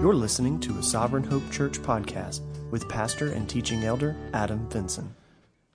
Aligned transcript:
You're 0.00 0.14
listening 0.14 0.58
to 0.60 0.78
a 0.78 0.82
Sovereign 0.82 1.22
Hope 1.22 1.42
Church 1.50 1.78
podcast 1.78 2.40
with 2.70 2.88
pastor 2.88 3.32
and 3.32 3.46
teaching 3.46 3.84
elder 3.84 4.16
Adam 4.32 4.66
Vinson. 4.70 5.14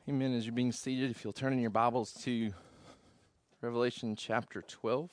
Amen. 0.10 0.34
As 0.34 0.48
you're 0.48 0.56
being 0.56 0.72
seated, 0.72 1.12
if 1.12 1.24
you'll 1.24 1.32
turn 1.32 1.54
in 1.54 1.60
your 1.60 1.70
Bibles 1.70 2.12
to 2.24 2.52
Revelation 3.62 4.16
chapter 4.16 4.64
12. 4.64 5.12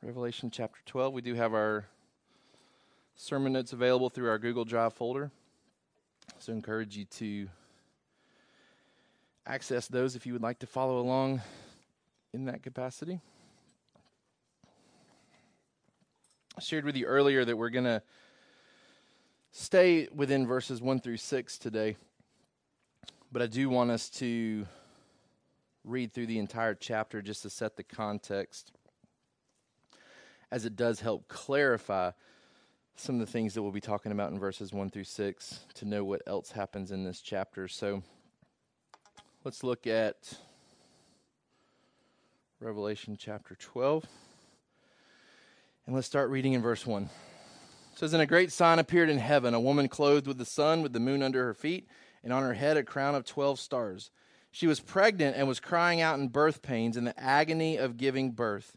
Revelation 0.00 0.50
chapter 0.50 0.80
12. 0.86 1.12
We 1.12 1.20
do 1.20 1.34
have 1.34 1.52
our 1.52 1.84
sermon 3.14 3.52
notes 3.52 3.74
available 3.74 4.08
through 4.08 4.30
our 4.30 4.38
Google 4.38 4.64
Drive 4.64 4.94
folder. 4.94 5.30
So 6.38 6.54
I 6.54 6.56
encourage 6.56 6.96
you 6.96 7.04
to 7.04 7.48
access 9.46 9.86
those 9.86 10.16
if 10.16 10.24
you 10.24 10.32
would 10.32 10.40
like 10.40 10.60
to 10.60 10.66
follow 10.66 10.98
along 10.98 11.42
in 12.32 12.46
that 12.46 12.62
capacity. 12.62 13.20
I 16.54 16.60
shared 16.60 16.84
with 16.84 16.96
you 16.96 17.06
earlier 17.06 17.46
that 17.46 17.56
we're 17.56 17.70
going 17.70 17.86
to 17.86 18.02
stay 19.52 20.06
within 20.14 20.46
verses 20.46 20.82
1 20.82 21.00
through 21.00 21.16
6 21.16 21.56
today, 21.56 21.96
but 23.32 23.40
I 23.40 23.46
do 23.46 23.70
want 23.70 23.90
us 23.90 24.10
to 24.10 24.66
read 25.82 26.12
through 26.12 26.26
the 26.26 26.38
entire 26.38 26.74
chapter 26.74 27.22
just 27.22 27.40
to 27.42 27.50
set 27.50 27.76
the 27.76 27.82
context, 27.82 28.70
as 30.50 30.66
it 30.66 30.76
does 30.76 31.00
help 31.00 31.26
clarify 31.26 32.10
some 32.96 33.14
of 33.14 33.20
the 33.26 33.32
things 33.32 33.54
that 33.54 33.62
we'll 33.62 33.72
be 33.72 33.80
talking 33.80 34.12
about 34.12 34.30
in 34.30 34.38
verses 34.38 34.74
1 34.74 34.90
through 34.90 35.04
6 35.04 35.60
to 35.72 35.86
know 35.86 36.04
what 36.04 36.20
else 36.26 36.52
happens 36.52 36.92
in 36.92 37.02
this 37.02 37.22
chapter. 37.22 37.66
So 37.66 38.02
let's 39.42 39.64
look 39.64 39.86
at 39.86 40.34
Revelation 42.60 43.16
chapter 43.18 43.54
12. 43.54 44.04
And 45.86 45.96
let's 45.96 46.06
start 46.06 46.30
reading 46.30 46.52
in 46.52 46.62
verse 46.62 46.86
1. 46.86 47.02
It 47.02 47.98
says, 47.98 48.12
And 48.12 48.22
a 48.22 48.26
great 48.26 48.52
sign 48.52 48.78
appeared 48.78 49.10
in 49.10 49.18
heaven, 49.18 49.52
a 49.52 49.60
woman 49.60 49.88
clothed 49.88 50.28
with 50.28 50.38
the 50.38 50.44
sun, 50.44 50.80
with 50.80 50.92
the 50.92 51.00
moon 51.00 51.24
under 51.24 51.44
her 51.44 51.54
feet, 51.54 51.88
and 52.22 52.32
on 52.32 52.44
her 52.44 52.54
head 52.54 52.76
a 52.76 52.84
crown 52.84 53.16
of 53.16 53.24
twelve 53.24 53.58
stars. 53.58 54.12
She 54.52 54.68
was 54.68 54.78
pregnant 54.78 55.36
and 55.36 55.48
was 55.48 55.58
crying 55.58 56.00
out 56.00 56.20
in 56.20 56.28
birth 56.28 56.62
pains 56.62 56.96
in 56.96 57.04
the 57.04 57.18
agony 57.18 57.78
of 57.78 57.96
giving 57.96 58.30
birth. 58.30 58.76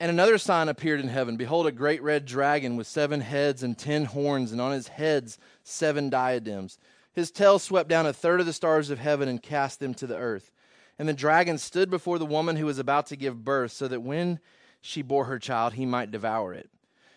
And 0.00 0.10
another 0.10 0.38
sign 0.38 0.70
appeared 0.70 1.00
in 1.00 1.08
heaven 1.08 1.36
Behold, 1.36 1.66
a 1.66 1.72
great 1.72 2.02
red 2.02 2.24
dragon 2.24 2.76
with 2.76 2.86
seven 2.86 3.20
heads 3.20 3.62
and 3.62 3.76
ten 3.76 4.06
horns, 4.06 4.50
and 4.50 4.62
on 4.62 4.72
his 4.72 4.88
heads 4.88 5.38
seven 5.62 6.08
diadems. 6.08 6.78
His 7.12 7.30
tail 7.30 7.58
swept 7.58 7.90
down 7.90 8.06
a 8.06 8.14
third 8.14 8.40
of 8.40 8.46
the 8.46 8.54
stars 8.54 8.88
of 8.88 8.98
heaven 8.98 9.28
and 9.28 9.42
cast 9.42 9.78
them 9.78 9.92
to 9.94 10.06
the 10.06 10.16
earth. 10.16 10.50
And 10.98 11.06
the 11.06 11.12
dragon 11.12 11.58
stood 11.58 11.90
before 11.90 12.18
the 12.18 12.24
woman 12.24 12.56
who 12.56 12.66
was 12.66 12.78
about 12.78 13.06
to 13.08 13.16
give 13.16 13.44
birth, 13.44 13.72
so 13.72 13.88
that 13.88 14.00
when 14.00 14.40
she 14.84 15.00
bore 15.00 15.24
her 15.24 15.38
child, 15.38 15.72
he 15.72 15.86
might 15.86 16.10
devour 16.10 16.52
it. 16.52 16.68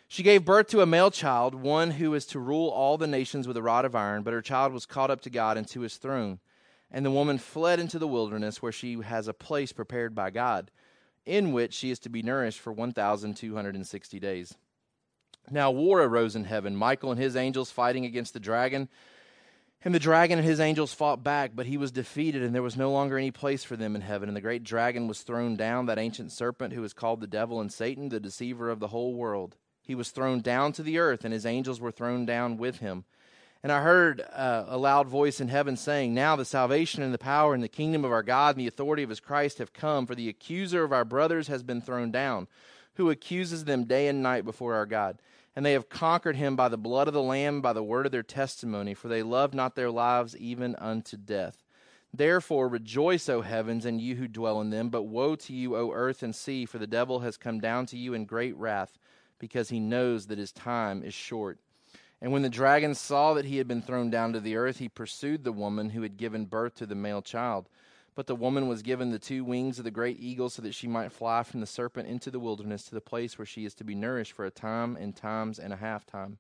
She 0.08 0.24
gave 0.24 0.46
birth 0.46 0.68
to 0.68 0.80
a 0.80 0.86
male 0.86 1.12
child, 1.12 1.54
one 1.54 1.92
who 1.92 2.14
is 2.14 2.26
to 2.28 2.40
rule 2.40 2.70
all 2.70 2.98
the 2.98 3.08
nations 3.08 3.46
with 3.46 3.58
a 3.58 3.62
rod 3.62 3.84
of 3.84 3.94
iron, 3.94 4.24
but 4.24 4.34
her 4.34 4.42
child 4.42 4.72
was 4.72 4.86
caught 4.86 5.12
up 5.12 5.20
to 5.22 5.30
God 5.30 5.58
and 5.58 5.68
to 5.68 5.82
his 5.82 5.98
throne. 5.98 6.40
And 6.90 7.06
the 7.06 7.12
woman 7.12 7.38
fled 7.38 7.82
into 7.82 8.00
the 8.00 8.08
wilderness, 8.08 8.62
where 8.62 8.72
she 8.72 9.02
has 9.02 9.28
a 9.28 9.34
place 9.34 9.74
prepared 9.74 10.16
by 10.16 10.30
God, 10.30 10.72
in 11.26 11.52
which 11.52 11.74
she 11.74 11.92
is 11.92 12.00
to 12.00 12.10
be 12.10 12.24
nourished 12.24 12.62
for 12.62 12.72
1,260 12.72 14.20
days. 14.22 14.56
Now 15.52 15.70
war 15.70 16.02
arose 16.02 16.38
in 16.38 16.46
heaven, 16.46 16.74
Michael 16.74 17.12
and 17.12 17.20
his 17.20 17.36
angels 17.36 17.70
fighting 17.70 18.06
against 18.06 18.34
the 18.34 18.40
dragon. 18.40 18.88
And 19.86 19.94
the 19.94 20.00
dragon 20.00 20.40
and 20.40 20.48
his 20.48 20.60
angels 20.60 20.94
fought 20.94 21.24
back, 21.24 21.52
but 21.54 21.68
he 21.68 21.78
was 21.78 21.92
defeated, 21.92 22.42
and 22.42 22.54
there 22.54 22.64
was 22.64 22.76
no 22.76 22.92
longer 22.92 23.18
any 23.18 23.32
place 23.32 23.64
for 23.64 23.76
them 23.76 23.96
in 23.96 24.02
heaven. 24.02 24.28
And 24.28 24.36
the 24.36 24.42
great 24.42 24.64
dragon 24.64 25.08
was 25.08 25.22
thrown 25.22 25.56
down, 25.56 25.86
that 25.86 26.00
ancient 26.00 26.32
serpent 26.32 26.74
who 26.74 26.84
is 26.84 26.94
called 26.94 27.22
the 27.22 27.28
devil 27.28 27.62
and 27.62 27.72
Satan, 27.72 28.10
the 28.10 28.20
deceiver 28.20 28.70
of 28.70 28.80
the 28.80 28.88
whole 28.88 29.14
world. 29.14 29.56
He 29.84 29.96
was 29.96 30.10
thrown 30.10 30.42
down 30.42 30.74
to 30.74 30.84
the 30.84 30.98
earth, 30.98 31.24
and 31.24 31.34
his 31.34 31.46
angels 31.46 31.80
were 31.80 31.92
thrown 31.92 32.26
down 32.26 32.58
with 32.58 32.80
him. 32.80 33.06
And 33.64 33.72
I 33.72 33.82
heard 33.82 34.22
uh, 34.34 34.66
a 34.68 34.78
loud 34.78 35.08
voice 35.08 35.40
in 35.40 35.48
heaven 35.48 35.78
saying, 35.78 36.14
Now 36.14 36.36
the 36.36 36.46
salvation 36.46 37.04
and 37.04 37.14
the 37.14 37.20
power 37.20 37.54
and 37.54 37.64
the 37.64 37.68
kingdom 37.68 38.04
of 38.04 38.12
our 38.12 38.24
God 38.24 38.56
and 38.56 38.64
the 38.64 38.68
authority 38.68 39.04
of 39.04 39.10
his 39.10 39.20
Christ 39.20 39.60
have 39.60 39.74
come, 39.74 40.06
for 40.06 40.16
the 40.16 40.30
accuser 40.30 40.84
of 40.84 40.92
our 40.92 41.06
brothers 41.06 41.48
has 41.48 41.64
been 41.64 41.82
thrown 41.82 42.12
down, 42.12 42.48
who 42.96 43.10
accuses 43.10 43.66
them 43.66 43.86
day 43.86 44.08
and 44.08 44.22
night 44.22 44.44
before 44.44 44.74
our 44.74 44.86
God. 44.86 45.20
And 45.58 45.66
they 45.66 45.74
have 45.74 45.90
conquered 45.90 46.36
him 46.36 46.56
by 46.56 46.70
the 46.70 46.78
blood 46.78 47.08
of 47.08 47.16
the 47.16 47.24
Lamb, 47.24 47.62
by 47.62 47.74
the 47.74 47.82
word 47.82 48.06
of 48.06 48.12
their 48.12 48.22
testimony, 48.22 48.94
for 48.94 49.08
they 49.08 49.24
loved 49.24 49.56
not 49.56 49.74
their 49.74 49.90
lives 49.90 50.38
even 50.38 50.76
unto 50.76 51.18
death. 51.18 51.64
Therefore 52.14 52.70
rejoice, 52.70 53.28
O 53.28 53.42
heavens, 53.42 53.84
and 53.84 54.00
you 54.00 54.18
who 54.18 54.28
dwell 54.28 54.62
in 54.62 54.70
them. 54.70 54.90
But 54.90 55.06
woe 55.06 55.36
to 55.36 55.54
you, 55.54 55.76
O 55.76 55.92
earth 55.94 56.22
and 56.22 56.36
sea, 56.36 56.68
for 56.68 56.78
the 56.78 56.86
devil 56.86 57.22
has 57.22 57.38
come 57.38 57.60
down 57.60 57.88
to 57.88 57.98
you 57.98 58.14
in 58.14 58.26
great 58.26 58.56
wrath, 58.56 59.00
because 59.40 59.70
he 59.70 59.80
knows 59.80 60.28
that 60.28 60.38
his 60.38 60.52
time 60.52 61.02
is 61.02 61.16
short. 61.16 61.58
And 62.22 62.32
when 62.32 62.44
the 62.44 62.50
dragon 62.50 62.94
saw 62.94 63.34
that 63.34 63.46
he 63.46 63.58
had 63.58 63.68
been 63.68 63.82
thrown 63.82 64.12
down 64.12 64.34
to 64.34 64.40
the 64.40 64.58
earth, 64.58 64.78
he 64.78 64.90
pursued 64.90 65.44
the 65.44 65.52
woman 65.52 65.90
who 65.90 66.04
had 66.04 66.18
given 66.18 66.46
birth 66.46 66.76
to 66.76 66.86
the 66.86 66.94
male 66.94 67.24
child. 67.24 67.68
But 68.18 68.26
the 68.26 68.36
woman 68.36 68.68
was 68.68 68.82
given 68.82 69.12
the 69.12 69.20
two 69.20 69.44
wings 69.44 69.78
of 69.78 69.84
the 69.84 69.92
great 69.92 70.20
eagle 70.20 70.50
so 70.50 70.64
that 70.64 70.74
she 70.74 70.88
might 70.88 71.12
fly 71.12 71.44
from 71.44 71.60
the 71.60 71.68
serpent 71.68 72.10
into 72.10 72.32
the 72.32 72.40
wilderness 72.40 72.84
to 72.86 72.96
the 72.96 73.00
place 73.00 73.38
where 73.38 73.46
she 73.46 73.64
is 73.64 73.76
to 73.76 73.84
be 73.84 73.94
nourished 73.94 74.34
for 74.34 74.44
a 74.44 74.50
time 74.50 74.96
and 74.96 75.16
times 75.16 75.60
and 75.60 75.72
a 75.72 75.76
half 75.76 76.04
time. 76.04 76.40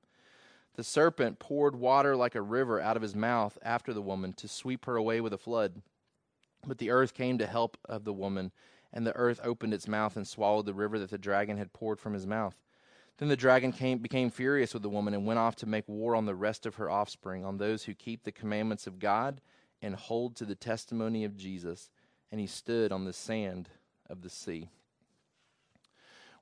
The 0.73 0.83
serpent 0.83 1.37
poured 1.37 1.75
water 1.75 2.16
like 2.16 2.33
a 2.33 2.41
river 2.41 2.81
out 2.81 2.95
of 2.95 3.03
his 3.03 3.16
mouth 3.16 3.59
after 3.61 3.93
the 3.93 4.01
woman 4.01 4.33
to 4.33 4.47
sweep 4.47 4.85
her 4.85 4.95
away 4.95 5.21
with 5.21 5.33
a 5.33 5.37
flood. 5.37 5.83
But 6.66 6.79
the 6.79 6.89
earth 6.89 7.13
came 7.13 7.37
to 7.37 7.45
help 7.45 7.77
of 7.85 8.05
the 8.05 8.13
woman, 8.13 8.53
and 8.91 9.05
the 9.05 9.16
earth 9.16 9.39
opened 9.43 9.75
its 9.75 9.87
mouth 9.87 10.17
and 10.17 10.27
swallowed 10.27 10.66
the 10.66 10.73
river 10.73 10.97
that 10.97 11.11
the 11.11 11.19
dragon 11.19 11.57
had 11.57 11.73
poured 11.73 11.99
from 11.99 12.16
his 12.16 12.25
mouth. 12.25 12.55
Then 13.19 13.29
the 13.29 13.37
dragon 13.37 13.71
came, 13.71 13.99
became 13.99 14.31
furious 14.31 14.73
with 14.73 14.81
the 14.81 14.89
woman 14.89 15.13
and 15.13 15.27
went 15.27 15.37
off 15.37 15.55
to 15.57 15.67
make 15.67 15.87
war 15.87 16.16
on 16.16 16.25
the 16.25 16.33
rest 16.33 16.66
of 16.66 16.75
her 16.75 16.89
offspring, 16.89 17.45
on 17.45 17.59
those 17.59 17.83
who 17.83 17.93
keep 17.93 18.23
the 18.23 18.31
commandments 18.31 18.87
of 18.87 18.97
God 18.97 19.41
and 19.81 19.95
hold 19.95 20.35
to 20.38 20.45
the 20.45 20.55
testimony 20.55 21.23
of 21.23 21.38
Jesus, 21.38 21.89
and 22.31 22.39
he 22.39 22.47
stood 22.47 22.91
on 22.91 23.05
the 23.05 23.13
sand 23.13 23.69
of 24.09 24.21
the 24.21 24.29
sea. 24.29 24.69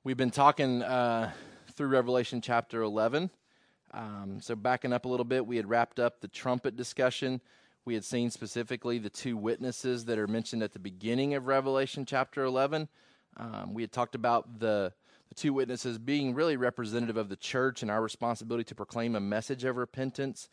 We've 0.04 0.16
been 0.16 0.30
talking 0.30 0.82
uh, 0.82 1.32
through 1.74 1.88
Revelation 1.88 2.40
chapter 2.40 2.82
11. 2.82 3.30
Um, 3.92 4.40
so, 4.40 4.54
backing 4.54 4.92
up 4.92 5.04
a 5.04 5.08
little 5.08 5.24
bit, 5.24 5.46
we 5.46 5.56
had 5.56 5.68
wrapped 5.68 5.98
up 5.98 6.20
the 6.20 6.28
trumpet 6.28 6.76
discussion. 6.76 7.40
We 7.84 7.94
had 7.94 8.04
seen 8.04 8.30
specifically 8.30 8.98
the 8.98 9.10
two 9.10 9.36
witnesses 9.36 10.04
that 10.06 10.18
are 10.18 10.26
mentioned 10.26 10.62
at 10.62 10.72
the 10.72 10.78
beginning 10.78 11.34
of 11.34 11.46
Revelation 11.46 12.04
chapter 12.04 12.44
11. 12.44 12.88
Um, 13.36 13.74
we 13.74 13.82
had 13.82 13.92
talked 13.92 14.14
about 14.14 14.58
the, 14.58 14.92
the 15.28 15.34
two 15.34 15.52
witnesses 15.52 15.98
being 15.98 16.34
really 16.34 16.56
representative 16.56 17.16
of 17.16 17.28
the 17.28 17.36
church 17.36 17.82
and 17.82 17.90
our 17.90 18.02
responsibility 18.02 18.64
to 18.64 18.74
proclaim 18.74 19.14
a 19.14 19.20
message 19.20 19.64
of 19.64 19.76
repentance 19.76 20.48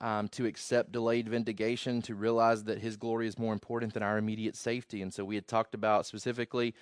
um, 0.00 0.28
to 0.28 0.46
accept 0.46 0.92
delayed 0.92 1.28
vindication, 1.28 2.02
to 2.02 2.14
realize 2.14 2.64
that 2.64 2.78
His 2.78 2.96
glory 2.96 3.26
is 3.26 3.38
more 3.38 3.52
important 3.52 3.94
than 3.94 4.02
our 4.02 4.18
immediate 4.18 4.56
safety. 4.56 5.02
And 5.02 5.12
so 5.12 5.24
we 5.24 5.34
had 5.34 5.48
talked 5.48 5.74
about 5.74 6.06
specifically, 6.06 6.74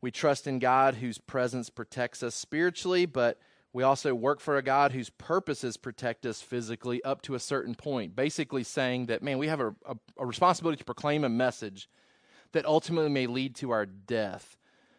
we 0.00 0.10
trust 0.10 0.46
in 0.46 0.58
God 0.58 0.96
whose 0.96 1.18
presence 1.18 1.70
protects 1.70 2.22
us 2.22 2.34
spiritually, 2.34 3.06
but 3.06 3.38
we 3.72 3.82
also 3.82 4.14
work 4.14 4.40
for 4.40 4.56
a 4.56 4.62
God 4.62 4.92
whose 4.92 5.10
purposes 5.10 5.76
protect 5.76 6.26
us 6.26 6.42
physically 6.42 7.02
up 7.04 7.22
to 7.22 7.34
a 7.34 7.40
certain 7.40 7.74
point. 7.74 8.14
Basically, 8.14 8.64
saying 8.64 9.06
that, 9.06 9.22
man, 9.22 9.38
we 9.38 9.48
have 9.48 9.60
a, 9.60 9.74
a, 9.86 9.96
a 10.18 10.26
responsibility 10.26 10.78
to 10.78 10.84
proclaim 10.84 11.24
a 11.24 11.28
message 11.28 11.88
that 12.52 12.66
ultimately 12.66 13.10
may 13.10 13.26
lead 13.26 13.54
to 13.56 13.70
our 13.70 13.86
death. 13.86 14.56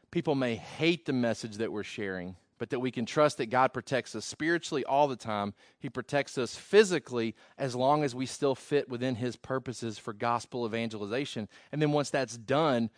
People 0.10 0.36
may 0.36 0.56
hate 0.56 1.06
the 1.06 1.14
message 1.14 1.58
that 1.58 1.72
we're 1.72 1.84
sharing, 1.84 2.36
but 2.58 2.70
that 2.70 2.80
we 2.80 2.92
can 2.92 3.06
trust 3.06 3.38
that 3.38 3.50
God 3.50 3.74
protects 3.74 4.16
us 4.16 4.26
spiritually 4.26 4.86
all 4.86 5.08
the 5.08 5.16
time. 5.16 5.54
He 5.80 5.90
protects 5.90 6.38
us 6.38 6.56
physically 6.56 7.36
as 7.58 7.76
long 7.76 8.04
as 8.04 8.16
we 8.16 8.26
still 8.26 8.56
fit 8.56 8.90
within 8.90 9.16
His 9.16 9.36
purposes 9.36 9.98
for 9.98 10.14
gospel 10.14 10.66
evangelization. 10.66 11.48
And 11.72 11.82
then 11.82 11.92
once 11.92 12.10
that's 12.10 12.38
done, 12.38 12.90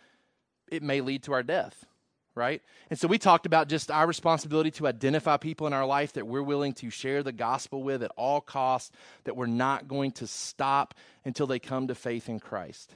it 0.70 0.82
may 0.82 1.00
lead 1.00 1.22
to 1.24 1.32
our 1.32 1.42
death, 1.42 1.86
right? 2.34 2.62
And 2.90 2.98
so 2.98 3.08
we 3.08 3.18
talked 3.18 3.46
about 3.46 3.68
just 3.68 3.90
our 3.90 4.06
responsibility 4.06 4.70
to 4.72 4.86
identify 4.86 5.36
people 5.36 5.66
in 5.66 5.72
our 5.72 5.86
life 5.86 6.12
that 6.14 6.26
we're 6.26 6.42
willing 6.42 6.72
to 6.74 6.90
share 6.90 7.22
the 7.22 7.32
gospel 7.32 7.82
with 7.82 8.02
at 8.02 8.12
all 8.16 8.40
costs, 8.40 8.90
that 9.24 9.36
we're 9.36 9.46
not 9.46 9.88
going 9.88 10.12
to 10.12 10.26
stop 10.26 10.94
until 11.24 11.46
they 11.46 11.58
come 11.58 11.88
to 11.88 11.94
faith 11.94 12.28
in 12.28 12.40
Christ, 12.40 12.94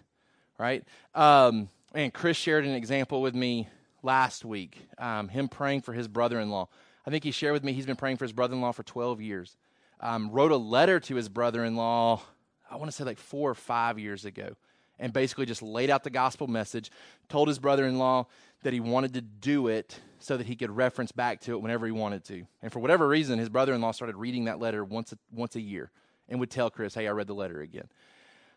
right? 0.59 0.85
Um, 1.15 1.69
and 1.95 2.13
Chris 2.13 2.37
shared 2.37 2.65
an 2.65 2.75
example 2.75 3.23
with 3.23 3.35
me 3.35 3.69
last 4.03 4.45
week, 4.45 4.89
um, 4.99 5.29
him 5.29 5.49
praying 5.49 5.83
for 5.83 5.93
his 5.93 6.09
brother 6.09 6.41
in 6.41 6.51
law. 6.51 6.69
I 7.07 7.11
think 7.11 7.25
he 7.25 7.31
shared 7.31 7.53
with 7.53 7.65
me 7.65 7.73
he's 7.73 7.87
been 7.87 7.97
praying 7.97 8.17
for 8.17 8.25
his 8.25 8.33
brother 8.33 8.55
in 8.55 8.61
law 8.61 8.73
for 8.73 8.83
12 8.83 9.21
years. 9.21 9.57
Um, 10.01 10.31
wrote 10.31 10.53
a 10.53 10.57
letter 10.57 11.01
to 11.01 11.15
his 11.15 11.29
brother 11.29 11.65
in 11.65 11.77
law, 11.77 12.23
I 12.71 12.77
want 12.77 12.91
to 12.91 12.97
say 12.97 13.05
like 13.05 13.19
four 13.19 13.51
or 13.51 13.55
five 13.55 13.99
years 13.99 14.25
ago, 14.25 14.57
and 14.99 15.13
basically 15.13 15.47
just 15.47 15.63
laid 15.63 15.91
out 15.91 16.05
the 16.05 16.11
gospel 16.11 16.47
message, 16.47 16.91
told 17.29 17.49
his 17.49 17.59
brother 17.59 17.87
in 17.87 17.99
law 17.99 18.27
that 18.63 18.73
he 18.73 18.81
wanted 18.81 19.15
to 19.15 19.21
do 19.21 19.69
it 19.69 19.99
so 20.19 20.37
that 20.37 20.47
he 20.47 20.57
could 20.57 20.71
reference 20.71 21.13
back 21.13 21.41
to 21.41 21.53
it 21.53 21.63
whenever 21.63 21.87
he 21.87 21.93
wanted 21.93 22.25
to. 22.25 22.47
And 22.63 22.73
for 22.73 22.79
whatever 22.81 23.09
reason, 23.09 23.39
his 23.39 23.49
brother 23.49 23.73
in 23.73 23.81
law 23.81 23.93
started 23.93 24.17
reading 24.17 24.45
that 24.45 24.59
letter 24.59 24.85
once 24.85 25.13
a, 25.13 25.19
once 25.33 25.57
a 25.57 25.61
year 25.61 25.91
and 26.29 26.39
would 26.41 26.51
tell 26.51 26.71
Chris, 26.71 26.95
hey, 26.95 27.09
I 27.09 27.11
read 27.11 27.27
the 27.27 27.35
letter 27.35 27.61
again. 27.61 27.89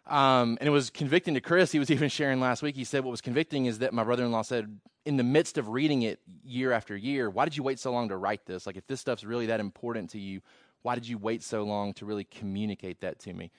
Um, 0.05 0.57
and 0.59 0.67
it 0.67 0.71
was 0.71 0.89
convicting 0.89 1.33
to 1.35 1.41
Chris. 1.41 1.71
He 1.71 1.79
was 1.79 1.89
even 1.91 2.09
sharing 2.09 2.39
last 2.39 2.61
week. 2.61 2.75
He 2.75 2.83
said 2.83 3.03
what 3.03 3.11
was 3.11 3.21
convicting 3.21 3.65
is 3.65 3.79
that 3.79 3.93
my 3.93 4.03
brother 4.03 4.23
in 4.23 4.31
law 4.31 4.41
said 4.41 4.79
in 5.05 5.17
the 5.17 5.23
midst 5.23 5.57
of 5.57 5.69
reading 5.69 6.03
it 6.03 6.19
year 6.43 6.71
after 6.71 6.95
year, 6.95 7.29
why 7.29 7.45
did 7.45 7.57
you 7.57 7.63
wait 7.63 7.79
so 7.79 7.91
long 7.91 8.09
to 8.09 8.17
write 8.17 8.45
this? 8.45 8.65
Like, 8.65 8.77
if 8.77 8.87
this 8.87 9.01
stuff's 9.01 9.23
really 9.23 9.47
that 9.47 9.59
important 9.59 10.11
to 10.11 10.19
you, 10.19 10.41
why 10.81 10.95
did 10.95 11.07
you 11.07 11.17
wait 11.17 11.43
so 11.43 11.63
long 11.63 11.93
to 11.93 12.05
really 12.05 12.23
communicate 12.23 13.01
that 13.01 13.19
to 13.19 13.33
me? 13.33 13.51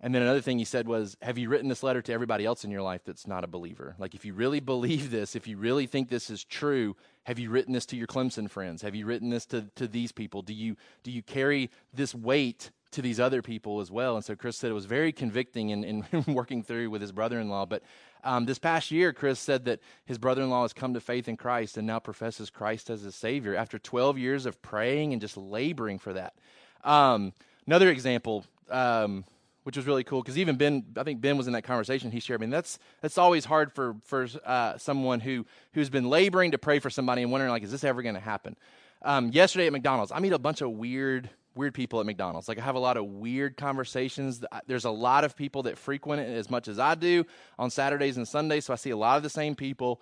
And 0.00 0.14
then 0.14 0.22
another 0.22 0.40
thing 0.40 0.58
he 0.58 0.64
said 0.64 0.86
was, 0.86 1.16
Have 1.22 1.38
you 1.38 1.48
written 1.48 1.68
this 1.68 1.82
letter 1.82 2.02
to 2.02 2.12
everybody 2.12 2.44
else 2.44 2.64
in 2.64 2.70
your 2.70 2.82
life 2.82 3.02
that's 3.04 3.26
not 3.26 3.42
a 3.42 3.46
believer? 3.46 3.94
Like, 3.98 4.14
if 4.14 4.24
you 4.24 4.34
really 4.34 4.60
believe 4.60 5.10
this, 5.10 5.34
if 5.34 5.46
you 5.46 5.56
really 5.56 5.86
think 5.86 6.10
this 6.10 6.30
is 6.30 6.44
true, 6.44 6.96
have 7.24 7.38
you 7.38 7.48
written 7.50 7.72
this 7.72 7.86
to 7.86 7.96
your 7.96 8.06
Clemson 8.06 8.50
friends? 8.50 8.82
Have 8.82 8.94
you 8.94 9.06
written 9.06 9.30
this 9.30 9.46
to, 9.46 9.70
to 9.76 9.88
these 9.88 10.12
people? 10.12 10.42
Do 10.42 10.52
you, 10.52 10.76
do 11.04 11.10
you 11.10 11.22
carry 11.22 11.70
this 11.92 12.14
weight 12.14 12.70
to 12.94 13.02
these 13.02 13.20
other 13.20 13.42
people 13.42 13.80
as 13.80 13.90
well? 13.90 14.16
And 14.16 14.24
so 14.24 14.34
Chris 14.34 14.56
said 14.56 14.70
it 14.70 14.74
was 14.74 14.86
very 14.86 15.12
convicting 15.12 15.70
in, 15.70 15.84
in 15.84 16.24
working 16.34 16.62
through 16.62 16.90
with 16.90 17.00
his 17.00 17.12
brother 17.12 17.38
in 17.38 17.48
law. 17.48 17.66
But 17.66 17.82
um, 18.24 18.46
this 18.46 18.58
past 18.58 18.90
year, 18.90 19.12
Chris 19.12 19.38
said 19.38 19.66
that 19.66 19.80
his 20.06 20.18
brother 20.18 20.42
in 20.42 20.50
law 20.50 20.62
has 20.62 20.72
come 20.72 20.94
to 20.94 21.00
faith 21.00 21.28
in 21.28 21.36
Christ 21.36 21.76
and 21.76 21.86
now 21.86 21.98
professes 21.98 22.50
Christ 22.50 22.90
as 22.90 23.02
his 23.02 23.14
Savior 23.14 23.54
after 23.54 23.78
12 23.78 24.18
years 24.18 24.46
of 24.46 24.60
praying 24.62 25.12
and 25.12 25.20
just 25.20 25.36
laboring 25.36 25.98
for 25.98 26.12
that. 26.14 26.34
Um, 26.82 27.32
another 27.66 27.90
example, 27.90 28.44
um, 28.70 29.24
which 29.64 29.76
was 29.76 29.86
really 29.86 30.04
cool 30.04 30.22
because 30.22 30.38
even 30.38 30.56
Ben, 30.56 30.84
I 30.96 31.02
think 31.02 31.20
Ben 31.20 31.36
was 31.36 31.46
in 31.46 31.52
that 31.54 31.62
conversation. 31.62 32.10
He 32.10 32.20
shared. 32.20 32.40
I 32.40 32.42
mean, 32.42 32.50
that's 32.50 32.78
that's 33.00 33.18
always 33.18 33.44
hard 33.44 33.72
for 33.72 33.96
for 34.04 34.28
uh, 34.44 34.78
someone 34.78 35.20
who 35.20 35.46
who's 35.72 35.90
been 35.90 36.08
laboring 36.08 36.52
to 36.52 36.58
pray 36.58 36.78
for 36.78 36.90
somebody 36.90 37.22
and 37.22 37.32
wondering 37.32 37.50
like, 37.50 37.62
is 37.62 37.72
this 37.72 37.84
ever 37.84 38.02
going 38.02 38.14
to 38.14 38.20
happen? 38.20 38.56
Um, 39.02 39.30
yesterday 39.30 39.66
at 39.66 39.72
McDonald's, 39.72 40.12
I 40.12 40.18
meet 40.20 40.32
a 40.32 40.38
bunch 40.38 40.60
of 40.60 40.70
weird 40.70 41.30
weird 41.54 41.74
people 41.74 42.00
at 42.00 42.06
McDonald's. 42.06 42.48
Like 42.48 42.58
I 42.58 42.62
have 42.62 42.74
a 42.74 42.80
lot 42.80 42.96
of 42.96 43.06
weird 43.06 43.56
conversations. 43.56 44.44
There's 44.66 44.84
a 44.84 44.90
lot 44.90 45.24
of 45.24 45.36
people 45.36 45.64
that 45.64 45.78
frequent 45.78 46.22
it 46.22 46.36
as 46.36 46.50
much 46.50 46.68
as 46.68 46.78
I 46.78 46.94
do 46.94 47.24
on 47.58 47.70
Saturdays 47.70 48.16
and 48.16 48.26
Sundays, 48.26 48.64
so 48.64 48.72
I 48.72 48.76
see 48.76 48.90
a 48.90 48.96
lot 48.96 49.16
of 49.16 49.22
the 49.22 49.30
same 49.30 49.54
people. 49.54 50.00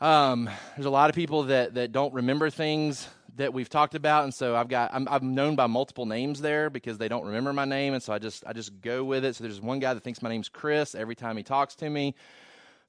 Um, 0.00 0.48
there's 0.76 0.86
a 0.86 0.90
lot 0.90 1.10
of 1.10 1.16
people 1.16 1.44
that 1.44 1.74
that 1.74 1.92
don't 1.92 2.14
remember 2.14 2.50
things 2.50 3.08
that 3.36 3.52
we've 3.52 3.68
talked 3.68 3.94
about, 3.94 4.24
and 4.24 4.34
so 4.34 4.54
I've 4.54 4.68
got 4.68 4.92
I'm, 4.92 5.08
I'm 5.08 5.34
known 5.34 5.56
by 5.56 5.66
multiple 5.66 6.06
names 6.06 6.40
there 6.40 6.70
because 6.70 6.98
they 6.98 7.08
don't 7.08 7.26
remember 7.26 7.52
my 7.52 7.64
name, 7.64 7.94
and 7.94 8.02
so 8.02 8.12
I 8.12 8.18
just 8.18 8.44
I 8.46 8.52
just 8.52 8.80
go 8.80 9.04
with 9.04 9.24
it. 9.24 9.36
So 9.36 9.44
there's 9.44 9.60
one 9.60 9.80
guy 9.80 9.94
that 9.94 10.02
thinks 10.04 10.22
my 10.22 10.28
name's 10.28 10.48
Chris 10.48 10.94
every 10.94 11.14
time 11.16 11.36
he 11.36 11.42
talks 11.42 11.74
to 11.76 11.88
me. 11.88 12.14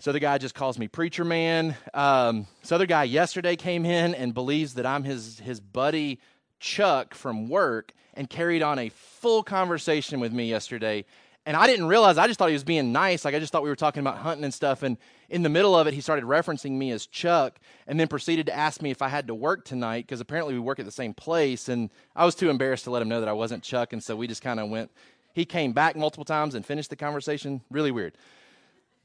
So 0.01 0.13
the 0.13 0.19
guy 0.19 0.37
just 0.37 0.55
calls 0.55 0.79
me 0.79 0.87
preacher 0.87 1.25
man. 1.25 1.75
Um, 1.93 2.47
this 2.61 2.71
other 2.71 2.85
guy 2.85 3.03
yesterday 3.03 3.55
came 3.55 3.85
in 3.85 4.15
and 4.15 4.33
believes 4.33 4.75
that 4.75 4.85
I'm 4.85 5.03
his 5.03 5.39
his 5.39 5.59
buddy 5.59 6.19
Chuck 6.59 7.13
from 7.13 7.49
work 7.49 7.93
and 8.13 8.29
carried 8.29 8.61
on 8.61 8.79
a 8.79 8.89
full 8.89 9.43
conversation 9.43 10.19
with 10.19 10.33
me 10.33 10.49
yesterday. 10.49 11.05
And 11.45 11.55
I 11.55 11.67
didn't 11.67 11.87
realize, 11.87 12.17
I 12.17 12.27
just 12.27 12.37
thought 12.37 12.49
he 12.49 12.53
was 12.53 12.63
being 12.63 12.91
nice. 12.91 13.25
Like, 13.25 13.33
I 13.33 13.39
just 13.39 13.51
thought 13.51 13.63
we 13.63 13.69
were 13.69 13.75
talking 13.75 14.01
about 14.01 14.17
hunting 14.17 14.43
and 14.43 14.53
stuff. 14.53 14.83
And 14.83 14.97
in 15.29 15.41
the 15.41 15.49
middle 15.49 15.75
of 15.75 15.87
it, 15.87 15.93
he 15.93 16.01
started 16.01 16.25
referencing 16.25 16.71
me 16.71 16.91
as 16.91 17.05
Chuck 17.05 17.59
and 17.87 17.99
then 17.99 18.07
proceeded 18.07 18.45
to 18.47 18.55
ask 18.55 18.81
me 18.81 18.91
if 18.91 19.01
I 19.01 19.07
had 19.07 19.27
to 19.27 19.35
work 19.35 19.65
tonight 19.65 20.05
because 20.05 20.21
apparently 20.21 20.53
we 20.53 20.59
work 20.59 20.79
at 20.79 20.85
the 20.85 20.91
same 20.91 21.13
place. 21.13 21.69
And 21.69 21.89
I 22.15 22.25
was 22.25 22.35
too 22.35 22.49
embarrassed 22.49 22.83
to 22.83 22.91
let 22.91 23.01
him 23.01 23.09
know 23.09 23.19
that 23.19 23.29
I 23.29 23.33
wasn't 23.33 23.63
Chuck. 23.63 23.93
And 23.93 24.03
so 24.03 24.15
we 24.15 24.27
just 24.27 24.41
kind 24.41 24.59
of 24.59 24.69
went, 24.69 24.91
he 25.33 25.45
came 25.45 25.71
back 25.71 25.95
multiple 25.95 26.25
times 26.25 26.55
and 26.55 26.65
finished 26.65 26.89
the 26.89 26.95
conversation. 26.95 27.61
Really 27.71 27.91
weird. 27.91 28.15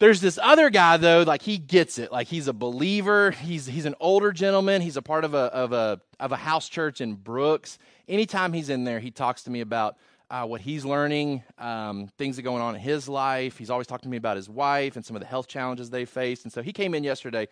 There's 0.01 0.21
this 0.21 0.39
other 0.43 0.71
guy 0.71 0.97
though, 0.97 1.23
like 1.23 1.43
he 1.43 1.57
gets 1.57 1.99
it. 1.99 2.11
Like 2.11 2.27
he's 2.27 2.49
a 2.49 2.53
believer. 2.53 3.31
He's 3.31 3.67
he's 3.67 3.87
an 3.87 3.95
older 4.01 4.33
gentleman. 4.33 4.83
He's 4.83 4.97
a 4.97 5.03
part 5.03 5.25
of 5.25 5.35
a 5.35 5.45
of 5.53 5.73
a 5.73 6.01
of 6.19 6.33
a 6.33 6.37
house 6.37 6.69
church 6.69 7.01
in 7.01 7.15
Brooks. 7.15 7.79
Anytime 8.09 8.53
he's 8.53 8.71
in 8.71 8.85
there, 8.85 8.99
he 8.99 9.11
talks 9.13 9.45
to 9.45 9.51
me 9.51 9.61
about 9.61 9.97
uh, 10.31 10.45
what 10.45 10.61
he's 10.61 10.85
learning, 10.85 11.45
um, 11.59 12.09
things 12.19 12.37
that 12.37 12.43
are 12.43 12.45
going 12.45 12.63
on 12.63 12.75
in 12.75 12.81
his 12.81 13.09
life. 13.09 13.57
He's 13.57 13.71
always 13.71 13.87
talking 13.87 14.05
to 14.05 14.09
me 14.09 14.17
about 14.17 14.37
his 14.37 14.49
wife 14.49 14.97
and 14.97 15.05
some 15.05 15.15
of 15.15 15.21
the 15.21 15.29
health 15.29 15.47
challenges 15.47 15.91
they 15.91 16.05
faced. 16.05 16.45
And 16.45 16.53
so 16.53 16.61
he 16.61 16.73
came 16.73 16.93
in 16.95 17.05
yesterday, 17.05 17.47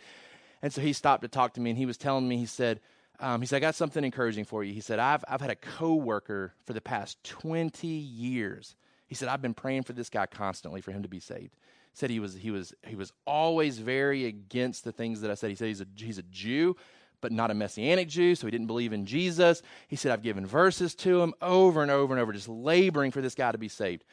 and 0.62 0.72
so 0.72 0.80
he 0.80 0.92
stopped 0.92 1.22
to 1.22 1.28
talk 1.28 1.54
to 1.54 1.60
me, 1.60 1.70
and 1.70 1.78
he 1.78 1.86
was 1.86 1.96
telling 1.96 2.26
me, 2.26 2.38
he 2.38 2.46
said, 2.46 2.80
um, 3.20 3.40
he 3.40 3.46
said, 3.46 3.58
I 3.58 3.60
got 3.60 3.76
something 3.76 4.02
encouraging 4.02 4.44
for 4.44 4.64
you. 4.64 4.74
He 4.74 4.80
said, 4.80 4.98
I've 4.98 5.24
I've 5.28 5.40
had 5.40 5.50
a 5.50 5.56
coworker 5.56 6.54
for 6.64 6.72
the 6.72 6.80
past 6.80 7.22
20 7.22 7.86
years. 7.86 8.74
He 9.06 9.14
said, 9.14 9.28
I've 9.28 9.42
been 9.42 9.54
praying 9.54 9.84
for 9.84 9.92
this 9.92 10.10
guy 10.10 10.26
constantly 10.26 10.80
for 10.80 10.90
him 10.90 11.02
to 11.02 11.08
be 11.08 11.20
saved 11.20 11.54
said 11.92 12.10
he 12.10 12.20
was 12.20 12.34
he 12.34 12.50
was 12.50 12.74
he 12.86 12.96
was 12.96 13.12
always 13.26 13.78
very 13.78 14.26
against 14.26 14.84
the 14.84 14.92
things 14.92 15.20
that 15.20 15.30
I 15.30 15.34
said. 15.34 15.50
He 15.50 15.56
said 15.56 15.68
he's 15.68 15.80
a 15.80 15.86
he's 15.96 16.18
a 16.18 16.22
Jew, 16.24 16.76
but 17.20 17.32
not 17.32 17.50
a 17.50 17.54
messianic 17.54 18.08
Jew, 18.08 18.34
so 18.34 18.46
he 18.46 18.50
didn't 18.50 18.66
believe 18.66 18.92
in 18.92 19.06
Jesus. 19.06 19.62
He 19.88 19.96
said 19.96 20.12
I've 20.12 20.22
given 20.22 20.46
verses 20.46 20.94
to 20.96 21.22
him 21.22 21.34
over 21.42 21.82
and 21.82 21.90
over 21.90 22.12
and 22.14 22.20
over, 22.20 22.32
just 22.32 22.48
laboring 22.48 23.10
for 23.10 23.20
this 23.20 23.34
guy 23.34 23.52
to 23.52 23.58
be 23.58 23.68
saved. 23.68 24.04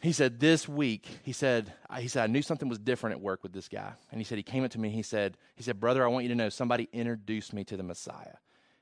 He 0.00 0.12
said 0.12 0.38
this 0.38 0.68
week, 0.68 1.08
he 1.24 1.32
said 1.32 1.72
he 1.98 2.08
said 2.08 2.24
I 2.24 2.26
knew 2.26 2.42
something 2.42 2.68
was 2.68 2.78
different 2.78 3.16
at 3.16 3.22
work 3.22 3.42
with 3.42 3.52
this 3.52 3.68
guy, 3.68 3.92
and 4.10 4.20
he 4.20 4.24
said 4.24 4.38
he 4.38 4.44
came 4.44 4.64
up 4.64 4.70
to 4.72 4.80
me. 4.80 4.90
He 4.90 5.02
said 5.02 5.36
he 5.56 5.62
said 5.62 5.80
brother, 5.80 6.04
I 6.04 6.08
want 6.08 6.24
you 6.24 6.30
to 6.30 6.34
know 6.34 6.48
somebody 6.50 6.88
introduced 6.92 7.52
me 7.52 7.64
to 7.64 7.76
the 7.76 7.82
Messiah. 7.82 8.36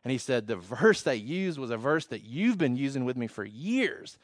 And 0.06 0.12
he 0.12 0.19
said, 0.19 0.46
The 0.46 0.55
verse 0.55 1.02
they 1.02 1.17
used 1.17 1.58
was 1.58 1.70
a 1.70 1.76
verse 1.76 2.06
that 2.06 2.23
you've 2.23 2.58
been 2.58 2.76
using 2.76 3.05
with 3.05 3.17
me 3.17 3.26
for 3.26 3.44
years. 3.44 4.19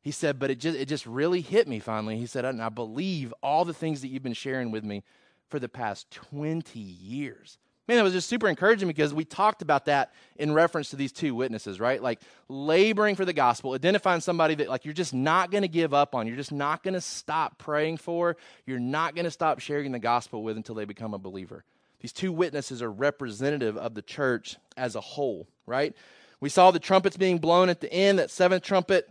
He 0.00 0.10
said, 0.10 0.38
but 0.38 0.50
it 0.50 0.60
just, 0.60 0.78
it 0.78 0.86
just 0.86 1.06
really 1.06 1.40
hit 1.40 1.68
me 1.68 1.80
finally. 1.80 2.18
He 2.18 2.26
said, 2.26 2.44
I 2.44 2.68
believe 2.68 3.34
all 3.42 3.64
the 3.64 3.74
things 3.74 4.00
that 4.00 4.08
you've 4.08 4.22
been 4.22 4.32
sharing 4.32 4.70
with 4.70 4.84
me 4.84 5.02
for 5.48 5.58
the 5.58 5.68
past 5.68 6.10
20 6.10 6.78
years. 6.78 7.58
Man, 7.88 7.96
that 7.96 8.04
was 8.04 8.12
just 8.12 8.28
super 8.28 8.48
encouraging 8.48 8.86
because 8.86 9.14
we 9.14 9.24
talked 9.24 9.62
about 9.62 9.86
that 9.86 10.12
in 10.36 10.52
reference 10.52 10.90
to 10.90 10.96
these 10.96 11.10
two 11.10 11.34
witnesses, 11.34 11.80
right? 11.80 12.02
Like 12.02 12.20
laboring 12.50 13.16
for 13.16 13.24
the 13.24 13.32
gospel, 13.32 13.72
identifying 13.72 14.20
somebody 14.20 14.54
that 14.56 14.68
like 14.68 14.84
you're 14.84 14.92
just 14.92 15.14
not 15.14 15.50
going 15.50 15.62
to 15.62 15.68
give 15.68 15.94
up 15.94 16.14
on, 16.14 16.26
you're 16.26 16.36
just 16.36 16.52
not 16.52 16.82
going 16.82 16.92
to 16.92 17.00
stop 17.00 17.56
praying 17.56 17.96
for, 17.96 18.36
you're 18.66 18.78
not 18.78 19.14
going 19.14 19.24
to 19.24 19.30
stop 19.30 19.58
sharing 19.60 19.90
the 19.90 19.98
gospel 19.98 20.42
with 20.42 20.58
until 20.58 20.74
they 20.74 20.84
become 20.84 21.14
a 21.14 21.18
believer. 21.18 21.64
These 22.00 22.12
two 22.12 22.30
witnesses 22.30 22.82
are 22.82 22.92
representative 22.92 23.78
of 23.78 23.94
the 23.94 24.02
church 24.02 24.56
as 24.76 24.94
a 24.94 25.00
whole, 25.00 25.48
right? 25.66 25.96
We 26.40 26.50
saw 26.50 26.70
the 26.70 26.78
trumpets 26.78 27.16
being 27.16 27.38
blown 27.38 27.70
at 27.70 27.80
the 27.80 27.90
end, 27.90 28.18
that 28.18 28.30
seventh 28.30 28.62
trumpet 28.62 29.08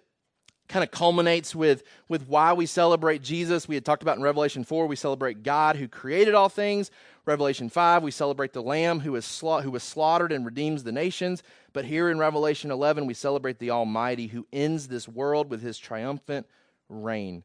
kind 0.67 0.83
of 0.83 0.91
culminates 0.91 1.55
with, 1.55 1.83
with 2.09 2.27
why 2.27 2.53
we 2.53 2.65
celebrate 2.65 3.21
Jesus. 3.21 3.67
We 3.67 3.75
had 3.75 3.85
talked 3.85 4.01
about 4.01 4.17
in 4.17 4.23
Revelation 4.23 4.63
4, 4.63 4.87
we 4.87 4.95
celebrate 4.95 5.43
God 5.43 5.77
who 5.77 5.87
created 5.87 6.33
all 6.33 6.49
things. 6.49 6.91
Revelation 7.25 7.69
5, 7.69 8.03
we 8.03 8.11
celebrate 8.11 8.53
the 8.53 8.61
Lamb 8.61 9.01
who 9.01 9.13
was, 9.13 9.25
sla- 9.25 9.63
who 9.63 9.71
was 9.71 9.83
slaughtered 9.83 10.31
and 10.31 10.45
redeems 10.45 10.83
the 10.83 10.91
nations. 10.91 11.43
But 11.73 11.85
here 11.85 12.09
in 12.09 12.19
Revelation 12.19 12.71
11, 12.71 13.05
we 13.05 13.13
celebrate 13.13 13.59
the 13.59 13.71
Almighty 13.71 14.27
who 14.27 14.45
ends 14.51 14.87
this 14.87 15.07
world 15.07 15.49
with 15.49 15.61
his 15.61 15.77
triumphant 15.77 16.47
reign. 16.89 17.43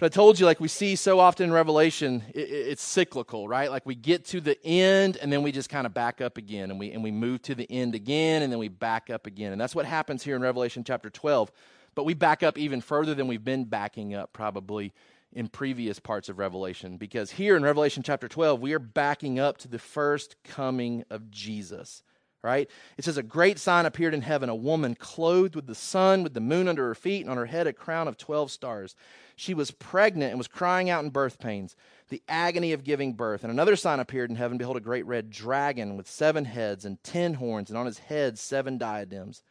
But 0.00 0.06
I 0.06 0.14
told 0.14 0.40
you, 0.40 0.46
like 0.46 0.60
we 0.60 0.68
see 0.68 0.96
so 0.96 1.20
often 1.20 1.44
in 1.44 1.52
Revelation, 1.52 2.22
it, 2.34 2.48
it's 2.48 2.82
cyclical, 2.82 3.46
right? 3.46 3.70
Like 3.70 3.84
we 3.84 3.94
get 3.94 4.24
to 4.26 4.40
the 4.40 4.56
end 4.64 5.18
and 5.18 5.30
then 5.32 5.42
we 5.42 5.52
just 5.52 5.68
kind 5.68 5.86
of 5.86 5.92
back 5.92 6.20
up 6.20 6.38
again 6.38 6.70
and 6.70 6.80
we, 6.80 6.90
and 6.92 7.02
we 7.02 7.10
move 7.10 7.42
to 7.42 7.54
the 7.54 7.70
end 7.70 7.94
again 7.94 8.42
and 8.42 8.50
then 8.50 8.58
we 8.58 8.68
back 8.68 9.10
up 9.10 9.26
again. 9.26 9.52
And 9.52 9.60
that's 9.60 9.74
what 9.74 9.84
happens 9.84 10.22
here 10.22 10.36
in 10.36 10.42
Revelation 10.42 10.84
chapter 10.84 11.10
12. 11.10 11.52
But 11.94 12.04
we 12.04 12.14
back 12.14 12.42
up 12.42 12.58
even 12.58 12.80
further 12.80 13.14
than 13.14 13.26
we've 13.26 13.44
been 13.44 13.64
backing 13.64 14.14
up 14.14 14.32
probably 14.32 14.92
in 15.32 15.48
previous 15.48 15.98
parts 15.98 16.28
of 16.28 16.38
Revelation. 16.38 16.96
Because 16.96 17.30
here 17.30 17.56
in 17.56 17.62
Revelation 17.62 18.02
chapter 18.02 18.28
12, 18.28 18.60
we 18.60 18.72
are 18.72 18.78
backing 18.78 19.38
up 19.38 19.58
to 19.58 19.68
the 19.68 19.78
first 19.78 20.36
coming 20.44 21.04
of 21.10 21.30
Jesus. 21.30 22.02
Right? 22.42 22.70
It 22.96 23.04
says, 23.04 23.18
A 23.18 23.22
great 23.22 23.58
sign 23.58 23.84
appeared 23.84 24.14
in 24.14 24.22
heaven, 24.22 24.48
a 24.48 24.54
woman 24.54 24.94
clothed 24.94 25.54
with 25.54 25.66
the 25.66 25.74
sun, 25.74 26.22
with 26.22 26.32
the 26.32 26.40
moon 26.40 26.68
under 26.68 26.86
her 26.86 26.94
feet, 26.94 27.20
and 27.20 27.30
on 27.30 27.36
her 27.36 27.44
head 27.44 27.66
a 27.66 27.72
crown 27.72 28.08
of 28.08 28.16
12 28.16 28.50
stars. 28.50 28.96
She 29.36 29.52
was 29.52 29.70
pregnant 29.70 30.30
and 30.30 30.38
was 30.38 30.48
crying 30.48 30.88
out 30.88 31.04
in 31.04 31.10
birth 31.10 31.38
pains, 31.38 31.76
the 32.08 32.22
agony 32.30 32.72
of 32.72 32.82
giving 32.82 33.12
birth. 33.12 33.44
And 33.44 33.50
another 33.50 33.76
sign 33.76 34.00
appeared 34.00 34.30
in 34.30 34.36
heaven 34.36 34.56
Behold, 34.56 34.78
a 34.78 34.80
great 34.80 35.04
red 35.04 35.28
dragon 35.28 35.98
with 35.98 36.08
seven 36.08 36.46
heads 36.46 36.86
and 36.86 37.02
ten 37.04 37.34
horns, 37.34 37.68
and 37.68 37.78
on 37.78 37.84
his 37.84 37.98
head 37.98 38.38
seven 38.38 38.78
diadems. 38.78 39.42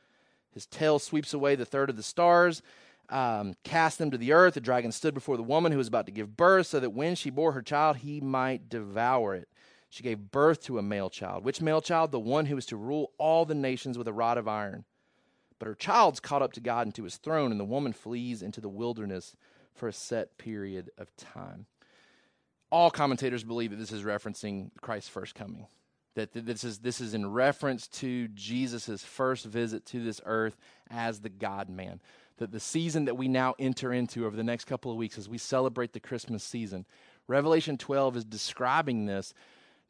His 0.59 0.65
tail 0.65 0.99
sweeps 0.99 1.33
away 1.33 1.55
the 1.55 1.63
third 1.63 1.89
of 1.89 1.95
the 1.95 2.03
stars, 2.03 2.61
um, 3.07 3.53
cast 3.63 3.97
them 3.97 4.11
to 4.11 4.17
the 4.17 4.33
earth. 4.33 4.55
The 4.55 4.59
dragon 4.59 4.91
stood 4.91 5.13
before 5.13 5.37
the 5.37 5.41
woman 5.41 5.71
who 5.71 5.77
was 5.77 5.87
about 5.87 6.05
to 6.07 6.11
give 6.11 6.35
birth, 6.35 6.67
so 6.67 6.81
that 6.81 6.89
when 6.89 7.15
she 7.15 7.29
bore 7.29 7.53
her 7.53 7.61
child, 7.61 7.95
he 7.95 8.19
might 8.19 8.67
devour 8.67 9.35
it. 9.35 9.47
She 9.89 10.03
gave 10.03 10.31
birth 10.31 10.61
to 10.63 10.77
a 10.77 10.81
male 10.81 11.09
child. 11.09 11.45
Which 11.45 11.61
male 11.61 11.79
child? 11.79 12.11
The 12.11 12.19
one 12.19 12.47
who 12.47 12.57
is 12.57 12.65
to 12.65 12.75
rule 12.75 13.13
all 13.17 13.45
the 13.45 13.55
nations 13.55 13.97
with 13.97 14.09
a 14.09 14.11
rod 14.11 14.37
of 14.37 14.49
iron. 14.49 14.83
But 15.59 15.69
her 15.69 15.75
child's 15.75 16.19
caught 16.19 16.41
up 16.41 16.51
to 16.53 16.59
God 16.59 16.87
and 16.87 16.95
to 16.95 17.05
his 17.05 17.15
throne, 17.15 17.51
and 17.51 17.59
the 17.59 17.63
woman 17.63 17.93
flees 17.93 18.41
into 18.41 18.59
the 18.59 18.67
wilderness 18.67 19.37
for 19.73 19.87
a 19.87 19.93
set 19.93 20.37
period 20.37 20.89
of 20.97 21.15
time. 21.15 21.67
All 22.69 22.91
commentators 22.91 23.45
believe 23.45 23.71
that 23.71 23.77
this 23.77 23.93
is 23.93 24.03
referencing 24.03 24.71
Christ's 24.81 25.07
first 25.07 25.35
coming 25.35 25.67
that 26.19 26.45
this 26.45 26.63
is 26.63 26.79
this 26.79 27.01
is 27.01 27.13
in 27.13 27.31
reference 27.31 27.87
to 27.87 28.27
Jesus' 28.29 29.03
first 29.03 29.45
visit 29.45 29.85
to 29.87 30.03
this 30.03 30.21
earth 30.25 30.57
as 30.89 31.21
the 31.21 31.29
God 31.29 31.69
man. 31.69 31.99
That 32.37 32.51
the 32.51 32.59
season 32.59 33.05
that 33.05 33.17
we 33.17 33.27
now 33.27 33.55
enter 33.59 33.91
into 33.91 34.25
over 34.25 34.35
the 34.35 34.43
next 34.43 34.65
couple 34.65 34.91
of 34.91 34.97
weeks 34.97 35.17
as 35.17 35.27
we 35.27 35.37
celebrate 35.37 35.93
the 35.93 35.99
Christmas 35.99 36.43
season, 36.43 36.85
Revelation 37.27 37.77
12 37.77 38.17
is 38.17 38.25
describing 38.25 39.05
this 39.05 39.33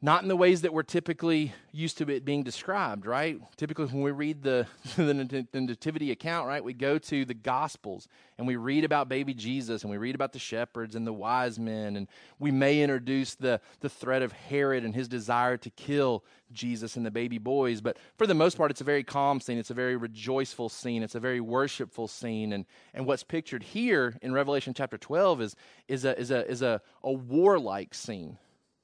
not 0.02 0.22
in 0.22 0.28
the 0.28 0.36
ways 0.36 0.62
that 0.62 0.72
we're 0.72 0.82
typically 0.82 1.52
used 1.72 1.98
to 1.98 2.08
it 2.08 2.24
being 2.24 2.42
described, 2.42 3.04
right? 3.04 3.38
Typically, 3.58 3.84
when 3.84 4.00
we 4.00 4.10
read 4.10 4.42
the, 4.42 4.66
the, 4.96 5.12
nativity 5.52 6.10
account, 6.10 6.48
right, 6.48 6.64
we 6.64 6.72
go 6.72 6.96
to 6.96 7.26
the 7.26 7.34
Gospels 7.34 8.08
and 8.38 8.46
we 8.46 8.56
read 8.56 8.84
about 8.84 9.10
baby 9.10 9.34
Jesus 9.34 9.82
and 9.82 9.90
we 9.90 9.98
read 9.98 10.14
about 10.14 10.32
the 10.32 10.38
shepherds 10.38 10.94
and 10.94 11.06
the 11.06 11.12
wise 11.12 11.58
men, 11.58 11.96
and 11.96 12.08
we 12.38 12.50
may 12.50 12.80
introduce 12.80 13.34
the, 13.34 13.60
the 13.80 13.90
threat 13.90 14.22
of 14.22 14.32
Herod 14.32 14.84
and 14.84 14.94
his 14.94 15.06
desire 15.06 15.58
to 15.58 15.68
kill 15.68 16.24
Jesus 16.50 16.96
and 16.96 17.04
the 17.04 17.10
baby 17.10 17.36
boys. 17.36 17.82
But 17.82 17.98
for 18.16 18.26
the 18.26 18.34
most 18.34 18.56
part, 18.56 18.70
it's 18.70 18.80
a 18.80 18.84
very 18.84 19.04
calm 19.04 19.38
scene. 19.38 19.58
It's 19.58 19.70
a 19.70 19.74
very 19.74 19.96
rejoiceful 19.96 20.70
scene. 20.70 21.02
It's 21.02 21.14
a 21.14 21.20
very 21.20 21.42
worshipful 21.42 22.08
scene. 22.08 22.54
And, 22.54 22.64
and 22.94 23.04
what's 23.04 23.22
pictured 23.22 23.62
here 23.62 24.16
in 24.22 24.32
Revelation 24.32 24.72
chapter 24.72 24.96
12 24.96 25.42
is, 25.42 25.56
is, 25.88 26.06
a, 26.06 26.18
is, 26.18 26.30
a, 26.30 26.46
is 26.50 26.62
a, 26.62 26.80
a 27.02 27.12
warlike 27.12 27.92
scene 27.92 28.38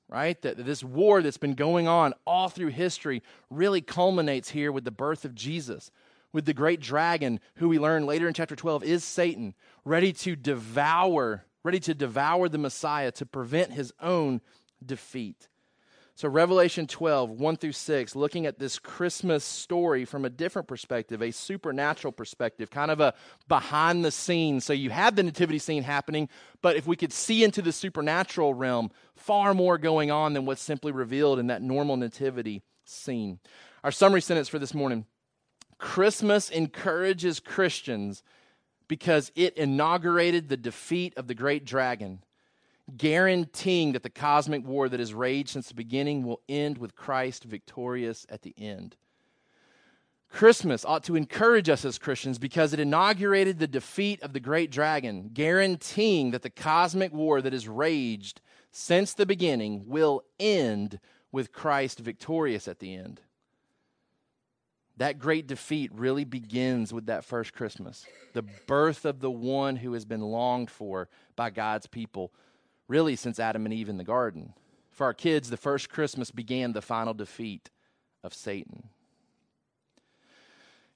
right? 0.09 0.41
That 0.43 0.65
this 0.65 0.85
war 0.85 1.23
that's 1.23 1.39
been 1.39 1.55
going 1.55 1.89
on 1.89 2.15
all 2.27 2.49
through 2.49 2.69
history 2.69 3.23
really 3.51 3.81
culminates 3.81 4.51
here 4.51 4.71
with 4.71 4.85
the 4.85 4.91
birth 4.91 5.25
of 5.25 5.35
Jesus, 5.35 5.91
with 6.33 6.45
the 6.45 6.55
great 6.55 6.81
dragon, 6.81 7.41
who 7.57 7.69
we 7.69 7.79
learn 7.79 8.07
later 8.07 8.29
in 8.29 8.35
chapter 8.35 8.57
12 8.57 8.85
is 8.85 9.05
Satan, 9.05 9.55
ready 9.85 10.13
to 10.13 10.37
devour, 10.37 11.45
ready 11.65 11.81
to 11.81 11.95
devour 11.95 12.49
the 12.49 12.59
Messiah 12.59 13.11
to 13.13 13.27
prevent 13.27 13.73
his 13.73 13.93
own 14.01 14.41
defeat. 14.85 15.49
So, 16.17 16.31
Revelation 16.31 16.87
12, 16.87 17.29
1 17.29 17.57
through 17.57 17.73
6, 17.73 18.17
looking 18.17 18.47
at 18.47 18.59
this 18.59 18.79
Christmas 18.79 19.45
story 19.45 20.07
from 20.07 20.25
a 20.25 20.31
different 20.31 20.67
perspective, 20.67 21.21
a 21.21 21.31
supernatural 21.31 22.11
perspective, 22.11 22.71
kind 22.71 22.91
of 22.91 23.01
a 23.01 23.13
behind 23.49 24.03
the 24.03 24.11
scenes. 24.11 24.65
So, 24.65 24.73
you 24.73 24.89
have 24.89 25.15
the 25.15 25.23
nativity 25.23 25.59
scene 25.59 25.83
happening, 25.83 26.31
but 26.63 26.75
if 26.75 26.87
we 26.87 26.97
could 26.97 27.13
see 27.13 27.45
into 27.45 27.61
the 27.61 27.71
supernatural 27.71 28.55
realm, 28.55 28.91
far 29.15 29.53
more 29.53 29.77
going 29.77 30.11
on 30.11 30.33
than 30.33 30.47
what's 30.47 30.63
simply 30.63 30.91
revealed 30.91 31.39
in 31.39 31.49
that 31.49 31.61
normal 31.61 31.99
nativity 31.99 32.63
scene. 32.87 33.39
Our 33.85 33.93
summary 33.93 34.23
sentence 34.23 34.49
for 34.49 34.59
this 34.59 34.73
morning 34.73 35.05
Christmas 35.77 36.49
encourages 36.49 37.41
Christians 37.41 38.23
because 38.89 39.31
it 39.35 39.59
inaugurated 39.59 40.49
the 40.49 40.57
defeat 40.57 41.13
of 41.19 41.27
the 41.27 41.35
great 41.35 41.67
dragon 41.67 42.23
guaranteeing 42.95 43.93
that 43.93 44.03
the 44.03 44.11
cosmic 44.11 44.65
war 44.65 44.89
that 44.89 45.01
has 45.01 45.15
raged 45.15 45.51
since 45.51 45.69
the 45.69 45.75
beginning 45.75 46.25
will 46.25 46.41
end 46.49 46.79
with 46.79 46.95
Christ 46.95 47.45
victorious 47.45 48.27
at 48.29 48.43
the 48.43 48.55
end. 48.57 48.97
Christmas 50.29 50.85
ought 50.85 51.05
to 51.05 51.17
encourage 51.17 51.69
us 51.69 51.85
as 51.85 51.99
Christians 51.99 52.39
because 52.39 52.73
it 52.73 52.81
inaugurated 52.81 53.59
the 53.59 53.67
defeat 53.67 54.23
of 54.23 54.33
the 54.33 54.41
great 54.41 54.71
dragon, 54.71 55.31
guaranteeing 55.33 56.33
that 56.33 56.43
the 56.43 56.51
cosmic 56.51 57.13
war 57.13 57.41
that 57.41 57.53
has 57.53 57.69
raged 57.69 58.41
since 58.71 59.15
the 59.15 59.27
beginning 59.27 59.85
will 59.87 60.23
end 60.39 61.01
with 61.33 61.53
Christ 61.53 62.01
victorious 62.01 62.69
at 62.69 62.81
the 62.81 62.95
end. 62.95 63.21
That 64.99 65.19
great 65.19 65.47
defeat 65.47 65.91
really 65.95 66.25
begins 66.25 66.93
with 66.93 67.07
that 67.07 67.25
first 67.25 67.53
Christmas, 67.53 68.07
the 68.33 68.45
birth 68.67 69.05
of 69.05 69.21
the 69.21 69.31
one 69.31 69.77
who 69.77 69.93
has 69.93 70.05
been 70.05 70.23
longed 70.23 70.71
for 70.71 71.09
by 71.35 71.51
God's 71.51 71.87
people 71.87 72.33
really 72.89 73.17
since 73.17 73.39
Adam 73.39 73.65
and 73.65 73.75
Eve 73.75 73.89
in 73.89 73.97
the 73.97 74.05
garden. 74.05 74.55
For 74.91 75.05
our 75.05 75.15
kids, 75.15 75.51
the 75.51 75.57
first 75.57 75.91
Christmas 75.91 76.31
began 76.31 76.73
the 76.73 76.83
final 76.83 77.15
defeat 77.15 77.71
of 78.25 78.33
Satan. 78.33 78.89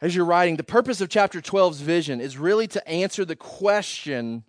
As 0.00 0.14
you're 0.14 0.25
writing, 0.25 0.56
the 0.56 0.64
purpose 0.64 1.00
of 1.02 1.11
chapter 1.11 1.40
12's 1.40 1.80
vision 1.80 2.20
is 2.20 2.38
really 2.38 2.66
to 2.68 2.88
answer 2.88 3.25
the 3.25 3.37
question 3.37 4.44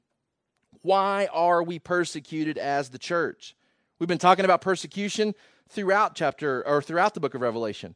why 0.84 1.28
are 1.32 1.62
we 1.62 1.78
persecuted 1.78 2.58
as 2.58 2.90
the 2.90 2.98
church? 2.98 3.56
We've 4.00 4.08
been 4.08 4.18
talking 4.18 4.46
about 4.46 4.62
persecution 4.62 5.36
throughout 5.70 6.16
chapter 6.16 6.66
or 6.68 6.82
throughout 6.82 7.14
the 7.14 7.20
book 7.20 7.36
of 7.36 7.42
Revelation. 7.42 7.96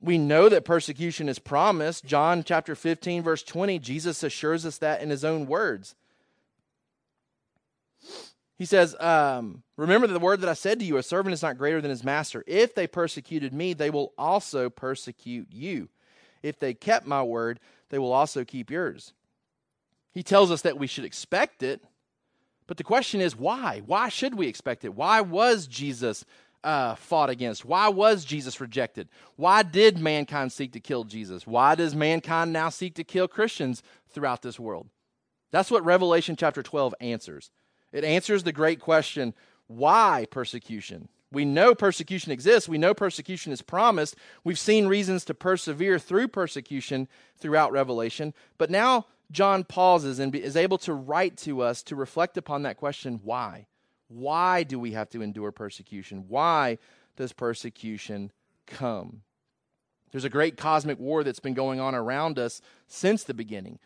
We 0.00 0.16
know 0.16 0.48
that 0.48 0.64
persecution 0.64 1.28
is 1.28 1.38
promised. 1.38 2.06
John 2.06 2.42
chapter 2.42 2.74
15 2.74 3.22
verse 3.22 3.42
20, 3.42 3.78
Jesus 3.80 4.22
assures 4.22 4.64
us 4.64 4.78
that 4.78 5.02
in 5.02 5.10
his 5.10 5.24
own 5.24 5.46
words. 5.46 5.94
He 8.60 8.66
says, 8.66 8.94
um, 9.00 9.62
Remember 9.78 10.06
the 10.06 10.18
word 10.18 10.42
that 10.42 10.50
I 10.50 10.52
said 10.52 10.80
to 10.80 10.84
you, 10.84 10.98
a 10.98 11.02
servant 11.02 11.32
is 11.32 11.40
not 11.40 11.56
greater 11.56 11.80
than 11.80 11.88
his 11.88 12.04
master. 12.04 12.44
If 12.46 12.74
they 12.74 12.86
persecuted 12.86 13.54
me, 13.54 13.72
they 13.72 13.88
will 13.88 14.12
also 14.18 14.68
persecute 14.68 15.48
you. 15.50 15.88
If 16.42 16.60
they 16.60 16.74
kept 16.74 17.06
my 17.06 17.22
word, 17.22 17.58
they 17.88 17.98
will 17.98 18.12
also 18.12 18.44
keep 18.44 18.70
yours. 18.70 19.14
He 20.12 20.22
tells 20.22 20.50
us 20.50 20.60
that 20.60 20.78
we 20.78 20.86
should 20.86 21.06
expect 21.06 21.62
it, 21.62 21.82
but 22.66 22.76
the 22.76 22.84
question 22.84 23.22
is 23.22 23.34
why? 23.34 23.80
Why 23.86 24.10
should 24.10 24.34
we 24.34 24.46
expect 24.46 24.84
it? 24.84 24.94
Why 24.94 25.22
was 25.22 25.66
Jesus 25.66 26.26
uh, 26.62 26.96
fought 26.96 27.30
against? 27.30 27.64
Why 27.64 27.88
was 27.88 28.26
Jesus 28.26 28.60
rejected? 28.60 29.08
Why 29.36 29.62
did 29.62 29.98
mankind 29.98 30.52
seek 30.52 30.72
to 30.72 30.80
kill 30.80 31.04
Jesus? 31.04 31.46
Why 31.46 31.76
does 31.76 31.94
mankind 31.94 32.52
now 32.52 32.68
seek 32.68 32.94
to 32.96 33.04
kill 33.04 33.26
Christians 33.26 33.82
throughout 34.10 34.42
this 34.42 34.60
world? 34.60 34.90
That's 35.50 35.70
what 35.70 35.82
Revelation 35.82 36.36
chapter 36.36 36.62
12 36.62 36.94
answers. 37.00 37.50
It 37.92 38.04
answers 38.04 38.44
the 38.44 38.52
great 38.52 38.80
question 38.80 39.34
why 39.66 40.26
persecution? 40.30 41.08
We 41.32 41.44
know 41.44 41.76
persecution 41.76 42.32
exists. 42.32 42.68
We 42.68 42.78
know 42.78 42.92
persecution 42.92 43.52
is 43.52 43.62
promised. 43.62 44.16
We've 44.42 44.58
seen 44.58 44.88
reasons 44.88 45.24
to 45.26 45.34
persevere 45.34 45.98
through 45.98 46.28
persecution 46.28 47.06
throughout 47.38 47.70
Revelation. 47.70 48.34
But 48.58 48.70
now 48.70 49.06
John 49.30 49.62
pauses 49.62 50.18
and 50.18 50.34
is 50.34 50.56
able 50.56 50.78
to 50.78 50.92
write 50.92 51.36
to 51.38 51.62
us 51.62 51.84
to 51.84 51.94
reflect 51.94 52.36
upon 52.36 52.62
that 52.62 52.78
question 52.78 53.20
why? 53.22 53.66
Why 54.08 54.64
do 54.64 54.80
we 54.80 54.92
have 54.92 55.08
to 55.10 55.22
endure 55.22 55.52
persecution? 55.52 56.24
Why 56.26 56.78
does 57.16 57.32
persecution 57.32 58.32
come? 58.66 59.22
There's 60.10 60.24
a 60.24 60.30
great 60.30 60.56
cosmic 60.56 60.98
war 60.98 61.22
that's 61.22 61.38
been 61.38 61.54
going 61.54 61.78
on 61.78 61.94
around 61.94 62.40
us 62.40 62.60
since 62.88 63.22
the 63.22 63.34
beginning. 63.34 63.78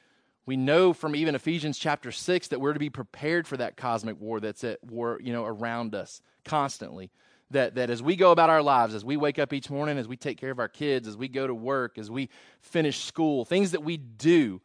We 0.46 0.56
know 0.56 0.92
from 0.92 1.16
even 1.16 1.34
Ephesians 1.34 1.78
chapter 1.78 2.12
6 2.12 2.48
that 2.48 2.60
we're 2.60 2.74
to 2.74 2.78
be 2.78 2.90
prepared 2.90 3.46
for 3.46 3.56
that 3.56 3.76
cosmic 3.76 4.20
war 4.20 4.40
that's 4.40 4.62
at 4.62 4.82
war, 4.84 5.18
you 5.22 5.32
know, 5.32 5.44
around 5.44 5.94
us 5.94 6.20
constantly. 6.44 7.10
That, 7.50 7.76
that 7.76 7.88
as 7.88 8.02
we 8.02 8.16
go 8.16 8.32
about 8.32 8.50
our 8.50 8.62
lives, 8.62 8.94
as 8.94 9.04
we 9.04 9.16
wake 9.16 9.38
up 9.38 9.52
each 9.52 9.70
morning, 9.70 9.96
as 9.96 10.08
we 10.08 10.16
take 10.16 10.38
care 10.38 10.50
of 10.50 10.58
our 10.58 10.68
kids, 10.68 11.06
as 11.06 11.16
we 11.16 11.28
go 11.28 11.46
to 11.46 11.54
work, 11.54 11.98
as 11.98 12.10
we 12.10 12.28
finish 12.60 13.04
school, 13.04 13.44
things 13.44 13.70
that 13.72 13.84
we 13.84 13.96
do, 13.96 14.60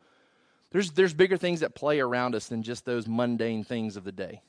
there's, 0.72 0.92
there's 0.92 1.14
bigger 1.14 1.38
things 1.38 1.62
that 1.62 1.76
play 1.76 2.00
around 2.00 2.36
us 2.36 2.48
than 2.48 2.64
just 2.64 2.86
those 2.86 3.08
mundane 3.08 3.64
things 3.64 3.96
of 3.96 4.04
the 4.04 4.12
day. 4.12 4.42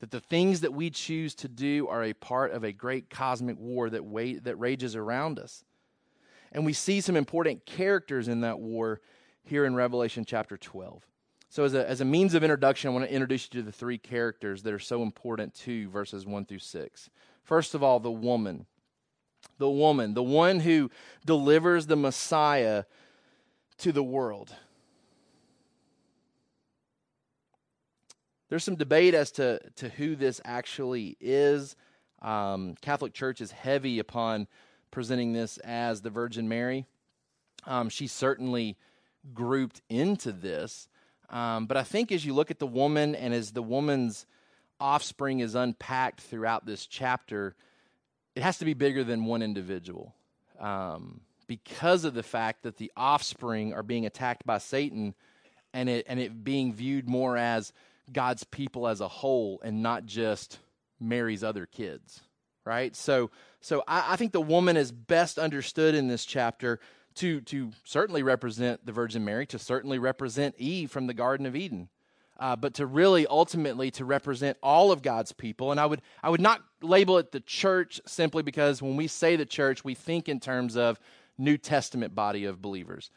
That 0.00 0.10
the 0.10 0.20
things 0.20 0.60
that 0.60 0.74
we 0.74 0.90
choose 0.90 1.34
to 1.36 1.48
do 1.48 1.88
are 1.88 2.04
a 2.04 2.12
part 2.12 2.52
of 2.52 2.64
a 2.64 2.72
great 2.72 3.10
cosmic 3.10 3.58
war 3.58 3.88
that, 3.90 4.04
wait, 4.04 4.44
that 4.44 4.56
rages 4.56 4.96
around 4.96 5.38
us. 5.38 5.64
And 6.52 6.64
we 6.64 6.72
see 6.72 7.00
some 7.00 7.16
important 7.16 7.64
characters 7.64 8.28
in 8.28 8.42
that 8.42 8.58
war 8.58 9.00
here 9.44 9.64
in 9.64 9.74
Revelation 9.74 10.24
chapter 10.24 10.56
12. 10.56 11.06
So, 11.48 11.64
as 11.64 11.74
a, 11.74 11.88
as 11.88 12.00
a 12.00 12.04
means 12.04 12.34
of 12.34 12.42
introduction, 12.42 12.90
I 12.90 12.94
want 12.94 13.04
to 13.06 13.12
introduce 13.12 13.48
you 13.52 13.60
to 13.60 13.64
the 13.64 13.72
three 13.72 13.98
characters 13.98 14.62
that 14.62 14.72
are 14.74 14.78
so 14.78 15.02
important 15.02 15.54
to 15.56 15.88
verses 15.88 16.26
1 16.26 16.46
through 16.46 16.58
6. 16.58 17.10
First 17.42 17.74
of 17.74 17.82
all, 17.82 18.00
the 18.00 18.10
woman. 18.10 18.66
The 19.58 19.70
woman, 19.70 20.14
the 20.14 20.22
one 20.22 20.60
who 20.60 20.90
delivers 21.24 21.86
the 21.86 21.96
Messiah 21.96 22.84
to 23.78 23.92
the 23.92 24.02
world. 24.02 24.54
There's 28.48 28.64
some 28.64 28.76
debate 28.76 29.14
as 29.14 29.30
to, 29.32 29.60
to 29.76 29.88
who 29.90 30.16
this 30.16 30.40
actually 30.44 31.16
is. 31.20 31.76
Um, 32.22 32.74
Catholic 32.80 33.12
Church 33.12 33.40
is 33.40 33.50
heavy 33.50 33.98
upon 33.98 34.48
presenting 34.90 35.32
this 35.32 35.58
as 35.58 36.00
the 36.02 36.10
Virgin 36.10 36.48
Mary. 36.48 36.86
Um, 37.66 37.88
she 37.88 38.06
certainly 38.06 38.76
grouped 39.32 39.80
into 39.88 40.32
this. 40.32 40.88
Um, 41.30 41.66
but 41.66 41.76
I 41.76 41.82
think 41.82 42.12
as 42.12 42.24
you 42.24 42.34
look 42.34 42.50
at 42.50 42.58
the 42.58 42.66
woman 42.66 43.14
and 43.14 43.32
as 43.32 43.52
the 43.52 43.62
woman's 43.62 44.26
offspring 44.80 45.40
is 45.40 45.54
unpacked 45.54 46.20
throughout 46.20 46.66
this 46.66 46.86
chapter, 46.86 47.54
it 48.34 48.42
has 48.42 48.58
to 48.58 48.64
be 48.64 48.74
bigger 48.74 49.04
than 49.04 49.24
one 49.24 49.42
individual. 49.42 50.14
Um, 50.60 51.22
because 51.46 52.04
of 52.04 52.14
the 52.14 52.22
fact 52.22 52.62
that 52.62 52.76
the 52.76 52.92
offspring 52.96 53.74
are 53.74 53.82
being 53.82 54.06
attacked 54.06 54.46
by 54.46 54.58
Satan 54.58 55.14
and 55.72 55.88
it, 55.88 56.06
and 56.08 56.20
it 56.20 56.44
being 56.44 56.72
viewed 56.72 57.08
more 57.08 57.36
as 57.36 57.72
God's 58.12 58.44
people 58.44 58.86
as 58.86 59.00
a 59.00 59.08
whole 59.08 59.60
and 59.64 59.82
not 59.82 60.06
just 60.06 60.58
Mary's 61.00 61.44
other 61.44 61.66
kids, 61.66 62.20
right? 62.64 62.94
So, 62.94 63.30
so 63.60 63.82
I, 63.86 64.12
I 64.12 64.16
think 64.16 64.32
the 64.32 64.40
woman 64.40 64.76
is 64.76 64.92
best 64.92 65.38
understood 65.38 65.94
in 65.94 66.08
this 66.08 66.24
chapter 66.24 66.80
to, 67.16 67.40
to 67.42 67.70
certainly 67.84 68.22
represent 68.22 68.84
the 68.84 68.92
Virgin 68.92 69.24
Mary, 69.24 69.46
to 69.46 69.58
certainly 69.58 69.98
represent 69.98 70.54
Eve 70.58 70.90
from 70.90 71.06
the 71.06 71.14
Garden 71.14 71.46
of 71.46 71.56
Eden. 71.56 71.88
Uh, 72.38 72.56
but 72.56 72.74
to 72.74 72.84
really 72.84 73.28
ultimately 73.28 73.92
to 73.92 74.04
represent 74.04 74.58
all 74.60 74.90
of 74.90 75.02
God's 75.02 75.30
people. 75.30 75.70
And 75.70 75.78
I 75.78 75.86
would 75.86 76.02
I 76.20 76.30
would 76.30 76.40
not 76.40 76.64
label 76.82 77.18
it 77.18 77.30
the 77.30 77.38
church 77.38 78.00
simply 78.06 78.42
because 78.42 78.82
when 78.82 78.96
we 78.96 79.06
say 79.06 79.36
the 79.36 79.46
church, 79.46 79.84
we 79.84 79.94
think 79.94 80.28
in 80.28 80.40
terms 80.40 80.76
of 80.76 80.98
New 81.38 81.56
Testament 81.56 82.12
body 82.12 82.44
of 82.44 82.60
believers, 82.60 83.10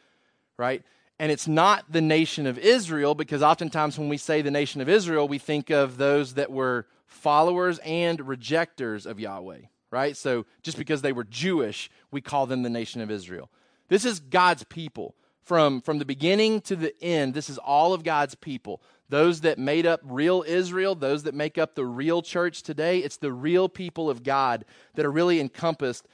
right? 0.55 0.83
And 1.19 1.31
it's 1.31 1.47
not 1.47 1.91
the 1.91 2.01
nation 2.01 2.45
of 2.45 2.59
Israel 2.59 3.15
because 3.15 3.41
oftentimes 3.41 3.97
when 3.97 4.09
we 4.09 4.17
say 4.17 4.41
the 4.41 4.51
nation 4.51 4.81
of 4.81 4.89
Israel, 4.89 5.27
we 5.27 5.39
think 5.39 5.71
of 5.71 5.97
those 5.97 6.35
that 6.35 6.51
were 6.51 6.85
followers 7.07 7.79
and 7.79 8.21
rejectors 8.27 9.05
of 9.05 9.19
Yahweh, 9.19 9.61
right? 9.89 10.15
So 10.15 10.45
just 10.61 10.77
because 10.77 11.01
they 11.01 11.13
were 11.13 11.23
Jewish, 11.23 11.89
we 12.11 12.21
call 12.21 12.45
them 12.45 12.61
the 12.61 12.69
nation 12.69 13.01
of 13.01 13.09
Israel. 13.09 13.49
This 13.89 14.05
is 14.05 14.19
God's 14.19 14.63
people. 14.63 15.15
From, 15.43 15.79
from 15.79 15.97
the 15.97 16.03
beginning 16.03 16.59
to 16.63 16.75
the 16.75 16.93
end, 17.01 17.33
this 17.33 17.49
is 17.49 17.57
all 17.57 17.93
of 17.93 18.03
God's 18.03 18.35
people. 18.35 18.81
Those 19.07 19.39
that 19.41 19.57
made 19.57 19.85
up 19.85 20.01
real 20.03 20.43
Israel, 20.45 20.93
those 20.93 21.23
that 21.23 21.33
make 21.33 21.57
up 21.57 21.73
the 21.73 21.85
real 21.85 22.21
church 22.21 22.63
today, 22.63 22.99
it's 22.99 23.15
the 23.15 23.31
real 23.31 23.69
people 23.69 24.09
of 24.09 24.23
God 24.23 24.65
that 24.95 25.05
are 25.05 25.11
really 25.11 25.39
encompassed 25.39 26.05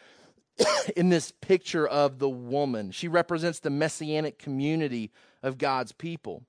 in 0.96 1.10
this 1.10 1.32
picture 1.32 1.88
of 1.88 2.20
the 2.20 2.30
woman. 2.30 2.92
She 2.92 3.08
represents 3.08 3.60
the 3.60 3.72
messianic 3.72 4.38
community 4.38 5.12
of 5.42 5.58
God's 5.58 5.94
people. 5.94 6.44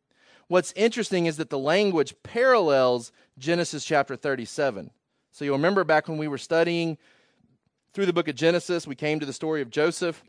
What's 0.49 0.73
interesting 0.77 1.25
is 1.25 1.39
that 1.39 1.49
the 1.49 1.59
language 1.59 2.15
parallels 2.23 3.13
Genesis 3.39 3.83
chapter 3.83 4.15
37. 4.15 4.91
So 5.33 5.45
you'll 5.45 5.57
remember 5.57 5.85
back 5.85 6.07
when 6.07 6.19
we 6.19 6.29
were 6.29 6.37
studying 6.37 6.99
through 7.95 8.07
the 8.07 8.13
book 8.13 8.29
of 8.29 8.35
Genesis, 8.35 8.87
we 8.87 8.95
came 8.95 9.21
to 9.21 9.27
the 9.27 9.33
story 9.33 9.63
of 9.63 9.71
Joseph. 9.71 10.23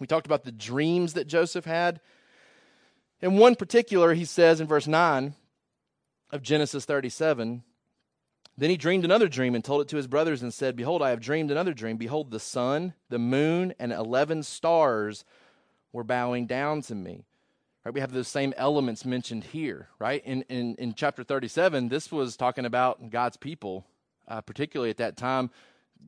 We 0.00 0.06
talked 0.06 0.26
about 0.26 0.44
the 0.44 0.50
dreams 0.50 1.12
that 1.12 1.28
Joseph 1.28 1.66
had. 1.66 2.00
In 3.20 3.36
one 3.36 3.54
particular, 3.54 4.14
he 4.14 4.24
says 4.24 4.60
in 4.60 4.66
verse 4.66 4.86
9 4.86 5.34
of 6.30 6.42
Genesis 6.42 6.86
37 6.86 7.62
Then 8.56 8.70
he 8.70 8.78
dreamed 8.78 9.04
another 9.04 9.28
dream 9.28 9.54
and 9.54 9.62
told 9.62 9.82
it 9.82 9.88
to 9.88 9.96
his 9.96 10.06
brothers 10.06 10.42
and 10.42 10.52
said, 10.52 10.74
Behold, 10.74 11.02
I 11.02 11.10
have 11.10 11.20
dreamed 11.20 11.50
another 11.50 11.74
dream. 11.74 11.98
Behold, 11.98 12.30
the 12.30 12.40
sun, 12.40 12.94
the 13.10 13.18
moon, 13.18 13.74
and 13.78 13.92
11 13.92 14.42
stars 14.44 15.24
were 15.92 16.04
bowing 16.04 16.46
down 16.46 16.80
to 16.82 16.94
me. 16.94 17.26
Right, 17.84 17.94
we 17.94 18.00
have 18.00 18.12
those 18.12 18.28
same 18.28 18.52
elements 18.56 19.06
mentioned 19.06 19.44
here, 19.44 19.88
right? 19.98 20.22
In, 20.24 20.42
in, 20.42 20.76
in 20.76 20.94
chapter 20.94 21.24
37, 21.24 21.88
this 21.88 22.12
was 22.12 22.36
talking 22.36 22.66
about 22.66 23.10
God's 23.10 23.38
people, 23.38 23.86
uh, 24.28 24.42
particularly 24.42 24.90
at 24.90 24.98
that 24.98 25.16
time. 25.16 25.50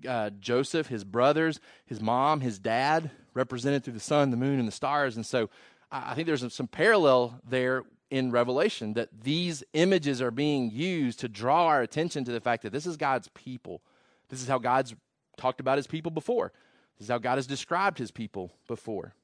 Uh, 0.07 0.31
Joseph, 0.41 0.89
his 0.89 1.05
brothers, 1.05 1.61
his 1.87 2.01
mom, 2.01 2.41
his 2.41 2.59
dad, 2.59 3.11
represented 3.35 3.85
through 3.85 3.95
the 3.95 4.01
sun, 4.01 4.31
the 4.31 4.37
moon, 4.37 4.59
and 4.59 4.67
the 4.67 4.73
stars. 4.73 5.17
And 5.17 5.25
so 5.25 5.49
I 5.91 6.15
think 6.15 6.27
there's 6.27 6.53
some 6.53 6.69
parallel 6.69 7.41
there 7.49 7.85
in 8.11 8.31
Revelation 8.31 8.95
that 8.95 9.09
these 9.23 9.65
images 9.73 10.21
are 10.21 10.31
being 10.31 10.71
used 10.71 11.21
to 11.21 11.29
draw 11.29 11.67
our 11.67 11.83
attention 11.83 12.25
to 12.25 12.33
the 12.33 12.41
fact 12.41 12.63
that 12.63 12.73
this 12.73 12.87
is 12.87 12.97
God's 12.97 13.29
people. 13.29 13.81
This 14.29 14.43
is 14.43 14.49
how 14.49 14.59
God's 14.59 14.95
talked 15.37 15.61
about 15.61 15.79
his 15.79 15.87
people 15.87 16.11
before. 16.11 16.53
This 16.99 17.07
is 17.07 17.11
how 17.11 17.19
God 17.19 17.37
has 17.37 17.47
described 17.47 17.99
his 17.99 18.11
people 18.11 18.53
before. 18.69 19.15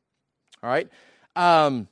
All 0.63 0.71
right? 0.71 0.89
Um, 1.37 1.89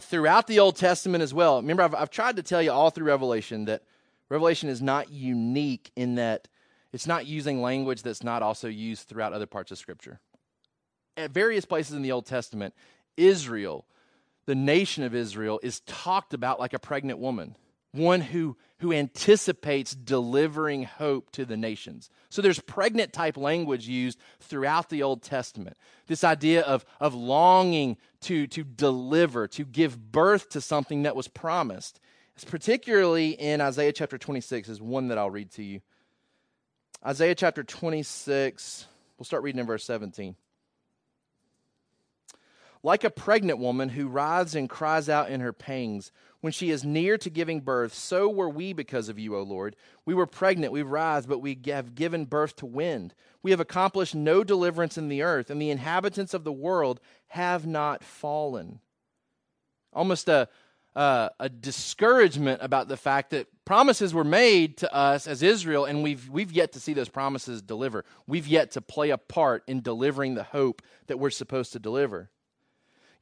throughout 0.00 0.46
the 0.46 0.60
Old 0.60 0.76
Testament 0.76 1.22
as 1.22 1.34
well, 1.34 1.60
remember, 1.60 1.82
I've, 1.82 1.94
I've 1.94 2.10
tried 2.10 2.36
to 2.36 2.42
tell 2.42 2.62
you 2.62 2.72
all 2.72 2.90
through 2.90 3.06
Revelation 3.06 3.66
that 3.66 3.82
Revelation 4.28 4.68
is 4.68 4.80
not 4.80 5.10
unique 5.10 5.90
in 5.94 6.14
that 6.16 6.48
it's 6.94 7.06
not 7.06 7.26
using 7.26 7.60
language 7.60 8.02
that's 8.02 8.22
not 8.22 8.42
also 8.42 8.68
used 8.68 9.08
throughout 9.08 9.34
other 9.34 9.46
parts 9.46 9.70
of 9.70 9.76
Scripture. 9.76 10.20
At 11.16 11.32
various 11.32 11.66
places 11.66 11.94
in 11.94 12.02
the 12.02 12.12
Old 12.12 12.24
Testament, 12.24 12.72
Israel 13.16 13.84
the 14.46 14.54
nation 14.54 15.04
of 15.04 15.14
Israel 15.14 15.60
is 15.62 15.80
talked 15.80 16.34
about 16.34 16.60
like 16.60 16.74
a 16.74 16.78
pregnant 16.78 17.18
woman, 17.18 17.56
one 17.92 18.20
who, 18.20 18.56
who 18.78 18.92
anticipates 18.92 19.94
delivering 19.94 20.84
hope 20.84 21.30
to 21.32 21.44
the 21.44 21.56
nations. 21.56 22.10
So 22.28 22.42
there's 22.42 22.60
pregnant 22.60 23.12
type 23.12 23.36
language 23.36 23.88
used 23.88 24.18
throughout 24.40 24.90
the 24.90 25.02
Old 25.02 25.22
Testament. 25.22 25.76
This 26.06 26.24
idea 26.24 26.62
of, 26.62 26.84
of 27.00 27.14
longing 27.14 27.96
to, 28.22 28.46
to 28.48 28.64
deliver, 28.64 29.48
to 29.48 29.64
give 29.64 30.12
birth 30.12 30.50
to 30.50 30.60
something 30.60 31.04
that 31.04 31.16
was 31.16 31.28
promised. 31.28 32.00
It's 32.34 32.44
particularly 32.44 33.30
in 33.30 33.60
Isaiah 33.60 33.92
chapter 33.92 34.18
26 34.18 34.68
is 34.68 34.82
one 34.82 35.08
that 35.08 35.18
I'll 35.18 35.30
read 35.30 35.52
to 35.52 35.62
you. 35.62 35.80
Isaiah 37.06 37.34
chapter 37.34 37.62
26, 37.62 38.86
we'll 39.18 39.26
start 39.26 39.42
reading 39.42 39.60
in 39.60 39.66
verse 39.66 39.84
17. 39.84 40.36
Like 42.82 43.04
a 43.04 43.10
pregnant 43.10 43.58
woman 43.58 43.90
who 43.90 44.08
writhes 44.08 44.54
and 44.54 44.70
cries 44.70 45.10
out 45.10 45.28
in 45.28 45.40
her 45.40 45.52
pangs 45.52 46.12
when 46.40 46.52
she 46.52 46.70
is 46.70 46.82
near 46.82 47.18
to 47.18 47.28
giving 47.28 47.60
birth, 47.60 47.92
so 47.92 48.30
were 48.30 48.48
we 48.48 48.72
because 48.72 49.10
of 49.10 49.18
you, 49.18 49.36
O 49.36 49.42
Lord. 49.42 49.76
We 50.06 50.14
were 50.14 50.26
pregnant, 50.26 50.72
we 50.72 50.82
writhed, 50.82 51.28
but 51.28 51.40
we 51.40 51.58
have 51.66 51.94
given 51.94 52.24
birth 52.24 52.56
to 52.56 52.66
wind. 52.66 53.14
We 53.42 53.50
have 53.50 53.60
accomplished 53.60 54.14
no 54.14 54.42
deliverance 54.42 54.96
in 54.96 55.08
the 55.08 55.22
earth, 55.22 55.50
and 55.50 55.60
the 55.60 55.70
inhabitants 55.70 56.32
of 56.32 56.44
the 56.44 56.52
world 56.52 57.00
have 57.28 57.66
not 57.66 58.02
fallen. 58.02 58.80
Almost 59.92 60.28
a, 60.28 60.48
uh, 60.96 61.28
a 61.40 61.48
discouragement 61.48 62.60
about 62.62 62.88
the 62.88 62.96
fact 62.96 63.30
that 63.30 63.46
promises 63.64 64.14
were 64.14 64.24
made 64.24 64.76
to 64.78 64.94
us 64.94 65.26
as 65.26 65.42
Israel, 65.42 65.84
and 65.84 66.02
we've, 66.02 66.28
we've 66.28 66.52
yet 66.52 66.72
to 66.72 66.80
see 66.80 66.92
those 66.92 67.08
promises 67.08 67.62
deliver. 67.62 68.04
We've 68.26 68.46
yet 68.46 68.72
to 68.72 68.80
play 68.80 69.10
a 69.10 69.18
part 69.18 69.64
in 69.66 69.80
delivering 69.80 70.34
the 70.34 70.44
hope 70.44 70.82
that 71.06 71.18
we're 71.18 71.30
supposed 71.30 71.72
to 71.72 71.78
deliver. 71.78 72.30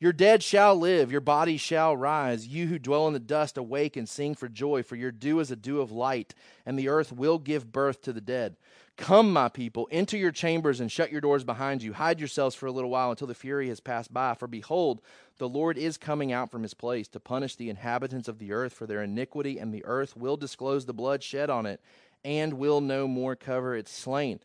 Your 0.00 0.12
dead 0.12 0.42
shall 0.42 0.74
live, 0.74 1.12
your 1.12 1.20
body 1.20 1.56
shall 1.56 1.96
rise. 1.96 2.46
You 2.46 2.66
who 2.66 2.78
dwell 2.80 3.06
in 3.06 3.12
the 3.12 3.20
dust, 3.20 3.56
awake 3.56 3.96
and 3.96 4.08
sing 4.08 4.34
for 4.34 4.48
joy, 4.48 4.82
for 4.82 4.96
your 4.96 5.12
dew 5.12 5.38
is 5.38 5.52
a 5.52 5.56
dew 5.56 5.80
of 5.80 5.92
light, 5.92 6.34
and 6.66 6.76
the 6.76 6.88
earth 6.88 7.12
will 7.12 7.38
give 7.38 7.70
birth 7.70 8.02
to 8.02 8.12
the 8.12 8.20
dead. 8.20 8.56
Come, 8.98 9.32
my 9.32 9.48
people, 9.48 9.88
enter 9.90 10.16
your 10.16 10.30
chambers 10.30 10.78
and 10.78 10.92
shut 10.92 11.10
your 11.10 11.22
doors 11.22 11.44
behind 11.44 11.82
you. 11.82 11.94
Hide 11.94 12.20
yourselves 12.20 12.54
for 12.54 12.66
a 12.66 12.72
little 12.72 12.90
while 12.90 13.10
until 13.10 13.26
the 13.26 13.34
fury 13.34 13.68
has 13.68 13.80
passed 13.80 14.12
by. 14.12 14.34
For 14.34 14.46
behold, 14.46 15.00
the 15.38 15.48
Lord 15.48 15.78
is 15.78 15.96
coming 15.96 16.30
out 16.30 16.50
from 16.50 16.62
his 16.62 16.74
place 16.74 17.08
to 17.08 17.20
punish 17.20 17.56
the 17.56 17.70
inhabitants 17.70 18.28
of 18.28 18.38
the 18.38 18.52
earth 18.52 18.74
for 18.74 18.86
their 18.86 19.02
iniquity, 19.02 19.58
and 19.58 19.72
the 19.72 19.84
earth 19.86 20.16
will 20.16 20.36
disclose 20.36 20.84
the 20.84 20.92
blood 20.92 21.22
shed 21.22 21.48
on 21.48 21.64
it, 21.64 21.80
and 22.24 22.54
will 22.54 22.80
no 22.80 23.08
more 23.08 23.34
cover 23.34 23.74
its 23.74 23.90
slain. 23.90 24.40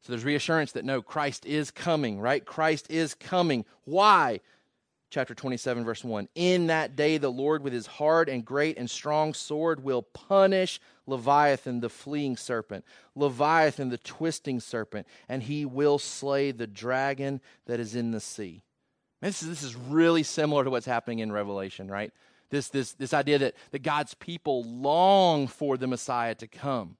So 0.00 0.12
there's 0.12 0.24
reassurance 0.24 0.72
that 0.72 0.84
no, 0.84 1.02
Christ 1.02 1.44
is 1.44 1.70
coming, 1.70 2.20
right? 2.20 2.44
Christ 2.44 2.90
is 2.90 3.14
coming. 3.14 3.66
Why? 3.84 4.40
Chapter 5.10 5.34
27, 5.34 5.84
verse 5.84 6.04
1. 6.04 6.28
In 6.34 6.68
that 6.68 6.94
day, 6.94 7.18
the 7.18 7.30
Lord 7.30 7.62
with 7.62 7.72
his 7.72 7.86
hard 7.86 8.28
and 8.28 8.44
great 8.44 8.78
and 8.78 8.88
strong 8.88 9.34
sword 9.34 9.82
will 9.82 10.02
punish 10.02 10.80
Leviathan, 11.06 11.80
the 11.80 11.90
fleeing 11.90 12.36
serpent, 12.36 12.84
Leviathan, 13.16 13.88
the 13.88 13.98
twisting 13.98 14.60
serpent, 14.60 15.06
and 15.28 15.42
he 15.42 15.64
will 15.66 15.98
slay 15.98 16.52
the 16.52 16.66
dragon 16.66 17.40
that 17.66 17.80
is 17.80 17.94
in 17.94 18.12
the 18.12 18.20
sea. 18.20 18.62
This 19.20 19.42
is, 19.42 19.48
this 19.48 19.62
is 19.62 19.76
really 19.76 20.22
similar 20.22 20.64
to 20.64 20.70
what's 20.70 20.86
happening 20.86 21.18
in 21.18 21.32
Revelation, 21.32 21.90
right? 21.90 22.12
This, 22.48 22.68
this, 22.68 22.92
this 22.92 23.12
idea 23.12 23.38
that, 23.38 23.54
that 23.72 23.82
God's 23.82 24.14
people 24.14 24.62
long 24.64 25.46
for 25.46 25.76
the 25.76 25.86
Messiah 25.86 26.34
to 26.36 26.46
come. 26.46 26.96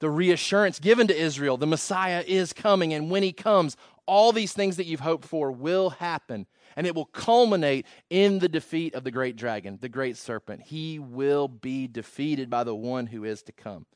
The 0.00 0.10
reassurance 0.10 0.78
given 0.78 1.06
to 1.06 1.16
Israel 1.16 1.56
the 1.56 1.66
Messiah 1.66 2.22
is 2.26 2.52
coming, 2.52 2.92
and 2.92 3.10
when 3.10 3.22
he 3.22 3.32
comes, 3.32 3.76
all 4.06 4.32
these 4.32 4.52
things 4.52 4.76
that 4.76 4.86
you've 4.86 5.00
hoped 5.00 5.24
for 5.24 5.50
will 5.50 5.90
happen 5.90 6.46
and 6.76 6.86
it 6.86 6.94
will 6.94 7.06
culminate 7.06 7.86
in 8.10 8.38
the 8.38 8.48
defeat 8.48 8.94
of 8.94 9.04
the 9.04 9.10
great 9.10 9.36
dragon, 9.36 9.78
the 9.80 9.88
great 9.88 10.16
serpent. 10.16 10.62
He 10.62 10.98
will 10.98 11.48
be 11.48 11.86
defeated 11.86 12.50
by 12.50 12.64
the 12.64 12.74
one 12.74 13.06
who 13.06 13.24
is 13.24 13.42
to 13.44 13.52
come. 13.52 13.86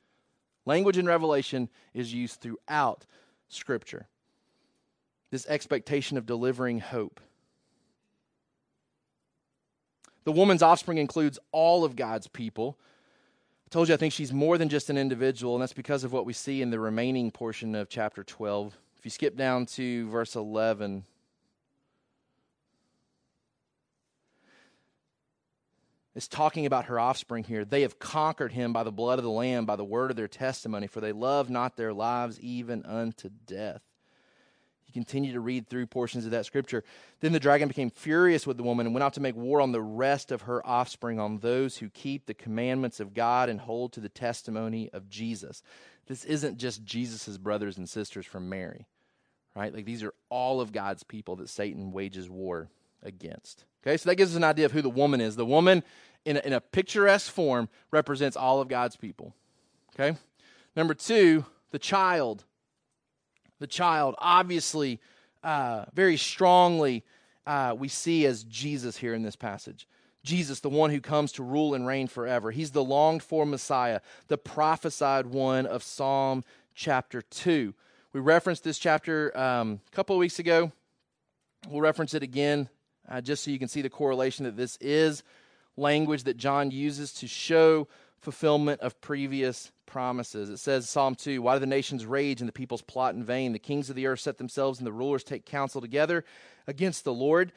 Language 0.64 0.99
in 0.99 1.07
Revelation 1.07 1.69
is 1.95 2.12
used 2.12 2.41
throughout 2.41 3.07
Scripture. 3.49 4.07
This 5.31 5.47
expectation 5.47 6.17
of 6.17 6.27
delivering 6.27 6.81
hope. 6.81 7.21
The 10.25 10.33
woman's 10.33 10.62
offspring 10.62 10.99
includes 10.99 11.38
all 11.53 11.85
of 11.85 11.97
God's 11.97 12.29
people. 12.29 12.79
I 13.67 13.69
told 13.71 13.88
you 13.88 13.95
I 13.95 13.97
think 13.97 14.12
she's 14.12 14.33
more 14.33 14.59
than 14.59 14.69
just 14.69 14.91
an 14.91 14.99
individual, 14.99 15.55
and 15.55 15.62
that's 15.62 15.73
because 15.73 16.05
of 16.05 16.12
what 16.12 16.27
we 16.27 16.35
see 16.35 16.61
in 16.61 16.71
the 16.71 16.79
remaining 16.79 17.31
portion 17.31 17.75
of 17.75 17.88
chapter 17.88 18.23
12. 18.23 18.77
If 18.99 19.05
you 19.05 19.11
skip 19.11 19.37
down 19.37 19.64
to 19.67 20.09
verse 20.11 20.37
11, 20.37 21.05
is 26.19 26.27
talking 26.27 26.67
about 26.67 26.87
her 26.87 26.99
offspring 26.99 27.45
here. 27.45 27.65
They 27.65 27.83
have 27.83 28.01
conquered 28.01 28.51
him 28.51 28.73
by 28.73 28.83
the 28.83 28.91
blood 28.91 29.21
of 29.21 29.25
the 29.25 29.31
Lamb, 29.31 29.67
by 29.67 29.77
the 29.77 29.85
word 29.85 30.11
of 30.11 30.17
their 30.17 30.27
testimony, 30.27 30.89
for 30.89 31.01
they 31.01 31.13
love 31.13 31.49
not 31.49 31.77
their 31.77 31.93
lives 31.93 32.41
even 32.41 32.85
unto 32.85 33.29
death. 33.47 33.83
You 34.89 34.93
continue 34.93 35.33
to 35.35 35.41
read 35.41 35.69
through 35.69 35.87
portions 35.87 36.25
of 36.25 36.33
that 36.33 36.45
scripture. 36.45 36.83
Then 37.21 37.33
the 37.33 37.39
dragon 37.39 37.69
became 37.69 37.91
furious 37.91 38.49
with 38.49 38.57
the 38.57 38.65
woman 38.65 38.85
and 38.85 38.95
went 38.97 39.05
out 39.05 39.15
to 39.15 39.21
make 39.21 39.37
war 39.37 39.61
on 39.61 39.71
the 39.71 39.81
rest 39.81 40.33
of 40.33 40.43
her 40.43 40.67
offspring, 40.67 41.21
on 41.21 41.39
those 41.39 41.77
who 41.77 41.89
keep 41.89 42.27
the 42.27 42.35
commandments 42.35 42.99
of 42.99 43.15
God 43.15 43.49
and 43.49 43.61
hold 43.61 43.93
to 43.93 44.01
the 44.01 44.09
testimony 44.09 44.91
of 44.93 45.09
Jesus. 45.09 45.63
This 46.09 46.25
isn't 46.25 46.59
just 46.59 46.85
Jesus' 46.85 47.39
brothers 47.39 47.79
and 47.79 47.89
sisters 47.89 48.27
from 48.27 48.49
Mary, 48.49 48.87
right? 49.55 49.73
Like 49.73 49.85
these 49.85 50.03
are 50.03 50.15
all 50.31 50.61
of 50.61 50.73
God's 50.73 51.05
people 51.05 51.37
that 51.37 51.49
Satan 51.49 51.93
wages 51.93 52.29
war 52.29 52.71
against. 53.05 53.67
Okay, 53.83 53.97
so 53.97 54.09
that 54.09 54.17
gives 54.17 54.33
us 54.33 54.37
an 54.37 54.45
idea 54.45 54.67
of 54.67 54.73
who 54.73 54.83
the 54.83 54.91
woman 54.91 55.21
is. 55.21 55.37
The 55.37 55.47
woman 55.47 55.85
in 56.29 56.37
a, 56.37 56.41
in 56.41 56.53
a 56.53 56.61
picturesque 56.61 57.33
form, 57.33 57.71
represents 57.91 58.37
all 58.37 58.61
of 58.61 58.69
God's 58.69 58.97
people. 58.97 59.35
Okay? 59.95 60.17
Number 60.77 60.93
two, 60.93 61.47
the 61.71 61.79
child. 61.79 62.45
The 63.61 63.67
child, 63.67 64.14
obviously, 64.19 65.01
uh, 65.43 65.87
very 65.95 66.19
strongly, 66.19 67.03
uh, 67.47 67.75
we 67.77 67.88
see 67.88 68.27
as 68.27 68.45
Jesus 68.45 68.99
here 68.99 69.14
in 69.14 69.23
this 69.23 69.37
passage. 69.37 69.88
Jesus, 70.23 70.61
the 70.61 70.69
one 70.69 70.91
who 70.91 71.01
comes 71.01 71.33
to 71.33 71.43
rule 71.43 71.75
and 71.75 71.87
reign 71.87 72.09
forever. 72.09 72.51
He's 72.51 72.73
the 72.73 72.85
longed 72.85 73.23
for 73.23 73.47
Messiah, 73.47 74.01
the 74.27 74.37
prophesied 74.37 75.27
one 75.27 75.64
of 75.64 75.83
Psalm 75.83 76.45
chapter 76.75 77.23
2. 77.23 77.73
We 78.12 78.21
referenced 78.21 78.64
this 78.64 78.79
chapter 78.79 79.37
um, 79.37 79.81
a 79.91 79.97
couple 79.97 80.14
of 80.14 80.21
weeks 80.21 80.38
ago. 80.38 80.73
We'll 81.71 81.81
reference 81.81 82.12
it 82.12 82.23
again 82.23 82.69
uh, 83.09 83.23
just 83.23 83.45
so 83.45 83.51
you 83.51 83.59
can 83.59 83.69
see 83.69 83.81
the 83.81 83.88
correlation 83.88 84.45
that 84.45 84.59
this 84.59 84.77
is 84.83 85.23
language 85.79 86.25
that 86.25 86.37
John 86.37 86.71
uses 86.71 87.12
to 87.14 87.29
show 87.29 87.88
fulfillment 88.21 88.81
of 88.81 89.01
previous 89.01 89.73
promises. 89.87 90.51
It 90.51 90.59
says, 90.59 90.88
Psalm 90.88 91.14
2 91.14 91.41
Why 91.43 91.55
do 91.55 91.61
the 91.61 91.67
nations 91.67 92.05
rage 92.05 92.41
and 92.41 92.49
the 92.49 92.53
peoples 92.53 92.83
plot 92.83 93.14
in 93.14 93.25
vain? 93.25 93.53
The 93.53 93.59
kings 93.59 93.88
of 93.88 93.97
the 93.97 94.07
earth 94.07 94.21
set 94.21 94.38
themselves 94.38 94.79
and 94.79 94.87
the 94.87 94.93
rulers 94.93 95.25
take 95.25 95.47
counsel 95.47 95.81
together 95.81 96.25
against 96.67 97.05
the 97.05 97.14
Lord 97.14 97.53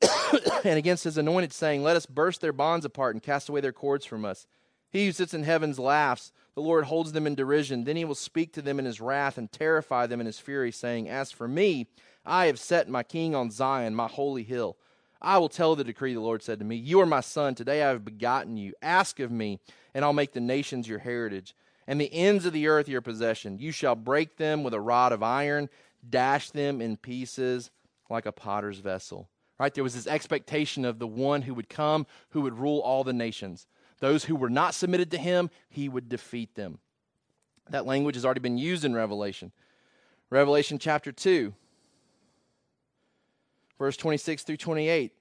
and 0.64 0.78
against 0.78 1.04
his 1.04 1.18
anointed, 1.18 1.52
saying, 1.52 1.82
Let 1.82 1.96
us 1.96 2.06
burst 2.06 2.40
their 2.40 2.52
bonds 2.52 2.84
apart 2.84 3.14
and 3.14 3.22
cast 3.22 3.48
away 3.48 3.60
their 3.60 3.72
cords 3.72 4.06
from 4.06 4.24
us. 4.24 4.46
He 4.90 5.06
who 5.06 5.12
sits 5.12 5.34
in 5.34 5.42
heavens 5.42 5.78
laughs. 5.78 6.32
The 6.54 6.62
Lord 6.62 6.84
holds 6.84 7.10
them 7.10 7.26
in 7.26 7.34
derision. 7.34 7.82
Then 7.82 7.96
he 7.96 8.04
will 8.04 8.14
speak 8.14 8.52
to 8.52 8.62
them 8.62 8.78
in 8.78 8.84
his 8.84 9.00
wrath 9.00 9.38
and 9.38 9.50
terrify 9.50 10.06
them 10.06 10.20
in 10.20 10.26
his 10.26 10.38
fury, 10.38 10.70
saying, 10.70 11.08
As 11.08 11.32
for 11.32 11.48
me, 11.48 11.88
I 12.24 12.46
have 12.46 12.60
set 12.60 12.88
my 12.88 13.02
king 13.02 13.34
on 13.34 13.50
Zion, 13.50 13.94
my 13.94 14.06
holy 14.06 14.44
hill. 14.44 14.76
I 15.24 15.38
will 15.38 15.48
tell 15.48 15.74
the 15.74 15.84
decree 15.84 16.14
the 16.14 16.20
Lord 16.20 16.42
said 16.42 16.58
to 16.58 16.64
me, 16.64 16.76
You 16.76 17.00
are 17.00 17.06
my 17.06 17.20
son. 17.20 17.54
Today 17.54 17.82
I 17.82 17.88
have 17.88 18.04
begotten 18.04 18.56
you. 18.56 18.74
Ask 18.82 19.20
of 19.20 19.30
me, 19.30 19.58
and 19.94 20.04
I'll 20.04 20.12
make 20.12 20.32
the 20.32 20.40
nations 20.40 20.86
your 20.86 20.98
heritage, 20.98 21.54
and 21.86 22.00
the 22.00 22.12
ends 22.12 22.44
of 22.46 22.52
the 22.52 22.68
earth 22.68 22.88
your 22.88 23.00
possession. 23.00 23.58
You 23.58 23.72
shall 23.72 23.96
break 23.96 24.36
them 24.36 24.62
with 24.62 24.74
a 24.74 24.80
rod 24.80 25.12
of 25.12 25.22
iron, 25.22 25.70
dash 26.08 26.50
them 26.50 26.80
in 26.80 26.96
pieces 26.96 27.70
like 28.10 28.26
a 28.26 28.32
potter's 28.32 28.78
vessel. 28.78 29.28
Right? 29.58 29.72
There 29.72 29.84
was 29.84 29.94
this 29.94 30.06
expectation 30.06 30.84
of 30.84 30.98
the 30.98 31.06
one 31.06 31.42
who 31.42 31.54
would 31.54 31.68
come, 31.68 32.06
who 32.30 32.42
would 32.42 32.58
rule 32.58 32.80
all 32.80 33.04
the 33.04 33.12
nations. 33.12 33.66
Those 34.00 34.24
who 34.24 34.36
were 34.36 34.50
not 34.50 34.74
submitted 34.74 35.10
to 35.12 35.18
him, 35.18 35.48
he 35.68 35.88
would 35.88 36.08
defeat 36.08 36.54
them. 36.54 36.78
That 37.70 37.86
language 37.86 38.16
has 38.16 38.24
already 38.24 38.40
been 38.40 38.58
used 38.58 38.84
in 38.84 38.94
Revelation. 38.94 39.52
Revelation 40.28 40.78
chapter 40.78 41.12
2, 41.12 41.54
verse 43.78 43.96
26 43.96 44.42
through 44.42 44.56
28. 44.56 45.12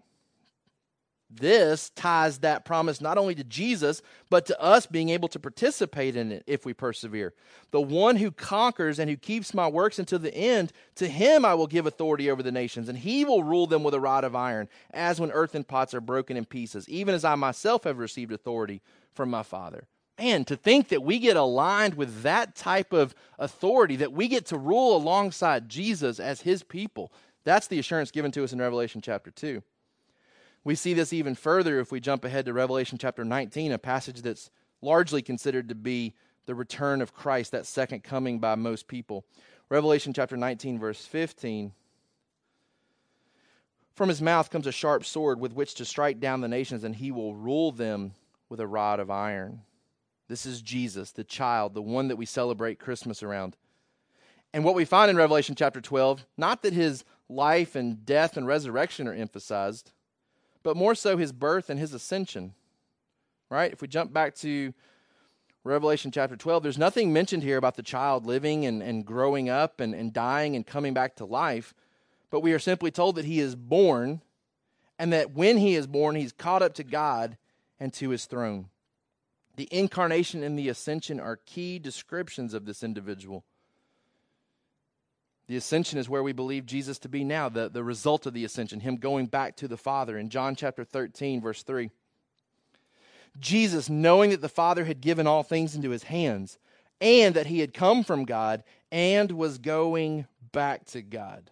This 1.35 1.89
ties 1.89 2.39
that 2.39 2.63
promise 2.63 3.01
not 3.01 3.17
only 3.17 3.33
to 3.33 3.43
Jesus, 3.43 4.03
but 4.29 4.45
to 4.45 4.61
us 4.61 4.85
being 4.85 5.09
able 5.09 5.27
to 5.29 5.39
participate 5.39 6.15
in 6.15 6.31
it 6.31 6.43
if 6.45 6.63
we 6.63 6.73
persevere. 6.73 7.33
The 7.71 7.81
one 7.81 8.17
who 8.17 8.29
conquers 8.29 8.99
and 8.99 9.09
who 9.09 9.15
keeps 9.17 9.53
my 9.53 9.67
works 9.67 9.97
until 9.97 10.19
the 10.19 10.35
end, 10.35 10.71
to 10.95 11.07
him 11.07 11.43
I 11.43 11.55
will 11.55 11.65
give 11.65 11.87
authority 11.87 12.29
over 12.29 12.43
the 12.43 12.51
nations, 12.51 12.87
and 12.87 12.97
he 12.97 13.25
will 13.25 13.43
rule 13.43 13.65
them 13.65 13.83
with 13.83 13.95
a 13.95 13.99
rod 13.99 14.23
of 14.23 14.35
iron, 14.35 14.69
as 14.91 15.19
when 15.19 15.31
earthen 15.31 15.63
pots 15.63 15.95
are 15.95 16.01
broken 16.01 16.37
in 16.37 16.45
pieces, 16.45 16.87
even 16.87 17.15
as 17.15 17.25
I 17.25 17.33
myself 17.33 17.85
have 17.85 17.97
received 17.97 18.31
authority 18.31 18.81
from 19.11 19.31
my 19.31 19.41
Father. 19.41 19.87
And 20.19 20.45
to 20.45 20.55
think 20.55 20.89
that 20.89 21.01
we 21.01 21.17
get 21.17 21.35
aligned 21.35 21.95
with 21.95 22.21
that 22.21 22.55
type 22.55 22.93
of 22.93 23.15
authority, 23.39 23.95
that 23.95 24.13
we 24.13 24.27
get 24.27 24.45
to 24.47 24.57
rule 24.57 24.95
alongside 24.95 25.67
Jesus 25.67 26.19
as 26.19 26.41
his 26.41 26.61
people, 26.61 27.11
that's 27.43 27.67
the 27.67 27.79
assurance 27.79 28.11
given 28.11 28.31
to 28.31 28.43
us 28.43 28.53
in 28.53 28.59
Revelation 28.59 29.01
chapter 29.01 29.31
2. 29.31 29.61
We 30.63 30.75
see 30.75 30.93
this 30.93 31.11
even 31.11 31.35
further 31.35 31.79
if 31.79 31.91
we 31.91 31.99
jump 31.99 32.23
ahead 32.23 32.45
to 32.45 32.53
Revelation 32.53 32.97
chapter 32.97 33.25
19, 33.25 33.73
a 33.73 33.77
passage 33.77 34.21
that's 34.21 34.49
largely 34.81 35.21
considered 35.21 35.69
to 35.69 35.75
be 35.75 36.13
the 36.45 36.55
return 36.55 37.01
of 37.01 37.13
Christ, 37.13 37.51
that 37.51 37.65
second 37.65 38.03
coming 38.03 38.39
by 38.39 38.55
most 38.55 38.87
people. 38.87 39.25
Revelation 39.69 40.13
chapter 40.13 40.37
19, 40.37 40.79
verse 40.79 41.05
15. 41.05 41.73
From 43.95 44.09
his 44.09 44.21
mouth 44.21 44.49
comes 44.49 44.67
a 44.67 44.71
sharp 44.71 45.05
sword 45.05 45.39
with 45.39 45.53
which 45.53 45.75
to 45.75 45.85
strike 45.85 46.19
down 46.19 46.41
the 46.41 46.47
nations, 46.47 46.83
and 46.83 46.95
he 46.95 47.11
will 47.11 47.35
rule 47.35 47.71
them 47.71 48.13
with 48.49 48.59
a 48.59 48.67
rod 48.67 48.99
of 48.99 49.11
iron. 49.11 49.61
This 50.27 50.45
is 50.45 50.61
Jesus, 50.61 51.11
the 51.11 51.23
child, 51.23 51.73
the 51.73 51.81
one 51.81 52.07
that 52.07 52.15
we 52.15 52.25
celebrate 52.25 52.79
Christmas 52.79 53.21
around. 53.21 53.55
And 54.53 54.63
what 54.63 54.75
we 54.75 54.85
find 54.85 55.09
in 55.09 55.17
Revelation 55.17 55.55
chapter 55.55 55.81
12, 55.81 56.25
not 56.37 56.61
that 56.63 56.73
his 56.73 57.03
life 57.29 57.75
and 57.75 58.05
death 58.05 58.37
and 58.37 58.47
resurrection 58.47 59.07
are 59.07 59.13
emphasized, 59.13 59.91
but 60.61 60.77
more 60.77 60.95
so 60.95 61.17
his 61.17 61.31
birth 61.31 61.69
and 61.69 61.79
his 61.79 61.93
ascension. 61.93 62.53
Right? 63.49 63.71
If 63.71 63.81
we 63.81 63.87
jump 63.87 64.11
back 64.13 64.35
to 64.35 64.73
Revelation 65.63 66.11
chapter 66.11 66.35
12, 66.35 66.63
there's 66.63 66.77
nothing 66.77 67.13
mentioned 67.13 67.43
here 67.43 67.57
about 67.57 67.75
the 67.75 67.83
child 67.83 68.25
living 68.25 68.65
and, 68.65 68.81
and 68.81 69.05
growing 69.05 69.49
up 69.49 69.79
and, 69.79 69.93
and 69.93 70.11
dying 70.11 70.55
and 70.55 70.65
coming 70.65 70.93
back 70.93 71.15
to 71.17 71.25
life, 71.25 71.73
but 72.29 72.41
we 72.41 72.51
are 72.51 72.59
simply 72.59 72.91
told 72.91 73.15
that 73.15 73.25
he 73.25 73.39
is 73.39 73.55
born 73.55 74.21
and 74.99 75.13
that 75.13 75.33
when 75.33 75.57
he 75.57 75.75
is 75.75 75.87
born, 75.87 76.15
he's 76.15 76.31
caught 76.31 76.61
up 76.61 76.73
to 76.75 76.83
God 76.83 77.37
and 77.79 77.93
to 77.93 78.09
his 78.09 78.25
throne. 78.25 78.69
The 79.55 79.67
incarnation 79.71 80.43
and 80.43 80.57
the 80.57 80.69
ascension 80.69 81.19
are 81.19 81.37
key 81.37 81.79
descriptions 81.79 82.53
of 82.53 82.65
this 82.65 82.83
individual. 82.83 83.43
The 85.47 85.57
ascension 85.57 85.99
is 85.99 86.09
where 86.09 86.23
we 86.23 86.31
believe 86.31 86.65
Jesus 86.65 86.97
to 86.99 87.09
be 87.09 87.23
now, 87.23 87.49
the, 87.49 87.69
the 87.69 87.83
result 87.83 88.25
of 88.25 88.33
the 88.33 88.45
ascension, 88.45 88.79
him 88.79 88.95
going 88.95 89.25
back 89.25 89.57
to 89.57 89.67
the 89.67 89.77
Father. 89.77 90.17
In 90.17 90.29
John 90.29 90.55
chapter 90.55 90.83
13, 90.83 91.41
verse 91.41 91.63
3, 91.63 91.89
Jesus, 93.39 93.89
knowing 93.89 94.29
that 94.29 94.41
the 94.41 94.49
Father 94.49 94.85
had 94.85 95.01
given 95.01 95.27
all 95.27 95.43
things 95.43 95.75
into 95.75 95.89
his 95.89 96.03
hands, 96.03 96.57
and 97.01 97.35
that 97.35 97.47
he 97.47 97.59
had 97.59 97.73
come 97.73 98.03
from 98.03 98.23
God 98.23 98.63
and 98.91 99.31
was 99.31 99.57
going 99.57 100.27
back 100.51 100.85
to 100.85 101.01
God 101.01 101.49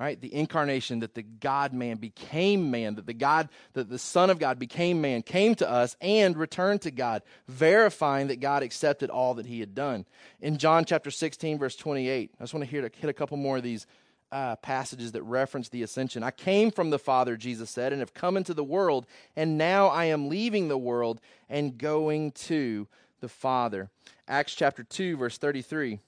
right? 0.00 0.18
The 0.18 0.34
incarnation 0.34 1.00
that 1.00 1.14
the 1.14 1.22
god 1.22 1.74
man 1.74 1.98
became 1.98 2.70
man 2.70 2.94
that 2.94 3.06
the 3.06 3.12
god 3.12 3.50
that 3.74 3.90
the 3.90 3.98
son 3.98 4.30
of 4.30 4.38
god 4.38 4.58
became 4.58 5.02
man 5.02 5.20
came 5.20 5.54
to 5.56 5.70
us 5.70 5.94
and 6.00 6.36
returned 6.38 6.80
to 6.82 6.90
god 6.90 7.22
verifying 7.46 8.28
that 8.28 8.40
god 8.40 8.62
accepted 8.62 9.10
all 9.10 9.34
that 9.34 9.46
he 9.46 9.60
had 9.60 9.74
done. 9.74 10.06
In 10.40 10.56
john 10.56 10.86
chapter 10.86 11.10
16 11.10 11.58
verse 11.58 11.76
28 11.76 12.30
i 12.34 12.42
just 12.42 12.54
want 12.54 12.64
to 12.64 12.70
hear 12.70 12.80
hit 12.82 13.10
a 13.10 13.12
couple 13.12 13.36
more 13.36 13.58
of 13.58 13.62
these 13.62 13.86
uh, 14.32 14.54
passages 14.56 15.10
that 15.10 15.24
reference 15.24 15.70
the 15.70 15.82
ascension. 15.82 16.22
I 16.22 16.30
came 16.30 16.70
from 16.70 16.88
the 16.88 16.98
father 16.98 17.36
jesus 17.36 17.68
said 17.68 17.92
and 17.92 18.00
have 18.00 18.14
come 18.14 18.38
into 18.38 18.54
the 18.54 18.64
world 18.64 19.06
and 19.36 19.58
now 19.58 19.88
i 19.88 20.06
am 20.06 20.30
leaving 20.30 20.68
the 20.68 20.78
world 20.78 21.20
and 21.50 21.76
going 21.76 22.32
to 22.32 22.88
the 23.20 23.28
father. 23.28 23.90
Acts 24.26 24.54
chapter 24.54 24.82
2 24.82 25.18
verse 25.18 25.36
33 25.36 26.00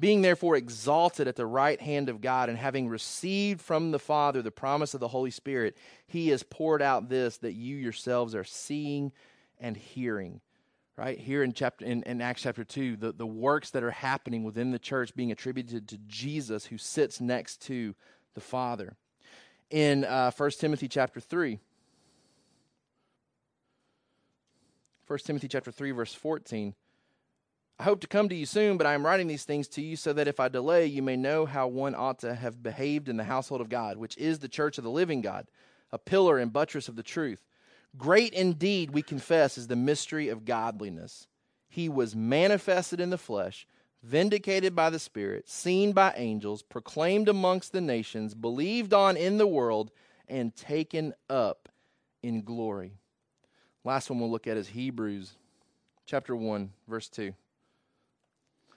being 0.00 0.22
therefore 0.22 0.56
exalted 0.56 1.28
at 1.28 1.36
the 1.36 1.46
right 1.46 1.80
hand 1.80 2.08
of 2.08 2.20
God, 2.20 2.48
and 2.48 2.58
having 2.58 2.88
received 2.88 3.60
from 3.60 3.90
the 3.90 3.98
Father 3.98 4.42
the 4.42 4.50
promise 4.50 4.94
of 4.94 5.00
the 5.00 5.08
Holy 5.08 5.30
Spirit, 5.30 5.76
he 6.06 6.28
has 6.28 6.42
poured 6.42 6.82
out 6.82 7.08
this 7.08 7.38
that 7.38 7.52
you 7.52 7.76
yourselves 7.76 8.34
are 8.34 8.44
seeing 8.44 9.12
and 9.58 9.76
hearing. 9.76 10.40
Right 10.96 11.18
here 11.18 11.42
in 11.42 11.52
chapter 11.52 11.84
in, 11.84 12.02
in 12.04 12.20
Acts 12.20 12.42
chapter 12.42 12.64
two, 12.64 12.96
the, 12.96 13.12
the 13.12 13.26
works 13.26 13.70
that 13.70 13.82
are 13.82 13.90
happening 13.90 14.44
within 14.44 14.70
the 14.70 14.78
church 14.78 15.14
being 15.14 15.32
attributed 15.32 15.88
to 15.88 15.98
Jesus 16.06 16.66
who 16.66 16.78
sits 16.78 17.20
next 17.20 17.62
to 17.62 17.94
the 18.34 18.40
Father. 18.40 18.96
In 19.70 20.04
uh, 20.04 20.30
1 20.36 20.50
Timothy 20.52 20.86
chapter 20.86 21.18
3, 21.18 21.58
1 25.06 25.18
Timothy 25.20 25.48
chapter 25.48 25.70
3, 25.70 25.90
verse 25.90 26.14
14. 26.14 26.74
I 27.78 27.82
hope 27.82 28.00
to 28.00 28.06
come 28.06 28.28
to 28.28 28.34
you 28.34 28.46
soon, 28.46 28.78
but 28.78 28.86
I 28.86 28.94
am 28.94 29.04
writing 29.04 29.26
these 29.26 29.44
things 29.44 29.66
to 29.68 29.82
you 29.82 29.96
so 29.96 30.12
that 30.12 30.28
if 30.28 30.38
I 30.38 30.48
delay, 30.48 30.86
you 30.86 31.02
may 31.02 31.16
know 31.16 31.44
how 31.44 31.66
one 31.66 31.94
ought 31.94 32.20
to 32.20 32.34
have 32.34 32.62
behaved 32.62 33.08
in 33.08 33.16
the 33.16 33.24
household 33.24 33.60
of 33.60 33.68
God, 33.68 33.96
which 33.96 34.16
is 34.16 34.38
the 34.38 34.48
church 34.48 34.78
of 34.78 34.84
the 34.84 34.90
living 34.90 35.22
God, 35.22 35.48
a 35.90 35.98
pillar 35.98 36.38
and 36.38 36.52
buttress 36.52 36.88
of 36.88 36.94
the 36.94 37.02
truth. 37.02 37.40
Great 37.96 38.32
indeed, 38.32 38.92
we 38.92 39.02
confess, 39.02 39.58
is 39.58 39.66
the 39.66 39.76
mystery 39.76 40.28
of 40.28 40.44
godliness. 40.44 41.26
He 41.68 41.88
was 41.88 42.14
manifested 42.14 43.00
in 43.00 43.10
the 43.10 43.18
flesh, 43.18 43.66
vindicated 44.04 44.76
by 44.76 44.90
the 44.90 44.98
Spirit, 45.00 45.48
seen 45.48 45.92
by 45.92 46.14
angels, 46.16 46.62
proclaimed 46.62 47.28
amongst 47.28 47.72
the 47.72 47.80
nations, 47.80 48.34
believed 48.34 48.94
on 48.94 49.16
in 49.16 49.38
the 49.38 49.46
world, 49.46 49.90
and 50.28 50.54
taken 50.54 51.12
up 51.28 51.68
in 52.22 52.42
glory. 52.42 52.92
Last 53.82 54.10
one 54.10 54.20
we'll 54.20 54.30
look 54.30 54.46
at 54.46 54.56
is 54.56 54.68
Hebrews 54.68 55.32
chapter 56.06 56.36
1, 56.36 56.70
verse 56.86 57.08
2. 57.08 57.34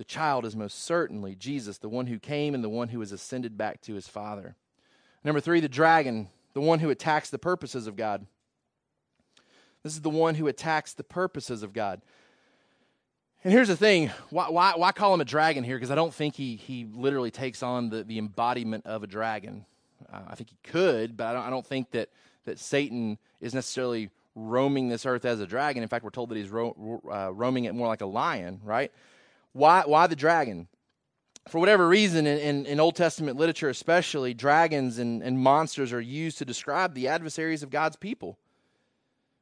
The 0.00 0.04
child 0.04 0.46
is 0.46 0.56
most 0.56 0.82
certainly 0.82 1.34
Jesus, 1.34 1.76
the 1.76 1.90
one 1.90 2.06
who 2.06 2.18
came 2.18 2.54
and 2.54 2.64
the 2.64 2.70
one 2.70 2.88
who 2.88 3.00
has 3.00 3.12
ascended 3.12 3.58
back 3.58 3.82
to 3.82 3.92
his 3.92 4.08
Father. 4.08 4.56
Number 5.24 5.40
three, 5.40 5.60
the 5.60 5.68
dragon, 5.68 6.30
the 6.54 6.62
one 6.62 6.78
who 6.78 6.88
attacks 6.88 7.28
the 7.28 7.38
purposes 7.38 7.86
of 7.86 7.96
God. 7.96 8.24
This 9.82 9.92
is 9.92 10.00
the 10.00 10.08
one 10.08 10.36
who 10.36 10.46
attacks 10.46 10.94
the 10.94 11.04
purposes 11.04 11.62
of 11.62 11.74
God. 11.74 12.00
And 13.44 13.52
here's 13.52 13.68
the 13.68 13.76
thing 13.76 14.10
why, 14.30 14.48
why, 14.48 14.72
why 14.74 14.92
call 14.92 15.12
him 15.12 15.20
a 15.20 15.24
dragon 15.26 15.64
here? 15.64 15.76
Because 15.76 15.90
I 15.90 15.96
don't 15.96 16.14
think 16.14 16.34
he, 16.34 16.56
he 16.56 16.86
literally 16.94 17.30
takes 17.30 17.62
on 17.62 17.90
the, 17.90 18.02
the 18.02 18.16
embodiment 18.16 18.86
of 18.86 19.02
a 19.02 19.06
dragon. 19.06 19.66
Uh, 20.10 20.20
I 20.28 20.34
think 20.34 20.48
he 20.48 20.56
could, 20.62 21.14
but 21.14 21.26
I 21.26 21.32
don't, 21.34 21.42
I 21.42 21.50
don't 21.50 21.66
think 21.66 21.90
that, 21.90 22.08
that 22.46 22.58
Satan 22.58 23.18
is 23.42 23.52
necessarily 23.52 24.08
roaming 24.34 24.88
this 24.88 25.04
earth 25.04 25.26
as 25.26 25.40
a 25.40 25.46
dragon. 25.46 25.82
In 25.82 25.90
fact, 25.90 26.04
we're 26.04 26.10
told 26.10 26.30
that 26.30 26.36
he's 26.36 26.48
ro- 26.48 27.02
uh, 27.12 27.30
roaming 27.34 27.64
it 27.64 27.74
more 27.74 27.86
like 27.86 28.00
a 28.00 28.06
lion, 28.06 28.62
right? 28.64 28.90
Why, 29.52 29.82
why 29.84 30.06
the 30.06 30.16
dragon? 30.16 30.68
For 31.48 31.58
whatever 31.58 31.88
reason, 31.88 32.26
in, 32.26 32.38
in, 32.38 32.66
in 32.66 32.80
Old 32.80 32.96
Testament 32.96 33.36
literature 33.36 33.68
especially, 33.68 34.34
dragons 34.34 34.98
and, 34.98 35.22
and 35.22 35.38
monsters 35.38 35.92
are 35.92 36.00
used 36.00 36.38
to 36.38 36.44
describe 36.44 36.94
the 36.94 37.08
adversaries 37.08 37.62
of 37.62 37.70
God's 37.70 37.96
people. 37.96 38.38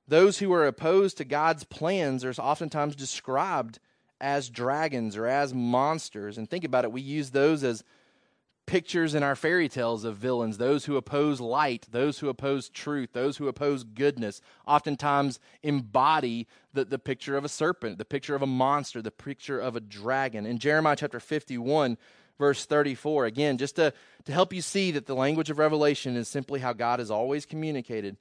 Those 0.07 0.38
who 0.38 0.53
are 0.53 0.66
opposed 0.66 1.18
to 1.18 1.25
God's 1.25 1.64
plans 1.64 2.25
are 2.25 2.33
oftentimes 2.33 2.97
described 2.97 3.79
as 4.21 4.49
dragons 4.49 5.16
or 5.16 5.27
as 5.27 5.53
monsters. 5.53 6.38
And 6.38 6.49
think 6.49 6.64
about 6.64 6.85
it, 6.85 6.92
we 6.92 7.03
use 7.03 7.31
those 7.31 7.62
as 7.62 7.85
pictures 8.68 9.14
in 9.14 9.22
our 9.22 9.35
fairy 9.35 9.66
tales 9.66 10.04
of 10.04 10.18
villains 10.18 10.59
those 10.59 10.85
who 10.85 10.98
oppose 10.98 11.40
light, 11.40 11.87
those 11.90 12.18
who 12.18 12.28
oppose 12.28 12.68
truth, 12.68 13.09
those 13.14 13.38
who 13.38 13.48
oppose 13.48 13.83
goodness, 13.83 14.42
oftentimes 14.66 15.40
embody 15.62 16.46
the, 16.74 16.85
the 16.85 16.98
picture 16.98 17.37
of 17.37 17.46
a 17.46 17.48
serpent, 17.48 17.96
the 17.96 18.04
picture 18.04 18.35
of 18.35 18.42
a 18.42 18.46
monster, 18.46 19.00
the 19.00 19.11
picture 19.11 19.59
of 19.59 19.74
a 19.74 19.81
dragon. 19.81 20.44
In 20.44 20.59
Jeremiah 20.59 20.96
chapter 20.96 21.18
51, 21.18 21.96
verse 22.38 22.66
34, 22.66 23.24
again, 23.24 23.57
just 23.57 23.76
to, 23.76 23.94
to 24.26 24.33
help 24.33 24.52
you 24.52 24.61
see 24.61 24.90
that 24.90 25.07
the 25.07 25.14
language 25.14 25.48
of 25.48 25.59
Revelation 25.59 26.14
is 26.14 26.28
simply 26.28 26.61
how 26.61 26.74
God 26.74 26.98
has 26.98 27.11
always 27.11 27.46
communicated. 27.46 28.18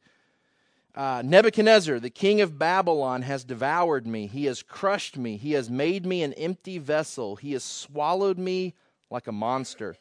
Uh, 0.95 1.21
Nebuchadnezzar, 1.25 1.99
the 1.99 2.09
king 2.09 2.39
of 2.39 2.57
Babylon, 2.57 3.21
has 3.23 3.43
devoured 3.43 4.07
me. 4.07 4.27
He 4.27 4.45
has 4.45 4.63
crushed 4.63 5.17
me. 5.17 5.35
He 5.35 5.51
has 5.51 5.69
made 5.69 6.05
me 6.05 6.23
an 6.23 6.31
empty 6.33 6.77
vessel. 6.77 7.35
He 7.35 7.51
has 7.51 7.65
swallowed 7.65 8.37
me 8.37 8.75
like 9.11 9.27
a 9.27 9.33
monster. 9.33 9.97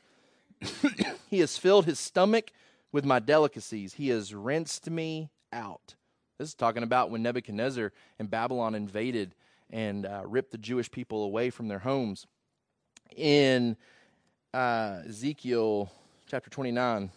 he 1.30 1.40
has 1.40 1.58
filled 1.58 1.86
his 1.86 1.98
stomach 1.98 2.52
with 2.92 3.04
my 3.04 3.18
delicacies. 3.18 3.94
He 3.94 4.08
has 4.08 4.34
rinsed 4.34 4.90
me 4.90 5.30
out. 5.52 5.94
This 6.38 6.48
is 6.48 6.54
talking 6.54 6.82
about 6.82 7.10
when 7.10 7.22
Nebuchadnezzar 7.22 7.92
and 8.18 8.30
Babylon 8.30 8.74
invaded 8.74 9.34
and 9.70 10.06
uh, 10.06 10.22
ripped 10.24 10.52
the 10.52 10.58
Jewish 10.58 10.90
people 10.90 11.24
away 11.24 11.50
from 11.50 11.68
their 11.68 11.78
homes. 11.78 12.26
In 13.16 13.76
uh, 14.52 15.02
Ezekiel 15.08 15.90
chapter 16.26 16.50
29, 16.50 17.10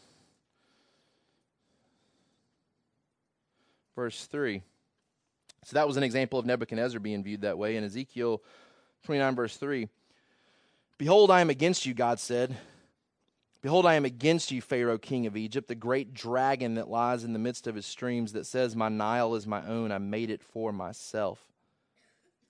verse 3.95 4.25
3. 4.25 4.61
So 5.65 5.73
that 5.75 5.87
was 5.87 5.97
an 5.97 6.03
example 6.03 6.39
of 6.39 6.45
Nebuchadnezzar 6.45 6.99
being 6.99 7.23
viewed 7.23 7.41
that 7.41 7.57
way. 7.57 7.75
In 7.75 7.83
Ezekiel 7.83 8.41
29, 9.03 9.35
verse 9.35 9.57
3, 9.57 9.89
Behold, 10.97 11.31
I 11.31 11.41
am 11.41 11.49
against 11.49 11.85
you, 11.85 11.93
God 11.93 12.19
said. 12.19 12.57
Behold, 13.61 13.85
I 13.85 13.95
am 13.95 14.05
against 14.05 14.51
you, 14.51 14.61
Pharaoh, 14.61 14.97
king 14.97 15.25
of 15.25 15.35
Egypt, 15.35 15.67
the 15.67 15.75
great 15.75 16.13
dragon 16.13 16.75
that 16.75 16.89
lies 16.89 17.25
in 17.25 17.33
the 17.33 17.39
midst 17.39 17.67
of 17.67 17.75
his 17.75 17.85
streams, 17.85 18.31
that 18.31 18.45
says, 18.45 18.73
My 18.73 18.87
Nile 18.87 19.35
is 19.35 19.45
my 19.45 19.65
own, 19.67 19.91
I 19.91 19.97
made 19.97 20.29
it 20.29 20.41
for 20.41 20.71
myself. 20.71 21.43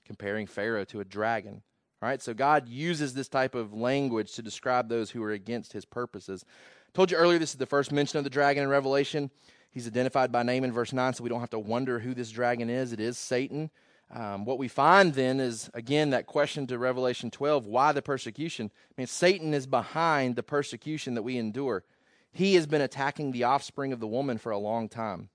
Comparing 0.06 0.46
Pharaoh 0.46 0.86
to 0.86 1.00
a 1.00 1.06
dragon. 1.06 1.64
All 2.02 2.08
right, 2.08 2.22
so 2.22 2.34
God 2.34 2.70
uses 2.70 3.14
this 3.14 3.28
type 3.28 3.56
of 3.56 3.74
language 3.74 4.34
to 4.34 4.44
describe 4.44 4.88
those 4.88 5.10
who 5.10 5.24
are 5.24 5.32
against 5.32 5.74
his 5.74 5.84
purposes. 5.84 6.46
I 6.48 6.92
told 6.94 7.10
you 7.10 7.18
earlier, 7.18 7.40
this 7.40 7.52
is 7.52 7.58
the 7.58 7.66
first 7.66 7.92
mention 7.92 8.20
of 8.20 8.24
the 8.24 8.30
dragon 8.30 8.64
in 8.64 8.70
Revelation. 8.70 9.32
He's 9.72 9.88
identified 9.88 10.32
by 10.32 10.44
name 10.44 10.64
in 10.64 10.72
verse 10.72 10.94
9, 10.94 11.14
so 11.14 11.24
we 11.24 11.30
don't 11.30 11.42
have 11.42 11.50
to 11.52 11.60
wonder 11.60 12.00
who 12.00 12.14
this 12.14 12.32
dragon 12.32 12.70
is. 12.70 12.94
It 12.94 13.00
is 13.00 13.18
Satan. 13.18 13.72
Um, 14.12 14.44
what 14.44 14.58
we 14.58 14.68
find 14.68 15.14
then 15.14 15.40
is, 15.40 15.70
again, 15.74 16.10
that 16.12 16.26
question 16.26 16.66
to 16.68 16.78
Revelation 16.80 17.30
12 17.30 17.66
why 17.68 17.92
the 17.92 18.02
persecution? 18.02 18.72
I 18.74 18.94
mean, 18.98 19.08
Satan 19.08 19.54
is 19.54 19.68
behind 19.68 20.36
the 20.36 20.44
persecution 20.44 21.14
that 21.14 21.22
we 21.22 21.38
endure. 21.38 21.84
He 22.32 22.56
has 22.56 22.66
been 22.66 22.82
attacking 22.82 23.32
the 23.32 23.44
offspring 23.44 23.94
of 23.94 24.00
the 24.00 24.08
woman 24.08 24.38
for 24.38 24.52
a 24.52 24.58
long 24.58 24.90
time. 24.90 25.30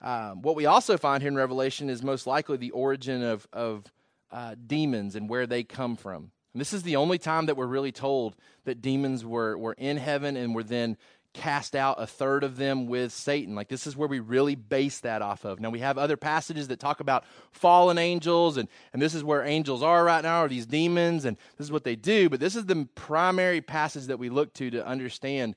Um, 0.00 0.42
what 0.42 0.56
we 0.56 0.66
also 0.66 0.96
find 0.96 1.22
here 1.22 1.30
in 1.30 1.36
Revelation 1.36 1.88
is 1.88 2.02
most 2.02 2.26
likely 2.26 2.56
the 2.56 2.72
origin 2.72 3.22
of, 3.22 3.46
of 3.52 3.84
uh, 4.30 4.56
demons 4.66 5.14
and 5.14 5.28
where 5.28 5.46
they 5.46 5.62
come 5.62 5.96
from. 5.96 6.32
And 6.52 6.60
this 6.60 6.72
is 6.72 6.82
the 6.82 6.96
only 6.96 7.18
time 7.18 7.46
that 7.46 7.56
we're 7.56 7.66
really 7.66 7.92
told 7.92 8.36
that 8.64 8.82
demons 8.82 9.24
were, 9.24 9.56
were 9.56 9.74
in 9.74 9.96
heaven 9.96 10.36
and 10.36 10.54
were 10.54 10.64
then 10.64 10.96
cast 11.34 11.74
out 11.74 12.00
a 12.00 12.06
third 12.06 12.44
of 12.44 12.56
them 12.56 12.86
with 12.86 13.12
Satan. 13.12 13.54
Like, 13.54 13.68
this 13.68 13.86
is 13.86 13.96
where 13.96 14.08
we 14.08 14.20
really 14.20 14.54
base 14.54 15.00
that 15.00 15.22
off 15.22 15.44
of. 15.44 15.60
Now, 15.60 15.70
we 15.70 15.80
have 15.80 15.98
other 15.98 16.16
passages 16.16 16.68
that 16.68 16.78
talk 16.78 17.00
about 17.00 17.24
fallen 17.50 17.98
angels, 17.98 18.56
and, 18.56 18.68
and 18.92 19.00
this 19.00 19.14
is 19.14 19.24
where 19.24 19.42
angels 19.42 19.82
are 19.82 20.04
right 20.04 20.22
now, 20.22 20.44
or 20.44 20.48
these 20.48 20.66
demons, 20.66 21.24
and 21.24 21.36
this 21.56 21.66
is 21.66 21.72
what 21.72 21.84
they 21.84 21.96
do. 21.96 22.28
But 22.28 22.40
this 22.40 22.56
is 22.56 22.66
the 22.66 22.88
primary 22.94 23.60
passage 23.60 24.06
that 24.06 24.18
we 24.18 24.28
look 24.28 24.52
to 24.54 24.70
to 24.70 24.86
understand 24.86 25.56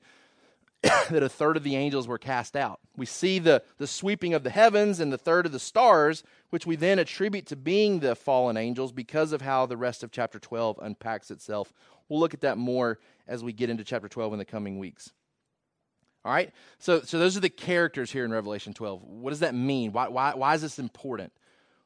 that 0.82 1.22
a 1.22 1.28
third 1.28 1.56
of 1.56 1.62
the 1.62 1.76
angels 1.76 2.06
were 2.06 2.18
cast 2.18 2.56
out. 2.56 2.80
We 2.96 3.06
see 3.06 3.38
the, 3.38 3.62
the 3.78 3.86
sweeping 3.86 4.34
of 4.34 4.42
the 4.42 4.50
heavens 4.50 5.00
and 5.00 5.12
the 5.12 5.18
third 5.18 5.46
of 5.46 5.52
the 5.52 5.58
stars, 5.58 6.22
which 6.50 6.66
we 6.66 6.76
then 6.76 6.98
attribute 6.98 7.46
to 7.46 7.56
being 7.56 8.00
the 8.00 8.14
fallen 8.14 8.56
angels 8.56 8.92
because 8.92 9.32
of 9.32 9.42
how 9.42 9.66
the 9.66 9.76
rest 9.76 10.02
of 10.02 10.10
chapter 10.10 10.38
12 10.38 10.78
unpacks 10.80 11.30
itself. 11.30 11.72
We'll 12.08 12.20
look 12.20 12.34
at 12.34 12.40
that 12.42 12.58
more 12.58 12.98
as 13.26 13.42
we 13.42 13.52
get 13.52 13.70
into 13.70 13.84
chapter 13.84 14.08
12 14.08 14.34
in 14.34 14.38
the 14.38 14.44
coming 14.44 14.78
weeks. 14.78 15.12
All 16.26 16.32
right? 16.32 16.52
So, 16.80 17.02
so 17.02 17.20
those 17.20 17.36
are 17.36 17.40
the 17.40 17.48
characters 17.48 18.10
here 18.10 18.24
in 18.24 18.32
Revelation 18.32 18.74
12. 18.74 19.04
What 19.04 19.30
does 19.30 19.40
that 19.40 19.54
mean? 19.54 19.92
Why, 19.92 20.08
why, 20.08 20.34
why 20.34 20.54
is 20.56 20.62
this 20.62 20.80
important? 20.80 21.32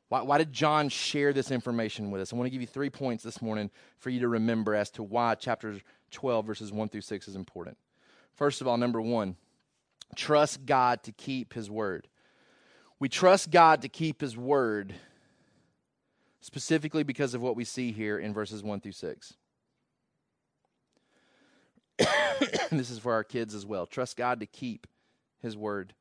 Why, 0.08 0.22
why 0.22 0.38
did 0.38 0.50
John 0.50 0.88
share 0.88 1.34
this 1.34 1.50
information 1.50 2.10
with 2.10 2.22
us? 2.22 2.32
I 2.32 2.36
want 2.36 2.46
to 2.46 2.50
give 2.50 2.62
you 2.62 2.66
three 2.66 2.88
points 2.88 3.22
this 3.22 3.42
morning 3.42 3.70
for 3.98 4.08
you 4.08 4.20
to 4.20 4.28
remember 4.28 4.74
as 4.74 4.90
to 4.92 5.02
why 5.02 5.34
chapter 5.34 5.76
12, 6.10 6.46
verses 6.46 6.72
1 6.72 6.88
through 6.88 7.02
6 7.02 7.28
is 7.28 7.36
important. 7.36 7.76
First 8.32 8.62
of 8.62 8.66
all, 8.66 8.78
number 8.78 9.02
one, 9.02 9.36
trust 10.16 10.64
God 10.64 11.02
to 11.02 11.12
keep 11.12 11.52
his 11.52 11.70
word. 11.70 12.08
We 12.98 13.10
trust 13.10 13.50
God 13.50 13.82
to 13.82 13.90
keep 13.90 14.22
his 14.22 14.38
word 14.38 14.94
specifically 16.40 17.02
because 17.02 17.34
of 17.34 17.42
what 17.42 17.56
we 17.56 17.64
see 17.64 17.92
here 17.92 18.18
in 18.18 18.32
verses 18.32 18.62
1 18.62 18.80
through 18.80 18.92
6. 18.92 19.34
this 22.70 22.90
is 22.90 22.98
for 22.98 23.12
our 23.12 23.24
kids 23.24 23.54
as 23.54 23.66
well. 23.66 23.86
Trust 23.86 24.16
God 24.16 24.40
to 24.40 24.46
keep 24.46 24.86
His 25.40 25.56
word. 25.56 25.94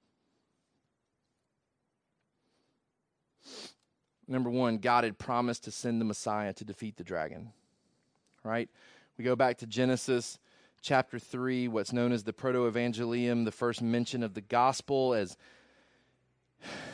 Number 4.27 4.49
one, 4.49 4.77
God 4.77 5.03
had 5.03 5.17
promised 5.17 5.63
to 5.63 5.71
send 5.71 5.99
the 5.99 6.05
Messiah 6.05 6.53
to 6.53 6.63
defeat 6.63 6.97
the 6.97 7.03
dragon. 7.03 7.51
Right? 8.43 8.69
We 9.17 9.25
go 9.25 9.35
back 9.35 9.57
to 9.57 9.67
Genesis 9.67 10.39
chapter 10.81 11.19
3, 11.19 11.67
what's 11.67 11.91
known 11.91 12.11
as 12.11 12.23
the 12.23 12.31
proto 12.31 12.69
evangelium, 12.69 13.43
the 13.43 13.51
first 13.51 13.81
mention 13.81 14.23
of 14.23 14.33
the 14.33 14.41
gospel 14.41 15.13
as, 15.13 15.35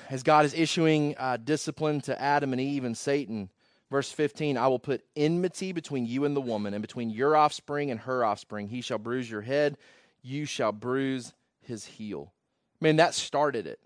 as 0.10 0.24
God 0.24 0.46
is 0.46 0.54
issuing 0.54 1.16
uh, 1.18 1.38
discipline 1.38 2.02
to 2.02 2.20
Adam 2.20 2.52
and 2.54 2.62
Eve 2.62 2.84
and 2.84 2.98
Satan. 2.98 3.50
Verse 3.96 4.12
15 4.12 4.58
I 4.58 4.68
will 4.68 4.78
put 4.78 5.06
enmity 5.16 5.72
between 5.72 6.06
you 6.06 6.26
and 6.26 6.36
the 6.36 6.42
woman, 6.42 6.74
and 6.74 6.82
between 6.82 7.10
your 7.10 7.38
offspring 7.38 7.92
and 7.92 8.02
her 8.02 8.26
offspring. 8.26 8.68
He 8.68 8.82
shall 8.82 8.98
bruise 8.98 9.32
your 9.32 9.40
head, 9.40 9.78
you 10.22 10.44
shall 10.44 10.74
bruise 10.74 11.32
his 11.62 11.86
heel. 11.86 12.34
Man, 12.82 12.98
that 12.98 13.14
started 13.14 13.66
it. 13.66 13.80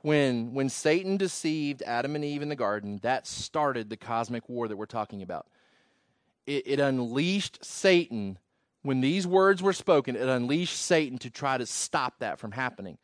When, 0.00 0.54
when 0.54 0.70
Satan 0.70 1.18
deceived 1.18 1.82
Adam 1.82 2.16
and 2.16 2.24
Eve 2.24 2.40
in 2.40 2.48
the 2.48 2.56
garden, 2.56 3.00
that 3.02 3.26
started 3.26 3.90
the 3.90 3.98
cosmic 3.98 4.48
war 4.48 4.66
that 4.66 4.78
we're 4.78 4.86
talking 4.86 5.20
about. 5.20 5.46
It, 6.46 6.62
it 6.66 6.80
unleashed 6.80 7.62
Satan, 7.62 8.38
when 8.80 9.02
these 9.02 9.26
words 9.26 9.62
were 9.62 9.74
spoken, 9.74 10.16
it 10.16 10.26
unleashed 10.26 10.80
Satan 10.80 11.18
to 11.18 11.28
try 11.28 11.58
to 11.58 11.66
stop 11.66 12.20
that 12.20 12.38
from 12.38 12.52
happening. 12.52 12.96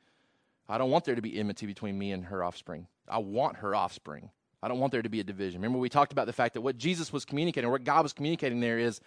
I 0.70 0.78
don't 0.78 0.90
want 0.90 1.04
there 1.04 1.16
to 1.16 1.20
be 1.20 1.38
enmity 1.38 1.66
between 1.66 1.98
me 1.98 2.12
and 2.12 2.24
her 2.24 2.42
offspring. 2.42 2.86
I 3.06 3.18
want 3.18 3.56
her 3.56 3.74
offspring. 3.74 4.30
I 4.62 4.68
don't 4.68 4.78
want 4.78 4.92
there 4.92 5.02
to 5.02 5.08
be 5.08 5.20
a 5.20 5.24
division. 5.24 5.60
Remember, 5.60 5.78
we 5.78 5.88
talked 5.88 6.12
about 6.12 6.26
the 6.26 6.32
fact 6.32 6.54
that 6.54 6.60
what 6.60 6.76
Jesus 6.76 7.12
was 7.12 7.24
communicating, 7.24 7.70
what 7.70 7.84
God 7.84 8.02
was 8.02 8.12
communicating 8.12 8.60
there 8.60 8.78
is 8.78 9.00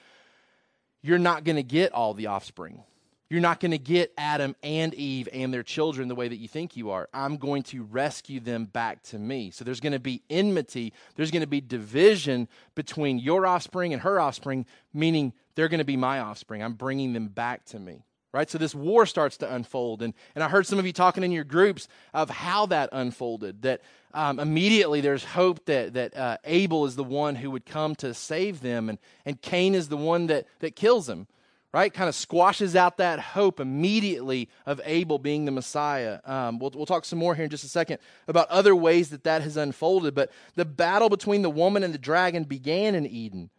you're 1.01 1.19
not 1.19 1.43
going 1.43 1.57
to 1.57 1.63
get 1.63 1.91
all 1.91 2.13
the 2.13 2.27
offspring. 2.27 2.83
You're 3.29 3.41
not 3.41 3.59
going 3.59 3.71
to 3.71 3.79
get 3.79 4.13
Adam 4.17 4.55
and 4.61 4.93
Eve 4.93 5.27
and 5.33 5.53
their 5.53 5.63
children 5.63 6.07
the 6.07 6.15
way 6.15 6.27
that 6.27 6.35
you 6.35 6.47
think 6.47 6.77
you 6.77 6.91
are. 6.91 7.09
I'm 7.13 7.37
going 7.37 7.63
to 7.63 7.83
rescue 7.83 8.39
them 8.39 8.65
back 8.65 9.01
to 9.03 9.17
me. 9.17 9.49
So 9.49 9.63
there's 9.63 9.79
going 9.79 9.93
to 9.93 9.99
be 9.99 10.21
enmity, 10.29 10.93
there's 11.15 11.31
going 11.31 11.41
to 11.41 11.47
be 11.47 11.61
division 11.61 12.47
between 12.75 13.17
your 13.17 13.47
offspring 13.47 13.93
and 13.93 14.01
her 14.03 14.19
offspring, 14.19 14.65
meaning 14.93 15.33
they're 15.55 15.67
going 15.67 15.79
to 15.79 15.83
be 15.83 15.97
my 15.97 16.19
offspring. 16.19 16.61
I'm 16.61 16.73
bringing 16.73 17.13
them 17.13 17.27
back 17.27 17.65
to 17.65 17.79
me 17.79 18.05
right? 18.33 18.49
So 18.49 18.57
this 18.57 18.73
war 18.73 19.05
starts 19.05 19.37
to 19.37 19.53
unfold. 19.53 20.01
And, 20.01 20.13
and 20.33 20.43
I 20.43 20.49
heard 20.49 20.65
some 20.65 20.79
of 20.79 20.85
you 20.85 20.91
talking 20.91 21.23
in 21.23 21.31
your 21.31 21.43
groups 21.43 21.87
of 22.13 22.31
how 22.31 22.65
that 22.65 22.89
unfolded, 22.91 23.61
that 23.61 23.81
um, 24.13 24.39
immediately 24.39 25.01
there's 25.01 25.23
hope 25.23 25.65
that, 25.65 25.93
that 25.93 26.17
uh, 26.17 26.37
Abel 26.43 26.85
is 26.85 26.95
the 26.95 27.03
one 27.03 27.35
who 27.35 27.51
would 27.51 27.65
come 27.65 27.95
to 27.95 28.13
save 28.13 28.61
them, 28.61 28.89
and, 28.89 28.97
and 29.25 29.41
Cain 29.41 29.75
is 29.75 29.87
the 29.87 29.97
one 29.97 30.27
that, 30.27 30.47
that 30.59 30.75
kills 30.75 31.07
him, 31.07 31.27
right? 31.71 31.93
Kind 31.93 32.09
of 32.09 32.15
squashes 32.15 32.75
out 32.75 32.97
that 32.97 33.19
hope 33.19 33.59
immediately 33.59 34.49
of 34.65 34.81
Abel 34.83 35.19
being 35.19 35.45
the 35.45 35.51
Messiah. 35.51 36.19
Um, 36.25 36.57
we'll, 36.57 36.71
we'll 36.75 36.85
talk 36.87 37.05
some 37.05 37.19
more 37.19 37.35
here 37.35 37.45
in 37.45 37.51
just 37.51 37.63
a 37.63 37.69
second 37.69 37.99
about 38.27 38.49
other 38.49 38.75
ways 38.75 39.09
that 39.09 39.23
that 39.23 39.43
has 39.43 39.57
unfolded. 39.57 40.15
But 40.15 40.31
the 40.55 40.65
battle 40.65 41.09
between 41.09 41.43
the 41.43 41.49
woman 41.49 41.83
and 41.83 41.93
the 41.93 41.99
dragon 41.99 42.43
began 42.45 42.95
in 42.95 43.05
Eden. 43.05 43.51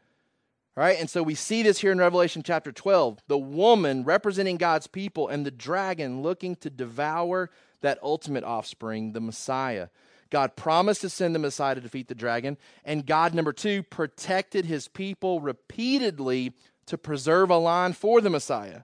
Right? 0.77 0.99
And 0.99 1.09
so 1.09 1.23
we 1.23 1.37
see 1.37 1.63
this 1.63 1.79
here 1.79 1.93
in 1.93 1.99
Revelation 1.99 2.43
chapter 2.43 2.73
12. 2.73 3.23
The 3.29 3.39
woman 3.39 4.03
representing 4.03 4.57
God's 4.57 4.89
people 4.89 5.29
and 5.29 5.47
the 5.47 5.53
dragon 5.53 6.21
looking 6.23 6.57
to 6.57 6.71
devour 6.71 7.51
that 7.81 7.99
ultimate 8.03 8.43
offspring, 8.43 9.13
the 9.13 9.21
Messiah. 9.21 9.89
God 10.31 10.57
promised 10.57 11.03
to 11.03 11.11
send 11.11 11.33
the 11.33 11.39
Messiah 11.39 11.77
to 11.77 11.81
defeat 11.81 12.09
the 12.09 12.15
dragon. 12.15 12.57
And 12.85 13.07
God, 13.07 13.35
number 13.35 13.53
two, 13.53 13.85
protected 13.85 14.65
his 14.65 14.89
people 14.89 15.41
repeatedly 15.41 16.55
to 16.87 16.99
preserve 16.99 17.51
a 17.51 17.57
line 17.57 17.93
for 17.93 18.21
the 18.21 18.31
Messiah. 18.31 18.83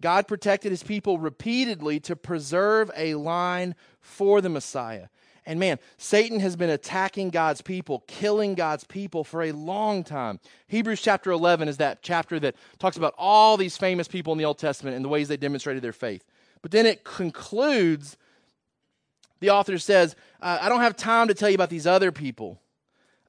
God 0.00 0.26
protected 0.28 0.70
his 0.70 0.82
people 0.82 1.18
repeatedly 1.18 2.00
to 2.00 2.16
preserve 2.16 2.90
a 2.96 3.14
line 3.14 3.74
for 4.00 4.40
the 4.40 4.48
Messiah. 4.48 5.08
And 5.48 5.58
man, 5.58 5.78
Satan 5.96 6.40
has 6.40 6.56
been 6.56 6.68
attacking 6.68 7.30
God's 7.30 7.62
people, 7.62 8.04
killing 8.06 8.54
God's 8.54 8.84
people 8.84 9.24
for 9.24 9.42
a 9.42 9.52
long 9.52 10.04
time. 10.04 10.40
Hebrews 10.66 11.00
chapter 11.00 11.30
11 11.30 11.68
is 11.68 11.78
that 11.78 12.02
chapter 12.02 12.38
that 12.40 12.54
talks 12.78 12.98
about 12.98 13.14
all 13.16 13.56
these 13.56 13.78
famous 13.78 14.08
people 14.08 14.34
in 14.34 14.38
the 14.38 14.44
Old 14.44 14.58
Testament 14.58 14.94
and 14.94 15.02
the 15.02 15.08
ways 15.08 15.26
they 15.26 15.38
demonstrated 15.38 15.82
their 15.82 15.94
faith. 15.94 16.22
But 16.60 16.70
then 16.70 16.84
it 16.84 17.02
concludes, 17.02 18.18
the 19.40 19.48
author 19.48 19.78
says, 19.78 20.16
uh, 20.42 20.58
I 20.60 20.68
don't 20.68 20.82
have 20.82 20.96
time 20.96 21.28
to 21.28 21.34
tell 21.34 21.48
you 21.48 21.54
about 21.54 21.70
these 21.70 21.86
other 21.86 22.12
people 22.12 22.60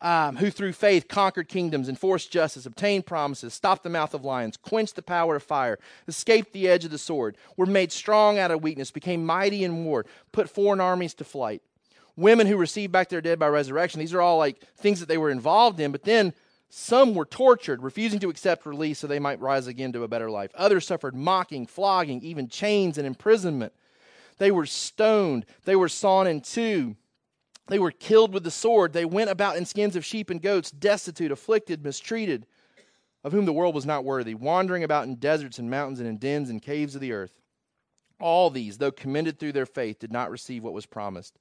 um, 0.01 0.35
who 0.35 0.51
through 0.51 0.73
faith 0.73 1.07
conquered 1.07 1.47
kingdoms, 1.47 1.87
enforced 1.87 2.33
justice, 2.33 2.65
obtained 2.65 3.05
promises, 3.05 3.53
stopped 3.53 3.83
the 3.83 3.89
mouth 3.89 4.13
of 4.13 4.25
lions, 4.25 4.57
quenched 4.57 4.97
the 4.97 5.01
power 5.01 5.37
of 5.37 5.43
fire, 5.43 5.79
escaped 6.05 6.51
the 6.51 6.67
edge 6.67 6.83
of 6.83 6.91
the 6.91 6.97
sword, 6.97 7.37
were 7.55 7.65
made 7.65 7.93
strong 7.93 8.37
out 8.37 8.51
of 8.51 8.61
weakness, 8.61 8.91
became 8.91 9.25
mighty 9.25 9.63
in 9.63 9.85
war, 9.85 10.05
put 10.33 10.49
foreign 10.49 10.81
armies 10.81 11.13
to 11.13 11.23
flight 11.23 11.61
women 12.19 12.47
who 12.47 12.57
received 12.57 12.91
back 12.91 13.09
their 13.09 13.21
dead 13.21 13.39
by 13.39 13.47
resurrection. 13.47 13.99
These 13.99 14.13
are 14.13 14.21
all 14.21 14.37
like 14.37 14.61
things 14.77 14.99
that 14.99 15.07
they 15.07 15.17
were 15.17 15.31
involved 15.31 15.79
in, 15.79 15.91
but 15.91 16.03
then 16.03 16.33
some 16.69 17.15
were 17.15 17.25
tortured, 17.25 17.81
refusing 17.81 18.19
to 18.19 18.29
accept 18.29 18.65
release 18.65 18.99
so 18.99 19.07
they 19.07 19.19
might 19.19 19.39
rise 19.39 19.65
again 19.65 19.91
to 19.93 20.03
a 20.03 20.07
better 20.07 20.29
life. 20.29 20.51
Others 20.55 20.85
suffered 20.85 21.15
mocking, 21.15 21.65
flogging, 21.65 22.21
even 22.21 22.47
chains 22.47 22.97
and 22.97 23.07
imprisonment. 23.07 23.73
They 24.37 24.51
were 24.51 24.65
stoned, 24.65 25.45
they 25.65 25.75
were 25.75 25.89
sawn 25.89 26.27
in 26.27 26.41
two. 26.41 26.95
They 27.67 27.79
were 27.79 27.91
killed 27.91 28.33
with 28.33 28.43
the 28.43 28.51
sword. 28.51 28.93
They 28.93 29.05
went 29.05 29.29
about 29.29 29.55
in 29.55 29.65
skins 29.65 29.95
of 29.95 30.03
sheep 30.03 30.31
and 30.31 30.41
goats, 30.41 30.71
destitute, 30.71 31.31
afflicted, 31.31 31.83
mistreated, 31.83 32.47
of 33.23 33.31
whom 33.31 33.45
the 33.45 33.53
world 33.53 33.75
was 33.75 33.85
not 33.85 34.03
worthy, 34.03 34.33
wandering 34.33 34.83
about 34.83 35.05
in 35.05 35.15
deserts 35.15 35.59
and 35.59 35.69
mountains 35.69 35.99
and 35.99 36.09
in 36.09 36.17
dens 36.17 36.49
and 36.49 36.63
caves 36.63 36.95
of 36.95 37.01
the 37.01 37.11
earth. 37.11 37.33
All 38.19 38.49
these, 38.49 38.79
though 38.79 38.91
commended 38.91 39.37
through 39.37 39.51
their 39.51 39.67
faith, 39.67 39.99
did 39.99 40.11
not 40.11 40.31
receive 40.31 40.63
what 40.63 40.73
was 40.73 40.87
promised 40.87 41.37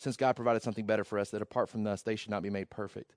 since 0.00 0.16
God 0.16 0.34
provided 0.34 0.62
something 0.62 0.86
better 0.86 1.04
for 1.04 1.18
us, 1.18 1.30
that 1.30 1.42
apart 1.42 1.68
from 1.68 1.86
us, 1.86 2.02
they 2.02 2.16
should 2.16 2.30
not 2.30 2.42
be 2.42 2.48
made 2.48 2.70
perfect. 2.70 3.12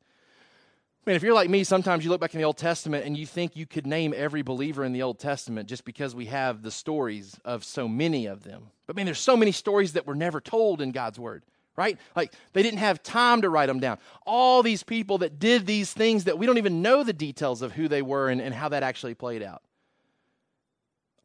Man, 1.05 1.15
if 1.15 1.23
you're 1.23 1.33
like 1.33 1.49
me, 1.49 1.63
sometimes 1.63 2.03
you 2.03 2.09
look 2.09 2.19
back 2.19 2.33
in 2.33 2.39
the 2.39 2.45
Old 2.45 2.57
Testament 2.57 3.05
and 3.05 3.17
you 3.17 3.25
think 3.25 3.55
you 3.55 3.65
could 3.65 3.87
name 3.87 4.13
every 4.15 4.41
believer 4.41 4.83
in 4.83 4.91
the 4.91 5.01
Old 5.01 5.17
Testament 5.17 5.69
just 5.69 5.85
because 5.85 6.13
we 6.13 6.25
have 6.25 6.61
the 6.61 6.71
stories 6.71 7.39
of 7.45 7.63
so 7.63 7.87
many 7.87 8.25
of 8.25 8.43
them. 8.43 8.67
But 8.85 8.97
man, 8.97 9.05
there's 9.05 9.19
so 9.19 9.37
many 9.37 9.53
stories 9.53 9.93
that 9.93 10.05
were 10.05 10.15
never 10.15 10.41
told 10.41 10.81
in 10.81 10.91
God's 10.91 11.19
Word, 11.19 11.43
right? 11.77 11.97
Like 12.17 12.33
they 12.51 12.63
didn't 12.63 12.79
have 12.79 13.01
time 13.01 13.41
to 13.41 13.49
write 13.49 13.67
them 13.67 13.79
down. 13.79 13.97
All 14.25 14.61
these 14.61 14.83
people 14.83 15.19
that 15.19 15.39
did 15.39 15.65
these 15.65 15.91
things 15.91 16.25
that 16.25 16.37
we 16.37 16.45
don't 16.45 16.57
even 16.57 16.81
know 16.81 17.03
the 17.03 17.13
details 17.13 17.61
of 17.61 17.71
who 17.71 17.87
they 17.87 18.01
were 18.01 18.29
and, 18.29 18.41
and 18.41 18.53
how 18.53 18.69
that 18.69 18.83
actually 18.83 19.13
played 19.13 19.43
out. 19.43 19.61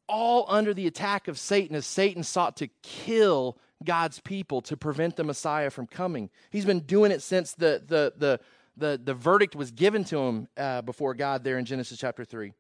All 0.09 0.47
under 0.49 0.73
the 0.73 0.87
attack 0.87 1.27
of 1.29 1.38
Satan 1.38 1.75
as 1.77 1.87
Satan 1.87 2.23
sought 2.23 2.57
to 2.59 2.68
kill 2.83 3.59
God's 3.85 4.21
people 4.21 4.61
to 4.62 4.77
prevent 4.77 5.17
the 5.17 5.25
Messiah 5.25 5.71
from 5.71 5.87
coming. 5.87 6.31
He's 6.51 6.64
been 6.64 6.81
doing 6.81 7.12
it 7.12 7.23
since 7.23 7.53
the, 7.53 7.83
the, 7.87 8.12
the, 8.17 8.41
the, 8.77 9.01
the 9.03 9.14
verdict 9.14 9.55
was 9.55 9.71
given 9.71 10.05
to 10.05 10.19
him 10.19 10.49
uh, 10.57 10.83
before 10.83 11.14
God 11.14 11.45
there 11.45 11.59
in 11.59 11.64
Genesis 11.64 11.99
chapter 11.99 12.25
3. 12.25 12.53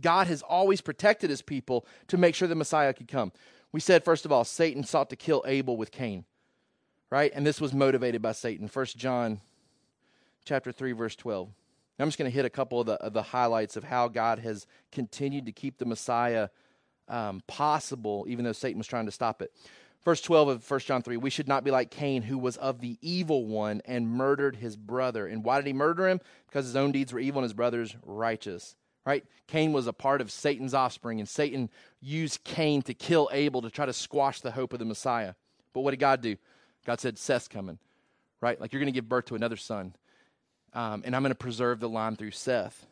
God 0.00 0.26
has 0.26 0.42
always 0.42 0.80
protected 0.80 1.30
his 1.30 1.42
people 1.42 1.86
to 2.08 2.16
make 2.16 2.34
sure 2.34 2.48
the 2.48 2.54
Messiah 2.54 2.92
could 2.92 3.08
come. 3.08 3.32
We 3.72 3.80
said, 3.80 4.04
first 4.04 4.24
of 4.24 4.32
all, 4.32 4.44
Satan 4.44 4.84
sought 4.84 5.10
to 5.10 5.16
kill 5.16 5.44
Abel 5.46 5.76
with 5.76 5.92
Cain, 5.92 6.24
right? 7.10 7.30
And 7.34 7.46
this 7.46 7.60
was 7.60 7.72
motivated 7.72 8.20
by 8.22 8.32
Satan. 8.32 8.68
First 8.68 8.96
John 8.96 9.40
chapter 10.44 10.72
3, 10.72 10.92
verse 10.92 11.16
12. 11.16 11.50
I'm 11.98 12.08
just 12.08 12.18
going 12.18 12.30
to 12.30 12.34
hit 12.34 12.46
a 12.46 12.50
couple 12.50 12.80
of 12.80 12.86
the, 12.86 12.94
of 12.94 13.12
the 13.12 13.22
highlights 13.22 13.76
of 13.76 13.84
how 13.84 14.08
God 14.08 14.38
has 14.38 14.66
continued 14.90 15.46
to 15.46 15.52
keep 15.52 15.76
the 15.76 15.84
Messiah 15.84 16.48
um, 17.08 17.42
possible, 17.46 18.24
even 18.28 18.44
though 18.44 18.52
Satan 18.52 18.78
was 18.78 18.86
trying 18.86 19.06
to 19.06 19.12
stop 19.12 19.42
it. 19.42 19.52
Verse 20.04 20.20
12 20.22 20.48
of 20.48 20.70
1 20.70 20.80
John 20.80 21.02
3 21.02 21.16
We 21.16 21.30
should 21.30 21.48
not 21.48 21.64
be 21.64 21.70
like 21.70 21.90
Cain, 21.90 22.22
who 22.22 22.38
was 22.38 22.56
of 22.56 22.80
the 22.80 22.98
evil 23.02 23.46
one 23.46 23.82
and 23.84 24.08
murdered 24.08 24.56
his 24.56 24.76
brother. 24.76 25.26
And 25.26 25.44
why 25.44 25.58
did 25.58 25.66
he 25.66 25.72
murder 25.72 26.08
him? 26.08 26.20
Because 26.46 26.66
his 26.66 26.76
own 26.76 26.92
deeds 26.92 27.12
were 27.12 27.20
evil 27.20 27.40
and 27.40 27.44
his 27.44 27.52
brother's 27.52 27.94
righteous. 28.04 28.76
Right? 29.04 29.24
Cain 29.46 29.72
was 29.72 29.86
a 29.86 29.92
part 29.92 30.20
of 30.20 30.30
Satan's 30.30 30.74
offspring, 30.74 31.20
and 31.20 31.28
Satan 31.28 31.70
used 32.00 32.44
Cain 32.44 32.82
to 32.82 32.94
kill 32.94 33.30
Abel 33.32 33.62
to 33.62 33.70
try 33.70 33.86
to 33.86 33.92
squash 33.92 34.40
the 34.40 34.50
hope 34.50 34.72
of 34.72 34.78
the 34.78 34.84
Messiah. 34.84 35.34
But 35.72 35.80
what 35.80 35.92
did 35.92 36.00
God 36.00 36.20
do? 36.20 36.36
God 36.86 37.00
said, 37.00 37.18
Seth's 37.18 37.48
coming. 37.48 37.78
Right? 38.40 38.60
Like 38.60 38.72
you're 38.72 38.80
going 38.80 38.92
to 38.92 38.96
give 38.96 39.08
birth 39.08 39.26
to 39.26 39.34
another 39.34 39.56
son. 39.56 39.94
Um, 40.72 41.02
and 41.04 41.16
I'm 41.16 41.22
going 41.22 41.30
to 41.30 41.34
preserve 41.34 41.80
the 41.80 41.88
line 41.88 42.16
through 42.16 42.30
Seth. 42.30 42.86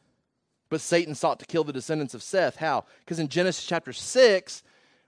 But 0.69 0.81
Satan 0.81 1.15
sought 1.15 1.39
to 1.41 1.47
kill 1.47 1.65
the 1.65 1.73
descendants 1.73 2.15
of 2.15 2.23
Seth. 2.23 2.57
How? 2.57 2.85
Because 3.01 3.19
in 3.19 3.29
Genesis 3.29 3.65
chapter 3.65 3.93
6, 3.93 4.63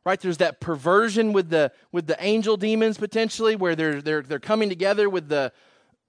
right 0.04 0.20
there's 0.20 0.38
that 0.38 0.60
perversion 0.60 1.32
with 1.32 1.50
the 1.50 1.72
with 1.92 2.06
the 2.06 2.16
angel 2.24 2.56
demons 2.56 2.98
potentially 2.98 3.56
where 3.56 3.74
they're 3.76 4.00
they're 4.02 4.22
they're 4.22 4.38
coming 4.38 4.68
together 4.68 5.08
with 5.08 5.28
the 5.28 5.52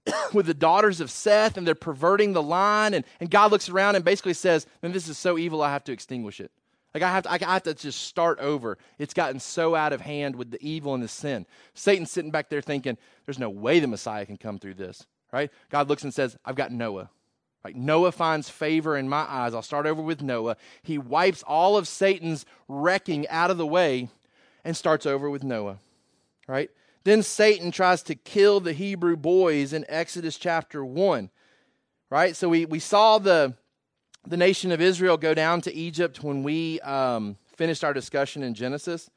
with 0.32 0.46
the 0.46 0.54
daughters 0.54 1.00
of 1.00 1.10
Seth 1.10 1.56
and 1.56 1.66
they're 1.66 1.74
perverting 1.74 2.32
the 2.32 2.42
line 2.42 2.94
and, 2.94 3.04
and 3.20 3.30
God 3.30 3.50
looks 3.50 3.68
around 3.68 3.96
and 3.96 4.04
basically 4.04 4.34
says, 4.34 4.66
Man, 4.82 4.92
this 4.92 5.08
is 5.08 5.18
so 5.18 5.38
evil 5.38 5.62
I 5.62 5.70
have 5.70 5.84
to 5.84 5.92
extinguish 5.92 6.40
it. 6.40 6.50
Like 6.94 7.02
I 7.02 7.10
have 7.10 7.24
to 7.24 7.32
I 7.32 7.38
have 7.38 7.62
to 7.64 7.74
just 7.74 8.02
start 8.02 8.38
over. 8.40 8.78
It's 8.98 9.14
gotten 9.14 9.40
so 9.40 9.74
out 9.74 9.92
of 9.92 10.00
hand 10.00 10.36
with 10.36 10.50
the 10.50 10.62
evil 10.66 10.94
and 10.94 11.02
the 11.02 11.08
sin. 11.08 11.46
Satan's 11.74 12.10
sitting 12.10 12.30
back 12.30 12.48
there 12.50 12.60
thinking, 12.60 12.98
There's 13.24 13.38
no 13.38 13.50
way 13.50 13.80
the 13.80 13.86
Messiah 13.86 14.26
can 14.26 14.36
come 14.36 14.58
through 14.58 14.74
this. 14.74 15.06
Right? 15.32 15.50
God 15.70 15.88
looks 15.88 16.02
and 16.02 16.12
says, 16.12 16.36
I've 16.44 16.56
got 16.56 16.72
Noah. 16.72 17.08
Right? 17.64 17.76
Noah 17.76 18.12
finds 18.12 18.48
favor 18.48 18.96
in 18.96 19.08
my 19.08 19.24
eyes. 19.28 19.54
I'll 19.54 19.62
start 19.62 19.86
over 19.86 20.02
with 20.02 20.20
Noah. 20.20 20.56
He 20.82 20.98
wipes 20.98 21.44
all 21.44 21.76
of 21.76 21.86
Satan's 21.86 22.44
wrecking 22.66 23.28
out 23.28 23.50
of 23.50 23.58
the 23.58 23.66
way 23.66 24.08
and 24.64 24.76
starts 24.76 25.06
over 25.06 25.30
with 25.30 25.44
Noah. 25.44 25.78
Right? 26.48 26.70
Then 27.04 27.22
Satan 27.22 27.70
tries 27.70 28.02
to 28.04 28.14
kill 28.14 28.60
the 28.60 28.72
Hebrew 28.72 29.16
boys 29.16 29.72
in 29.72 29.84
Exodus 29.88 30.38
chapter 30.38 30.84
1. 30.84 31.30
Right? 32.10 32.34
So 32.34 32.48
we, 32.48 32.64
we 32.64 32.80
saw 32.80 33.18
the, 33.18 33.54
the 34.26 34.36
nation 34.36 34.72
of 34.72 34.80
Israel 34.80 35.16
go 35.16 35.32
down 35.32 35.60
to 35.62 35.72
Egypt 35.72 36.22
when 36.22 36.42
we 36.42 36.80
um, 36.80 37.36
finished 37.56 37.84
our 37.84 37.92
discussion 37.92 38.42
in 38.42 38.54
Genesis. 38.54 39.08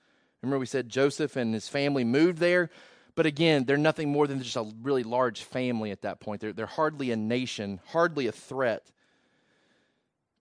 Remember, 0.43 0.60
we 0.60 0.67
said 0.67 0.88
Joseph 0.88 1.36
and 1.36 1.53
his 1.53 1.67
family 1.67 2.03
moved 2.03 2.38
there. 2.38 2.69
But 3.15 3.25
again, 3.25 3.63
they're 3.63 3.78
nothing 3.78 4.12
more 4.12 4.28
than 4.28 4.41
just 4.41 4.58
a 4.58 4.71
really 4.82 5.04
large 5.04 5.43
family 5.43 5.91
at 5.91 6.01
that 6.01 6.19
point. 6.19 6.41
They're, 6.41 6.54
they're 6.54 6.65
hardly 6.65 7.12
a 7.12 7.15
nation, 7.15 7.80
hardly 7.88 8.28
a 8.28 8.32
threat. 8.32 8.91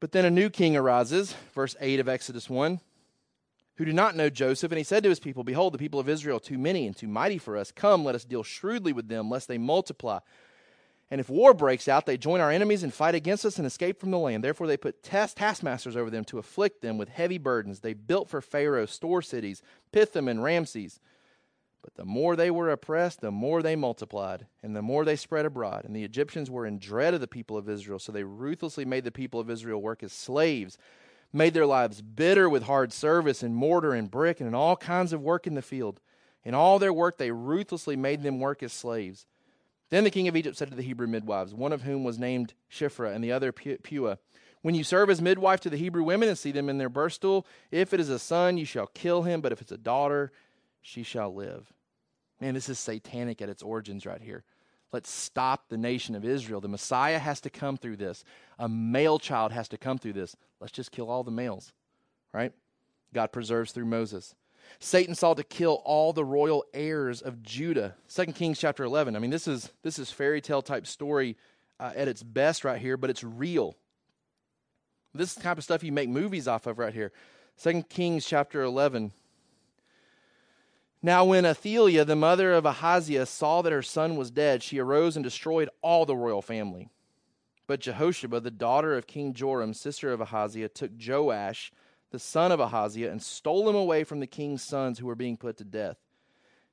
But 0.00 0.12
then 0.12 0.24
a 0.24 0.30
new 0.30 0.50
king 0.50 0.76
arises, 0.76 1.34
verse 1.54 1.76
8 1.80 2.00
of 2.00 2.08
Exodus 2.08 2.50
1, 2.50 2.80
who 3.76 3.84
do 3.84 3.92
not 3.92 4.16
know 4.16 4.28
Joseph. 4.28 4.72
And 4.72 4.78
he 4.78 4.84
said 4.84 5.04
to 5.04 5.08
his 5.08 5.20
people, 5.20 5.44
Behold, 5.44 5.72
the 5.72 5.78
people 5.78 6.00
of 6.00 6.08
Israel, 6.08 6.40
too 6.40 6.58
many 6.58 6.86
and 6.86 6.96
too 6.96 7.08
mighty 7.08 7.38
for 7.38 7.56
us. 7.56 7.70
Come, 7.70 8.04
let 8.04 8.16
us 8.16 8.24
deal 8.24 8.42
shrewdly 8.42 8.92
with 8.92 9.08
them, 9.08 9.30
lest 9.30 9.46
they 9.46 9.56
multiply. 9.56 10.18
And 11.10 11.20
if 11.20 11.30
war 11.30 11.54
breaks 11.54 11.86
out, 11.86 12.06
they 12.06 12.16
join 12.16 12.40
our 12.40 12.50
enemies 12.50 12.82
and 12.82 12.92
fight 12.92 13.14
against 13.14 13.44
us 13.44 13.58
and 13.58 13.66
escape 13.66 14.00
from 14.00 14.10
the 14.10 14.18
land. 14.18 14.42
Therefore, 14.42 14.66
they 14.66 14.76
put 14.76 15.02
task- 15.02 15.36
taskmasters 15.36 15.96
over 15.96 16.10
them 16.10 16.24
to 16.24 16.38
afflict 16.38 16.82
them 16.82 16.98
with 16.98 17.08
heavy 17.08 17.38
burdens. 17.38 17.80
They 17.80 17.94
built 17.94 18.28
for 18.28 18.40
Pharaoh 18.40 18.86
store 18.86 19.22
cities, 19.22 19.62
Pithom 19.92 20.28
and 20.28 20.42
Ramses. 20.42 20.98
But 21.84 21.96
the 21.96 22.06
more 22.06 22.34
they 22.34 22.50
were 22.50 22.70
oppressed, 22.70 23.20
the 23.20 23.30
more 23.30 23.62
they 23.62 23.76
multiplied, 23.76 24.46
and 24.62 24.74
the 24.74 24.80
more 24.80 25.04
they 25.04 25.16
spread 25.16 25.44
abroad. 25.44 25.84
And 25.84 25.94
the 25.94 26.02
Egyptians 26.02 26.50
were 26.50 26.64
in 26.64 26.78
dread 26.78 27.12
of 27.12 27.20
the 27.20 27.28
people 27.28 27.58
of 27.58 27.68
Israel, 27.68 27.98
so 27.98 28.10
they 28.10 28.24
ruthlessly 28.24 28.86
made 28.86 29.04
the 29.04 29.10
people 29.10 29.38
of 29.38 29.50
Israel 29.50 29.82
work 29.82 30.02
as 30.02 30.10
slaves, 30.10 30.78
made 31.30 31.52
their 31.52 31.66
lives 31.66 32.00
bitter 32.00 32.48
with 32.48 32.62
hard 32.62 32.90
service 32.90 33.42
in 33.42 33.54
mortar 33.54 33.92
and 33.92 34.10
brick 34.10 34.40
and 34.40 34.48
in 34.48 34.54
all 34.54 34.76
kinds 34.76 35.12
of 35.12 35.20
work 35.20 35.46
in 35.46 35.54
the 35.54 35.60
field. 35.60 36.00
In 36.42 36.54
all 36.54 36.78
their 36.78 36.92
work, 36.92 37.18
they 37.18 37.30
ruthlessly 37.30 37.96
made 37.96 38.22
them 38.22 38.40
work 38.40 38.62
as 38.62 38.72
slaves. 38.72 39.26
Then 39.90 40.04
the 40.04 40.10
king 40.10 40.26
of 40.26 40.36
Egypt 40.36 40.56
said 40.56 40.70
to 40.70 40.76
the 40.76 40.82
Hebrew 40.82 41.06
midwives, 41.06 41.52
one 41.52 41.72
of 41.72 41.82
whom 41.82 42.02
was 42.02 42.18
named 42.18 42.54
Shiphrah 42.70 43.14
and 43.14 43.22
the 43.22 43.32
other 43.32 43.52
Puah, 43.52 44.16
When 44.62 44.74
you 44.74 44.84
serve 44.84 45.10
as 45.10 45.20
midwife 45.20 45.60
to 45.60 45.70
the 45.70 45.76
Hebrew 45.76 46.02
women 46.02 46.30
and 46.30 46.38
see 46.38 46.50
them 46.50 46.70
in 46.70 46.78
their 46.78 46.88
birth 46.88 47.12
stool, 47.12 47.46
if 47.70 47.92
it 47.92 48.00
is 48.00 48.08
a 48.08 48.18
son, 48.18 48.56
you 48.56 48.64
shall 48.64 48.86
kill 48.86 49.24
him, 49.24 49.42
but 49.42 49.52
if 49.52 49.60
it's 49.60 49.70
a 49.70 49.76
daughter, 49.76 50.32
she 50.84 51.02
shall 51.02 51.34
live. 51.34 51.72
Man, 52.40 52.54
this 52.54 52.68
is 52.68 52.78
satanic 52.78 53.40
at 53.40 53.48
its 53.48 53.62
origins 53.62 54.04
right 54.04 54.20
here. 54.20 54.44
Let's 54.92 55.10
stop 55.10 55.68
the 55.68 55.78
nation 55.78 56.14
of 56.14 56.24
Israel. 56.24 56.60
The 56.60 56.68
Messiah 56.68 57.18
has 57.18 57.40
to 57.40 57.50
come 57.50 57.78
through 57.78 57.96
this. 57.96 58.22
A 58.58 58.68
male 58.68 59.18
child 59.18 59.50
has 59.50 59.66
to 59.70 59.78
come 59.78 59.98
through 59.98 60.12
this. 60.12 60.36
Let's 60.60 60.72
just 60.72 60.92
kill 60.92 61.10
all 61.10 61.24
the 61.24 61.30
males, 61.30 61.72
right? 62.32 62.52
God 63.14 63.32
preserves 63.32 63.72
through 63.72 63.86
Moses. 63.86 64.34
Satan 64.78 65.14
sought 65.14 65.38
to 65.38 65.42
kill 65.42 65.82
all 65.84 66.12
the 66.12 66.24
royal 66.24 66.64
heirs 66.74 67.22
of 67.22 67.42
Judah. 67.42 67.94
2 68.14 68.26
Kings 68.26 68.58
chapter 68.58 68.84
11. 68.84 69.16
I 69.16 69.18
mean, 69.18 69.30
this 69.30 69.48
is 69.48 69.72
this 69.82 69.98
is 69.98 70.10
fairy 70.10 70.40
tale 70.40 70.62
type 70.62 70.86
story 70.86 71.36
uh, 71.80 71.92
at 71.96 72.08
its 72.08 72.22
best 72.22 72.62
right 72.62 72.80
here, 72.80 72.96
but 72.96 73.10
it's 73.10 73.24
real. 73.24 73.74
This 75.14 75.34
is 75.36 75.42
type 75.42 75.58
of 75.58 75.64
stuff 75.64 75.82
you 75.82 75.92
make 75.92 76.08
movies 76.08 76.46
off 76.46 76.66
of 76.66 76.78
right 76.78 76.94
here. 76.94 77.10
2 77.62 77.84
Kings 77.84 78.26
chapter 78.26 78.62
11. 78.62 79.12
Now, 81.04 81.26
when 81.26 81.44
Athaliah, 81.44 82.06
the 82.06 82.16
mother 82.16 82.54
of 82.54 82.64
Ahaziah, 82.64 83.26
saw 83.26 83.60
that 83.60 83.74
her 83.74 83.82
son 83.82 84.16
was 84.16 84.30
dead, 84.30 84.62
she 84.62 84.78
arose 84.78 85.16
and 85.16 85.22
destroyed 85.22 85.68
all 85.82 86.06
the 86.06 86.16
royal 86.16 86.40
family. 86.40 86.88
But 87.66 87.80
Jehosheba, 87.80 88.40
the 88.40 88.50
daughter 88.50 88.96
of 88.96 89.06
King 89.06 89.34
Joram, 89.34 89.74
sister 89.74 90.10
of 90.14 90.22
Ahaziah, 90.22 90.70
took 90.70 90.92
Joash, 90.98 91.70
the 92.10 92.18
son 92.18 92.50
of 92.52 92.58
Ahaziah, 92.58 93.10
and 93.10 93.22
stole 93.22 93.68
him 93.68 93.76
away 93.76 94.02
from 94.02 94.20
the 94.20 94.26
king's 94.26 94.62
sons 94.62 94.98
who 94.98 95.06
were 95.06 95.14
being 95.14 95.36
put 95.36 95.58
to 95.58 95.64
death. 95.64 95.98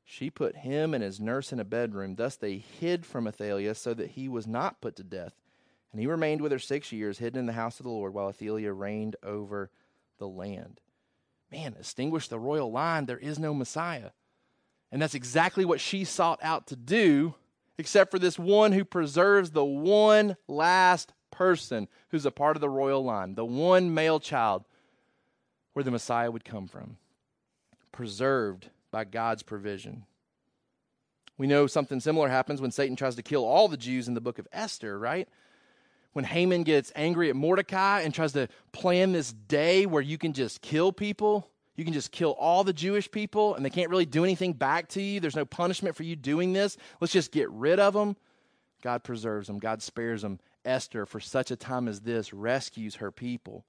She 0.05 0.29
put 0.29 0.55
him 0.55 0.93
and 0.93 1.03
his 1.03 1.19
nurse 1.19 1.51
in 1.51 1.59
a 1.59 1.65
bedroom. 1.65 2.15
Thus 2.15 2.37
they 2.37 2.55
hid 2.55 3.05
from 3.05 3.27
Athaliah 3.27 3.75
so 3.75 3.93
that 3.95 4.11
he 4.11 4.29
was 4.29 4.47
not 4.47 4.79
put 4.79 4.95
to 4.95 5.03
death. 5.03 5.33
And 5.91 5.99
he 5.99 6.07
remained 6.07 6.39
with 6.39 6.53
her 6.53 6.59
six 6.59 6.93
years, 6.93 7.17
hidden 7.17 7.37
in 7.41 7.47
the 7.47 7.51
house 7.51 7.81
of 7.81 7.83
the 7.83 7.89
Lord, 7.91 8.13
while 8.13 8.29
Athaliah 8.29 8.71
reigned 8.71 9.17
over 9.23 9.71
the 10.19 10.27
land. 10.29 10.79
Man, 11.51 11.75
extinguish 11.77 12.29
the 12.29 12.39
royal 12.39 12.71
line. 12.71 13.07
There 13.07 13.17
is 13.17 13.37
no 13.37 13.53
Messiah. 13.53 14.11
And 14.91 15.01
that's 15.01 15.15
exactly 15.15 15.63
what 15.63 15.79
she 15.79 16.03
sought 16.03 16.39
out 16.43 16.67
to 16.67 16.75
do, 16.75 17.35
except 17.77 18.11
for 18.11 18.19
this 18.19 18.37
one 18.37 18.73
who 18.73 18.83
preserves 18.83 19.51
the 19.51 19.63
one 19.63 20.35
last 20.47 21.13
person 21.31 21.87
who's 22.09 22.25
a 22.25 22.31
part 22.31 22.57
of 22.57 22.61
the 22.61 22.69
royal 22.69 23.03
line, 23.03 23.35
the 23.35 23.45
one 23.45 23.93
male 23.93 24.19
child 24.19 24.65
where 25.73 25.83
the 25.83 25.91
Messiah 25.91 26.29
would 26.29 26.43
come 26.43 26.67
from, 26.67 26.97
preserved 27.91 28.69
by 28.91 29.05
God's 29.05 29.43
provision. 29.43 30.05
We 31.37 31.47
know 31.47 31.65
something 31.65 32.01
similar 32.01 32.27
happens 32.27 32.61
when 32.61 32.71
Satan 32.71 32.95
tries 32.95 33.15
to 33.15 33.23
kill 33.23 33.45
all 33.45 33.67
the 33.67 33.77
Jews 33.77 34.07
in 34.07 34.13
the 34.13 34.21
book 34.21 34.37
of 34.37 34.47
Esther, 34.51 34.99
right? 34.99 35.27
When 36.13 36.25
Haman 36.25 36.63
gets 36.63 36.91
angry 36.95 37.29
at 37.29 37.37
Mordecai 37.37 38.01
and 38.01 38.13
tries 38.13 38.33
to 38.33 38.49
plan 38.73 39.13
this 39.13 39.31
day 39.31 39.85
where 39.85 40.01
you 40.01 40.17
can 40.17 40.33
just 40.33 40.61
kill 40.61 40.91
people 40.91 41.49
you 41.75 41.83
can 41.85 41.93
just 41.93 42.11
kill 42.11 42.31
all 42.31 42.63
the 42.63 42.73
Jewish 42.73 43.09
people 43.09 43.55
and 43.55 43.65
they 43.65 43.69
can't 43.69 43.89
really 43.89 44.05
do 44.05 44.23
anything 44.23 44.53
back 44.53 44.89
to 44.89 45.01
you. 45.01 45.19
There's 45.19 45.35
no 45.35 45.45
punishment 45.45 45.95
for 45.95 46.03
you 46.03 46.15
doing 46.15 46.53
this. 46.53 46.77
Let's 46.99 47.13
just 47.13 47.31
get 47.31 47.49
rid 47.49 47.79
of 47.79 47.93
them. 47.93 48.15
God 48.81 49.03
preserves 49.03 49.47
them, 49.47 49.59
God 49.59 49.81
spares 49.81 50.21
them. 50.21 50.39
Esther, 50.65 51.05
for 51.05 51.19
such 51.19 51.49
a 51.49 51.55
time 51.55 51.87
as 51.87 52.01
this, 52.01 52.33
rescues 52.33 52.95
her 52.95 53.11
people. 53.11 53.65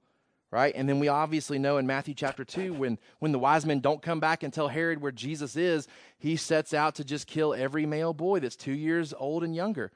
Right? 0.50 0.74
And 0.76 0.86
then 0.86 1.00
we 1.00 1.08
obviously 1.08 1.58
know 1.58 1.78
in 1.78 1.86
Matthew 1.86 2.12
chapter 2.12 2.44
2, 2.44 2.74
when, 2.74 2.98
when 3.20 3.32
the 3.32 3.38
wise 3.38 3.64
men 3.64 3.80
don't 3.80 4.02
come 4.02 4.20
back 4.20 4.42
and 4.42 4.52
tell 4.52 4.68
Herod 4.68 5.00
where 5.00 5.10
Jesus 5.10 5.56
is, 5.56 5.88
he 6.18 6.36
sets 6.36 6.74
out 6.74 6.96
to 6.96 7.04
just 7.04 7.26
kill 7.26 7.54
every 7.54 7.86
male 7.86 8.12
boy 8.12 8.40
that's 8.40 8.56
two 8.56 8.74
years 8.74 9.14
old 9.16 9.44
and 9.44 9.56
younger. 9.56 9.90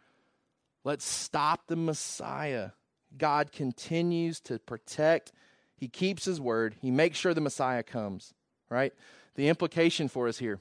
Let's 0.83 1.05
stop 1.05 1.67
the 1.67 1.77
Messiah. 1.77 2.71
God 3.19 3.53
continues 3.53 4.41
to 4.43 4.59
protect 4.59 5.33
he 5.77 5.89
keeps 5.89 6.25
his 6.25 6.41
word. 6.41 6.77
He 6.81 6.91
makes 6.91 7.19
sure 7.19 7.35
the 7.35 7.41
Messiah 7.41 7.83
comes, 7.83 8.35
right? 8.71 8.93
The 9.35 9.49
implication 9.49 10.09
for 10.09 10.29
us 10.29 10.39
here 10.39 10.61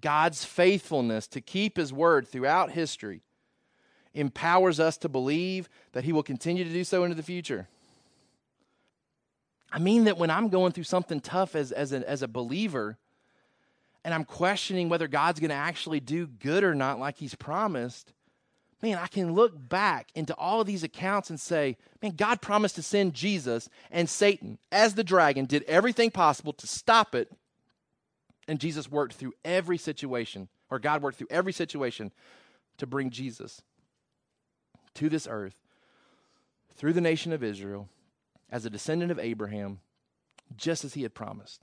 God's 0.00 0.44
faithfulness 0.44 1.26
to 1.28 1.40
keep 1.40 1.76
his 1.76 1.92
word 1.92 2.28
throughout 2.28 2.70
history 2.70 3.22
empowers 4.14 4.80
us 4.80 4.96
to 4.98 5.08
believe 5.08 5.68
that 5.92 6.04
he 6.04 6.12
will 6.12 6.22
continue 6.22 6.64
to 6.64 6.70
do 6.70 6.84
so 6.84 7.04
into 7.04 7.14
the 7.14 7.22
future. 7.22 7.68
I 9.70 9.78
mean 9.78 10.04
that 10.04 10.16
when 10.16 10.30
I'm 10.30 10.48
going 10.48 10.72
through 10.72 10.84
something 10.84 11.20
tough 11.20 11.54
as, 11.54 11.72
as, 11.72 11.92
a, 11.92 12.08
as 12.08 12.22
a 12.22 12.28
believer 12.28 12.96
and 14.04 14.14
I'm 14.14 14.24
questioning 14.24 14.88
whether 14.88 15.08
God's 15.08 15.40
going 15.40 15.50
to 15.50 15.56
actually 15.56 16.00
do 16.00 16.26
good 16.26 16.64
or 16.64 16.74
not 16.74 16.98
like 16.98 17.18
he's 17.18 17.34
promised, 17.34 18.12
man, 18.82 18.98
I 18.98 19.06
can 19.06 19.32
look 19.32 19.52
back 19.56 20.08
into 20.14 20.34
all 20.34 20.60
of 20.60 20.66
these 20.66 20.84
accounts 20.84 21.30
and 21.30 21.40
say, 21.40 21.76
man, 22.02 22.12
God 22.12 22.40
promised 22.40 22.76
to 22.76 22.82
send 22.82 23.14
Jesus, 23.14 23.68
and 23.90 24.08
Satan, 24.08 24.58
as 24.70 24.94
the 24.94 25.04
dragon, 25.04 25.46
did 25.46 25.64
everything 25.64 26.10
possible 26.10 26.52
to 26.52 26.66
stop 26.66 27.14
it. 27.14 27.30
And 28.46 28.60
Jesus 28.60 28.90
worked 28.90 29.14
through 29.14 29.34
every 29.44 29.78
situation, 29.78 30.48
or 30.70 30.78
God 30.78 31.02
worked 31.02 31.18
through 31.18 31.28
every 31.30 31.52
situation 31.52 32.12
to 32.78 32.86
bring 32.86 33.10
Jesus 33.10 33.62
to 34.94 35.08
this 35.08 35.26
earth 35.30 35.56
through 36.76 36.92
the 36.92 37.00
nation 37.00 37.32
of 37.32 37.42
Israel 37.42 37.88
as 38.50 38.64
a 38.64 38.70
descendant 38.70 39.10
of 39.10 39.18
Abraham, 39.18 39.80
just 40.56 40.84
as 40.84 40.94
he 40.94 41.02
had 41.02 41.14
promised. 41.14 41.60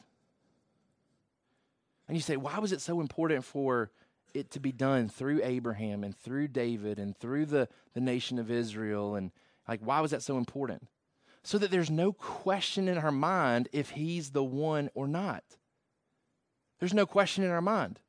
And 2.07 2.15
you 2.15 2.21
say, 2.21 2.37
why 2.37 2.59
was 2.59 2.71
it 2.71 2.81
so 2.81 2.99
important 3.01 3.43
for 3.43 3.89
it 4.35 4.51
to 4.51 4.59
be 4.59 4.71
done 4.71 5.09
through 5.09 5.41
Abraham 5.43 6.03
and 6.03 6.15
through 6.15 6.49
David 6.49 6.99
and 6.99 7.17
through 7.17 7.45
the, 7.45 7.67
the 7.93 8.01
nation 8.01 8.37
of 8.37 8.51
Israel. 8.51 9.15
And 9.15 9.31
like, 9.67 9.79
why 9.81 10.01
was 10.01 10.11
that 10.11 10.21
so 10.21 10.37
important? 10.37 10.87
So 11.43 11.57
that 11.57 11.71
there's 11.71 11.91
no 11.91 12.11
question 12.11 12.87
in 12.87 12.97
our 12.97 13.11
mind 13.11 13.69
if 13.71 13.91
he's 13.91 14.31
the 14.31 14.43
one 14.43 14.89
or 14.93 15.07
not. 15.07 15.43
There's 16.79 16.93
no 16.93 17.05
question 17.05 17.43
in 17.43 17.51
our 17.51 17.61
mind, 17.61 17.99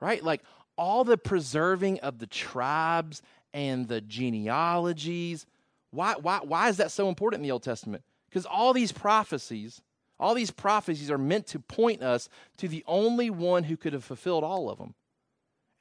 right? 0.00 0.22
Like 0.22 0.42
all 0.76 1.04
the 1.04 1.18
preserving 1.18 2.00
of 2.00 2.18
the 2.18 2.26
tribes 2.26 3.22
and 3.54 3.88
the 3.88 4.00
genealogies. 4.00 5.46
Why, 5.90 6.14
why, 6.20 6.40
why 6.42 6.68
is 6.68 6.78
that 6.78 6.90
so 6.90 7.08
important 7.08 7.40
in 7.40 7.44
the 7.44 7.52
Old 7.52 7.62
Testament? 7.62 8.02
Because 8.28 8.44
all 8.44 8.72
these 8.72 8.92
prophecies, 8.92 9.80
all 10.18 10.34
these 10.34 10.50
prophecies 10.50 11.10
are 11.10 11.18
meant 11.18 11.46
to 11.48 11.60
point 11.60 12.02
us 12.02 12.28
to 12.58 12.68
the 12.68 12.84
only 12.86 13.30
one 13.30 13.64
who 13.64 13.76
could 13.76 13.92
have 13.92 14.04
fulfilled 14.04 14.44
all 14.44 14.68
of 14.68 14.78
them. 14.78 14.94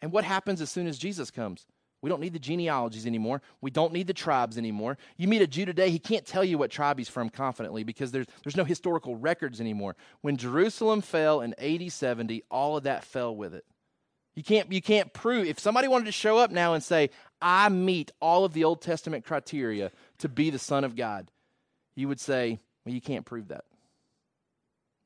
And 0.06 0.14
what 0.14 0.24
happens 0.24 0.62
as 0.62 0.70
soon 0.70 0.86
as 0.86 0.99
Jesus 0.99 1.32
comes? 1.32 1.66
We 2.03 2.12
don't 2.12 2.22
need 2.22 2.34
the 2.34 2.38
genealogies 2.38 3.08
anymore. 3.08 3.41
We 3.60 3.72
don't 3.72 3.91
need 3.91 4.06
the 4.06 4.14
tribes 4.14 4.56
anymore. 4.56 4.99
You 5.18 5.28
meet 5.28 5.41
a 5.41 5.47
Jew 5.47 5.66
today, 5.66 5.89
he 5.89 5.97
can't 5.97 6.28
tell 6.28 6.43
you 6.43 6.60
what 6.60 6.70
tribe 6.70 6.99
he's 6.99 7.10
from 7.10 7.32
confidently 7.32 7.84
because 7.84 8.12
there's, 8.12 8.28
there's 8.43 8.56
no 8.56 8.66
historical 8.66 9.16
records 9.16 9.60
anymore. 9.60 9.95
When 10.22 10.38
Jerusalem 10.38 11.01
fell 11.01 11.41
in 11.41 11.56
AD 11.58 11.91
70, 11.91 12.43
all 12.51 12.78
of 12.78 12.84
that 12.84 13.03
fell 13.03 13.36
with 13.36 13.56
it. 13.56 13.66
You 14.36 14.43
can't, 14.43 14.72
you 14.72 14.80
can't 14.80 15.12
prove, 15.12 15.47
if 15.47 15.60
somebody 15.60 15.88
wanted 15.88 16.06
to 16.06 16.12
show 16.12 16.38
up 16.38 16.51
now 16.51 16.76
and 16.76 16.84
say, 16.84 17.10
I 17.41 17.70
meet 17.70 18.12
all 18.22 18.45
of 18.45 18.53
the 18.53 18.64
Old 18.66 18.84
Testament 18.84 19.26
criteria 19.26 19.91
to 20.20 20.30
be 20.30 20.51
the 20.51 20.60
Son 20.60 20.84
of 20.84 20.95
God, 20.95 21.32
you 21.95 22.08
would 22.08 22.20
say, 22.20 22.60
well, 22.86 22.93
you 22.93 23.01
can't 23.01 23.26
prove 23.26 23.47
that. 23.47 23.66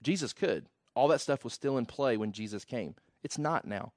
Jesus 0.04 0.34
could. 0.34 0.66
All 0.94 1.08
that 1.08 1.22
stuff 1.22 1.46
was 1.46 1.54
still 1.54 1.78
in 1.78 1.86
play 1.86 2.18
when 2.18 2.34
Jesus 2.34 2.66
came. 2.66 2.96
It's 3.24 3.38
not 3.38 3.64
now. 3.66 3.94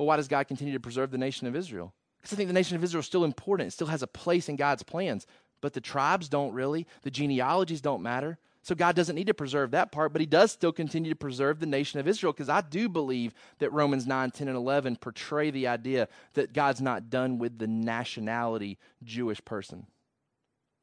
Well, 0.00 0.06
why 0.06 0.16
does 0.16 0.28
God 0.28 0.48
continue 0.48 0.72
to 0.72 0.80
preserve 0.80 1.10
the 1.10 1.18
nation 1.18 1.46
of 1.46 1.54
Israel? 1.54 1.92
Because 2.16 2.32
I 2.32 2.36
think 2.36 2.48
the 2.48 2.54
nation 2.54 2.74
of 2.74 2.82
Israel 2.82 3.00
is 3.00 3.06
still 3.06 3.22
important. 3.22 3.66
It 3.66 3.72
still 3.72 3.88
has 3.88 4.02
a 4.02 4.06
place 4.06 4.48
in 4.48 4.56
God's 4.56 4.82
plans. 4.82 5.26
But 5.60 5.74
the 5.74 5.80
tribes 5.82 6.30
don't 6.30 6.54
really, 6.54 6.86
the 7.02 7.10
genealogies 7.10 7.82
don't 7.82 8.02
matter. 8.02 8.38
So 8.62 8.74
God 8.74 8.96
doesn't 8.96 9.14
need 9.14 9.26
to 9.26 9.34
preserve 9.34 9.72
that 9.72 9.92
part, 9.92 10.14
but 10.14 10.22
He 10.22 10.26
does 10.26 10.52
still 10.52 10.72
continue 10.72 11.10
to 11.10 11.16
preserve 11.16 11.60
the 11.60 11.66
nation 11.66 12.00
of 12.00 12.08
Israel 12.08 12.32
because 12.32 12.48
I 12.48 12.62
do 12.62 12.88
believe 12.88 13.34
that 13.58 13.74
Romans 13.74 14.06
9, 14.06 14.30
10, 14.30 14.48
and 14.48 14.56
11 14.56 14.96
portray 14.96 15.50
the 15.50 15.66
idea 15.66 16.08
that 16.32 16.54
God's 16.54 16.80
not 16.80 17.10
done 17.10 17.36
with 17.36 17.58
the 17.58 17.66
nationality 17.66 18.78
Jewish 19.04 19.44
person 19.44 19.86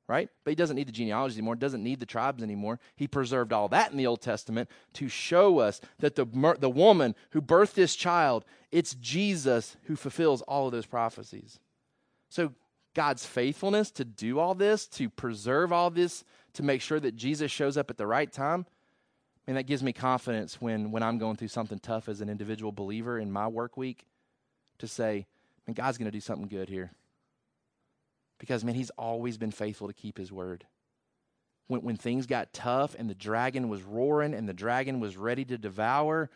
right? 0.08 0.30
But 0.44 0.52
he 0.52 0.56
doesn't 0.56 0.76
need 0.76 0.88
the 0.88 0.94
genealogy 0.94 1.36
anymore, 1.36 1.56
doesn't 1.56 1.84
need 1.84 2.00
the 2.00 2.06
tribes 2.06 2.42
anymore. 2.42 2.80
He 2.96 3.08
preserved 3.08 3.52
all 3.52 3.68
that 3.70 3.92
in 3.92 3.98
the 3.98 4.08
Old 4.08 4.22
Testament 4.22 4.70
to 4.94 5.10
show 5.10 5.60
us 5.60 5.82
that 6.00 6.16
the, 6.16 6.26
the 6.60 6.70
woman 6.70 7.14
who 7.32 7.42
birthed 7.42 7.74
this 7.74 7.96
child, 7.96 8.46
it's 8.72 8.96
Jesus 8.96 9.76
who 9.84 9.96
fulfills 9.96 10.42
all 10.44 10.68
of 10.68 10.72
those 10.72 10.86
prophecies. 10.86 11.60
So 12.30 12.54
God's 12.94 13.26
faithfulness 13.26 13.92
to 13.92 14.06
do 14.06 14.40
all 14.40 14.56
this, 14.56 14.88
to 14.88 15.10
preserve 15.10 15.74
all 15.74 15.90
this, 15.90 16.24
to 16.54 16.64
make 16.64 16.82
sure 16.82 17.00
that 17.00 17.16
Jesus 17.16 17.52
shows 17.52 17.78
up 17.78 17.90
at 17.90 17.98
the 17.98 18.08
right 18.08 18.32
time, 18.32 18.66
and 19.46 19.58
that 19.58 19.64
gives 19.64 19.84
me 19.84 19.94
confidence 19.94 20.62
when, 20.62 20.92
when 20.92 21.04
I'm 21.04 21.18
going 21.18 21.36
through 21.36 21.50
something 21.50 21.80
tough 21.80 22.10
as 22.10 22.22
an 22.22 22.30
individual 22.30 22.72
believer 22.72 23.20
in 23.20 23.32
my 23.32 23.48
work 23.48 23.78
week 23.78 24.06
to 24.80 24.88
say, 24.88 25.26
man, 25.68 25.74
God's 25.74 25.98
going 25.98 26.10
to 26.10 26.12
do 26.12 26.22
something 26.22 26.48
good 26.48 26.70
here 26.70 26.92
because, 28.40 28.64
man, 28.64 28.76
he's 28.76 28.92
always 28.92 29.38
been 29.38 29.52
faithful 29.52 29.88
to 29.88 29.94
keep 29.94 30.18
his 30.18 30.32
word. 30.32 30.66
When, 31.68 31.82
when 31.82 31.98
things 31.98 32.26
got 32.26 32.54
tough 32.54 32.96
and 32.98 33.10
the 33.10 33.16
dragon 33.16 33.70
was 33.70 33.84
roaring 33.84 34.34
and 34.34 34.48
the 34.48 34.54
dragon 34.54 35.00
was 35.00 35.18
ready 35.18 35.46
to 35.46 35.58
devour, 35.58 36.30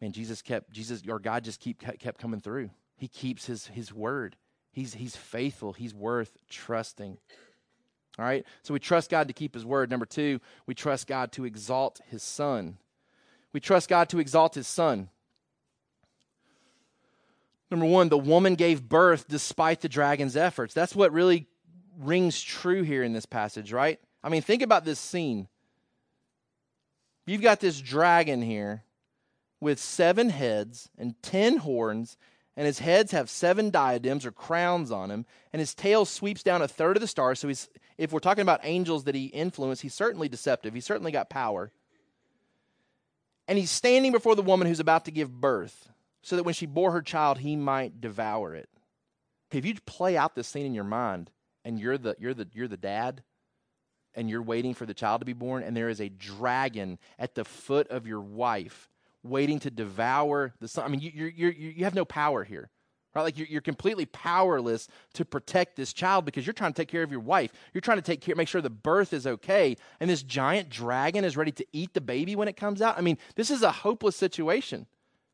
man, 0.00 0.12
Jesus 0.12 0.42
kept, 0.42 0.70
Jesus, 0.70 1.02
or 1.08 1.18
God 1.18 1.44
just 1.44 1.60
keep, 1.60 1.78
kept 1.78 2.20
coming 2.20 2.40
through. 2.40 2.70
He 2.96 3.08
keeps 3.08 3.46
his, 3.46 3.66
his 3.68 3.92
word. 3.92 4.36
He's, 4.72 4.94
he's 4.94 5.16
faithful. 5.16 5.72
He's 5.72 5.94
worth 5.94 6.36
trusting. 6.48 7.16
All 8.18 8.24
right? 8.24 8.44
So 8.62 8.74
we 8.74 8.80
trust 8.80 9.10
God 9.10 9.28
to 9.28 9.34
keep 9.34 9.54
his 9.54 9.64
word. 9.64 9.90
Number 9.90 10.06
two, 10.06 10.40
we 10.66 10.74
trust 10.74 11.06
God 11.06 11.32
to 11.32 11.44
exalt 11.44 12.00
his 12.08 12.22
son. 12.22 12.76
We 13.52 13.60
trust 13.60 13.88
God 13.88 14.08
to 14.10 14.18
exalt 14.18 14.54
his 14.54 14.68
son. 14.68 15.08
Number 17.70 17.86
one, 17.86 18.08
the 18.08 18.18
woman 18.18 18.56
gave 18.56 18.88
birth 18.88 19.28
despite 19.28 19.80
the 19.80 19.88
dragon's 19.88 20.36
efforts. 20.36 20.74
That's 20.74 20.96
what 20.96 21.12
really 21.12 21.46
rings 21.98 22.40
true 22.40 22.82
here 22.82 23.02
in 23.02 23.12
this 23.12 23.26
passage, 23.26 23.72
right? 23.72 24.00
I 24.24 24.28
mean, 24.28 24.42
think 24.42 24.62
about 24.62 24.84
this 24.84 24.98
scene. 24.98 25.48
You've 27.26 27.42
got 27.42 27.60
this 27.60 27.80
dragon 27.80 28.42
here 28.42 28.82
with 29.60 29.78
seven 29.78 30.30
heads 30.30 30.88
and 30.98 31.14
ten 31.22 31.58
horns, 31.58 32.16
and 32.56 32.66
his 32.66 32.80
heads 32.80 33.12
have 33.12 33.30
seven 33.30 33.70
diadems 33.70 34.26
or 34.26 34.32
crowns 34.32 34.90
on 34.90 35.10
him, 35.10 35.26
and 35.52 35.60
his 35.60 35.74
tail 35.74 36.04
sweeps 36.04 36.42
down 36.42 36.62
a 36.62 36.68
third 36.68 36.96
of 36.96 37.00
the 37.00 37.06
stars. 37.06 37.38
So 37.38 37.46
he's, 37.46 37.68
if 37.98 38.12
we're 38.12 38.18
talking 38.18 38.42
about 38.42 38.60
angels 38.64 39.04
that 39.04 39.14
he 39.14 39.26
influenced, 39.26 39.82
he's 39.82 39.94
certainly 39.94 40.28
deceptive. 40.28 40.74
He's 40.74 40.86
certainly 40.86 41.12
got 41.12 41.30
power. 41.30 41.70
And 43.46 43.58
he's 43.58 43.70
standing 43.70 44.10
before 44.12 44.34
the 44.34 44.42
woman 44.42 44.66
who's 44.66 44.80
about 44.80 45.04
to 45.04 45.10
give 45.10 45.30
birth 45.30 45.88
so 46.22 46.36
that 46.36 46.44
when 46.44 46.54
she 46.54 46.66
bore 46.66 46.92
her 46.92 47.02
child, 47.02 47.38
he 47.38 47.56
might 47.56 48.00
devour 48.00 48.54
it. 48.54 48.68
If 49.52 49.64
you 49.64 49.74
play 49.86 50.16
out 50.16 50.34
this 50.34 50.48
scene 50.48 50.66
in 50.66 50.74
your 50.74 50.84
mind 50.84 51.30
and 51.64 51.78
you're 51.78 51.98
the, 51.98 52.16
you're 52.18 52.34
the, 52.34 52.48
you're 52.52 52.68
the 52.68 52.76
dad 52.76 53.22
and 54.14 54.28
you're 54.28 54.42
waiting 54.42 54.74
for 54.74 54.86
the 54.86 54.94
child 54.94 55.20
to 55.20 55.24
be 55.24 55.32
born, 55.32 55.62
and 55.62 55.76
there 55.76 55.88
is 55.88 56.00
a 56.00 56.08
dragon 56.08 56.98
at 57.18 57.34
the 57.34 57.44
foot 57.44 57.88
of 57.88 58.06
your 58.06 58.20
wife 58.20 58.88
waiting 59.22 59.58
to 59.60 59.70
devour 59.70 60.52
the 60.60 60.68
son. 60.68 60.84
I 60.84 60.88
mean, 60.88 61.00
you, 61.00 61.10
you 61.14 61.26
you 61.26 61.48
you 61.76 61.84
have 61.84 61.94
no 61.94 62.04
power 62.04 62.42
here, 62.42 62.70
right? 63.14 63.22
Like 63.22 63.38
you're, 63.38 63.46
you're 63.46 63.60
completely 63.60 64.06
powerless 64.06 64.88
to 65.14 65.24
protect 65.24 65.76
this 65.76 65.92
child 65.92 66.24
because 66.24 66.46
you're 66.46 66.54
trying 66.54 66.72
to 66.72 66.76
take 66.76 66.88
care 66.88 67.02
of 67.02 67.10
your 67.10 67.20
wife. 67.20 67.52
You're 67.72 67.82
trying 67.82 67.98
to 67.98 68.02
take 68.02 68.20
care, 68.20 68.34
make 68.34 68.48
sure 68.48 68.60
the 68.60 68.70
birth 68.70 69.12
is 69.12 69.26
okay, 69.26 69.76
and 70.00 70.10
this 70.10 70.22
giant 70.22 70.70
dragon 70.70 71.24
is 71.24 71.36
ready 71.36 71.52
to 71.52 71.66
eat 71.72 71.94
the 71.94 72.00
baby 72.00 72.34
when 72.34 72.48
it 72.48 72.56
comes 72.56 72.82
out. 72.82 72.98
I 72.98 73.00
mean, 73.00 73.18
this 73.36 73.50
is 73.50 73.62
a 73.62 73.70
hopeless 73.70 74.16
situation. 74.16 74.86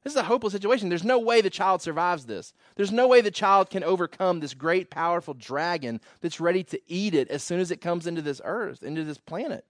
This 0.06 0.12
is 0.12 0.20
a 0.20 0.22
hopeless 0.22 0.52
situation. 0.52 0.88
There's 0.88 1.02
no 1.02 1.18
way 1.18 1.40
the 1.40 1.50
child 1.50 1.82
survives 1.82 2.26
this. 2.26 2.54
There's 2.76 2.92
no 2.92 3.08
way 3.08 3.20
the 3.20 3.28
child 3.32 3.70
can 3.70 3.82
overcome 3.82 4.38
this 4.38 4.54
great, 4.54 4.88
powerful 4.88 5.34
dragon 5.34 6.00
that's 6.20 6.38
ready 6.38 6.62
to 6.62 6.80
eat 6.86 7.12
it 7.12 7.28
as 7.28 7.42
soon 7.42 7.58
as 7.58 7.72
it 7.72 7.80
comes 7.80 8.06
into 8.06 8.22
this 8.22 8.40
earth, 8.44 8.84
into 8.84 9.02
this 9.02 9.18
planet. 9.18 9.64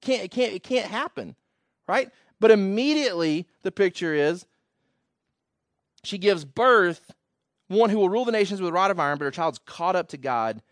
Can't, 0.00 0.22
it, 0.22 0.30
can't, 0.30 0.52
it 0.52 0.62
can't 0.62 0.86
happen, 0.86 1.34
right? 1.88 2.12
But 2.38 2.52
immediately, 2.52 3.48
the 3.62 3.72
picture 3.72 4.14
is 4.14 4.46
she 6.04 6.16
gives 6.16 6.44
birth, 6.44 7.12
one 7.66 7.90
who 7.90 7.98
will 7.98 8.08
rule 8.08 8.24
the 8.24 8.30
nations 8.30 8.60
with 8.60 8.70
a 8.70 8.72
rod 8.72 8.92
of 8.92 9.00
iron, 9.00 9.18
but 9.18 9.24
her 9.24 9.32
child's 9.32 9.58
caught 9.66 9.96
up 9.96 10.06
to 10.10 10.16
God 10.16 10.62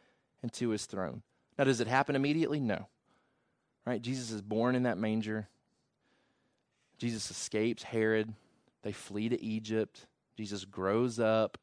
and 0.40 0.52
to 0.52 0.68
his 0.68 0.86
throne. 0.86 1.22
Now, 1.58 1.64
does 1.64 1.80
it 1.80 1.88
happen 1.88 2.14
immediately? 2.14 2.60
No. 2.60 2.86
Right? 3.84 4.00
Jesus 4.00 4.30
is 4.30 4.40
born 4.40 4.76
in 4.76 4.84
that 4.84 4.98
manger. 4.98 5.48
Jesus 6.96 7.28
escapes 7.28 7.82
Herod. 7.82 8.32
They 8.82 8.92
flee 8.92 9.28
to 9.28 9.42
Egypt. 9.42 10.06
Jesus 10.36 10.64
grows 10.64 11.18
up. 11.18 11.58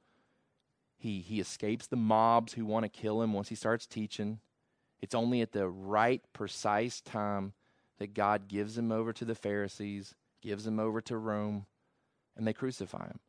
He, 0.98 1.22
he 1.22 1.40
escapes 1.40 1.88
the 1.88 1.96
mobs 1.96 2.54
who 2.54 2.66
want 2.66 2.84
to 2.84 2.90
kill 2.90 3.22
him 3.22 3.34
once 3.34 3.50
he 3.50 3.56
starts 3.56 3.86
teaching. 3.86 4.40
It's 5.02 5.16
only 5.16 5.42
at 5.42 5.52
the 5.52 5.68
right, 5.68 6.22
precise 6.34 7.02
time 7.02 7.54
that 8.00 8.14
God 8.14 8.48
gives 8.48 8.78
him 8.78 8.92
over 8.92 9.14
to 9.14 9.26
the 9.26 9.36
Pharisees, 9.36 10.16
gives 10.42 10.66
him 10.66 10.80
over 10.80 11.02
to 11.02 11.18
Rome, 11.18 11.66
and 12.36 12.48
they 12.48 12.54
crucify 12.54 13.06
him. 13.06 13.20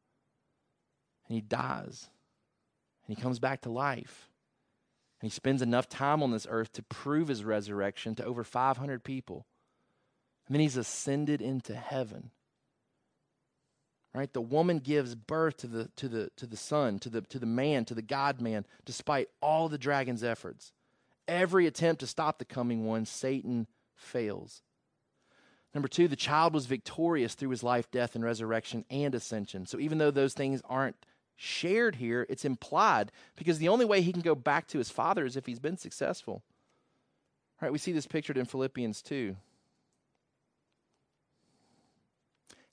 And 1.28 1.34
he 1.34 1.40
dies. 1.42 2.08
And 3.06 3.16
he 3.16 3.22
comes 3.22 3.38
back 3.38 3.62
to 3.62 3.70
life. 3.70 4.30
And 5.20 5.30
he 5.30 5.34
spends 5.34 5.62
enough 5.62 5.88
time 5.88 6.22
on 6.22 6.30
this 6.30 6.46
earth 6.48 6.72
to 6.74 6.82
prove 6.82 7.28
his 7.28 7.44
resurrection 7.44 8.14
to 8.16 8.24
over 8.24 8.44
500 8.44 9.04
people. 9.04 9.46
And 10.46 10.54
then 10.54 10.60
he's 10.60 10.76
ascended 10.76 11.42
into 11.42 11.74
heaven 11.74 12.30
right? 14.18 14.32
The 14.32 14.40
woman 14.40 14.80
gives 14.80 15.14
birth 15.14 15.58
to 15.58 15.68
the 15.68 15.90
to 15.94 16.08
the 16.08 16.30
to 16.36 16.46
the 16.46 16.56
son 16.56 16.98
to 16.98 17.08
the 17.08 17.20
to 17.22 17.38
the 17.38 17.46
man 17.46 17.84
to 17.84 17.94
the 17.94 18.02
god 18.02 18.40
man 18.40 18.66
despite 18.84 19.28
all 19.40 19.68
the 19.68 19.78
dragon's 19.78 20.24
efforts. 20.24 20.72
Every 21.28 21.66
attempt 21.66 22.00
to 22.00 22.06
stop 22.08 22.38
the 22.38 22.44
coming 22.44 22.84
one 22.84 23.06
satan 23.06 23.68
fails. 23.94 24.62
Number 25.72 25.86
2 25.86 26.08
the 26.08 26.16
child 26.16 26.52
was 26.52 26.66
victorious 26.66 27.34
through 27.34 27.50
his 27.50 27.62
life 27.62 27.92
death 27.92 28.16
and 28.16 28.24
resurrection 28.24 28.84
and 28.90 29.14
ascension. 29.14 29.66
So 29.66 29.78
even 29.78 29.98
though 29.98 30.10
those 30.10 30.34
things 30.34 30.62
aren't 30.68 30.96
shared 31.36 31.94
here 31.94 32.26
it's 32.28 32.44
implied 32.44 33.12
because 33.36 33.58
the 33.58 33.68
only 33.68 33.84
way 33.84 34.00
he 34.00 34.12
can 34.12 34.22
go 34.22 34.34
back 34.34 34.66
to 34.66 34.78
his 34.78 34.90
father 34.90 35.26
is 35.26 35.36
if 35.36 35.46
he's 35.46 35.60
been 35.60 35.76
successful. 35.76 36.42
Right? 37.62 37.70
We 37.70 37.78
see 37.78 37.92
this 37.92 38.06
pictured 38.06 38.36
in 38.36 38.46
philippians 38.46 39.00
2 39.02 39.36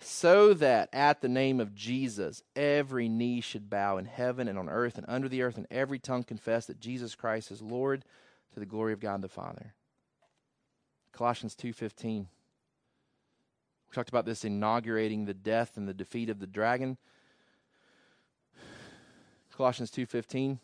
so 0.00 0.54
that 0.54 0.88
at 0.92 1.20
the 1.20 1.28
name 1.28 1.60
of 1.60 1.74
Jesus 1.74 2.42
every 2.56 3.08
knee 3.08 3.40
should 3.40 3.68
bow 3.68 3.98
in 3.98 4.06
heaven 4.06 4.48
and 4.48 4.58
on 4.58 4.68
earth 4.68 4.96
and 4.96 5.06
under 5.08 5.28
the 5.28 5.42
earth, 5.42 5.56
and 5.56 5.66
every 5.70 5.98
tongue 5.98 6.24
confess 6.24 6.66
that 6.66 6.80
Jesus 6.80 7.14
Christ 7.14 7.50
is 7.50 7.62
Lord 7.62 8.04
to 8.54 8.60
the 8.60 8.66
glory 8.66 8.92
of 8.92 9.00
God 9.00 9.22
the 9.22 9.28
Father. 9.28 9.74
Colossians 11.12 11.54
2:15. 11.54 12.28
We 13.88 13.94
talked 13.94 14.08
about 14.08 14.24
this 14.24 14.44
inaugurating 14.44 15.24
the 15.24 15.34
death 15.34 15.76
and 15.76 15.86
the 15.86 15.94
defeat 15.94 16.30
of 16.30 16.38
the 16.38 16.46
dragon. 16.46 16.96
Colossians 19.52 19.90
2:15 19.90 20.60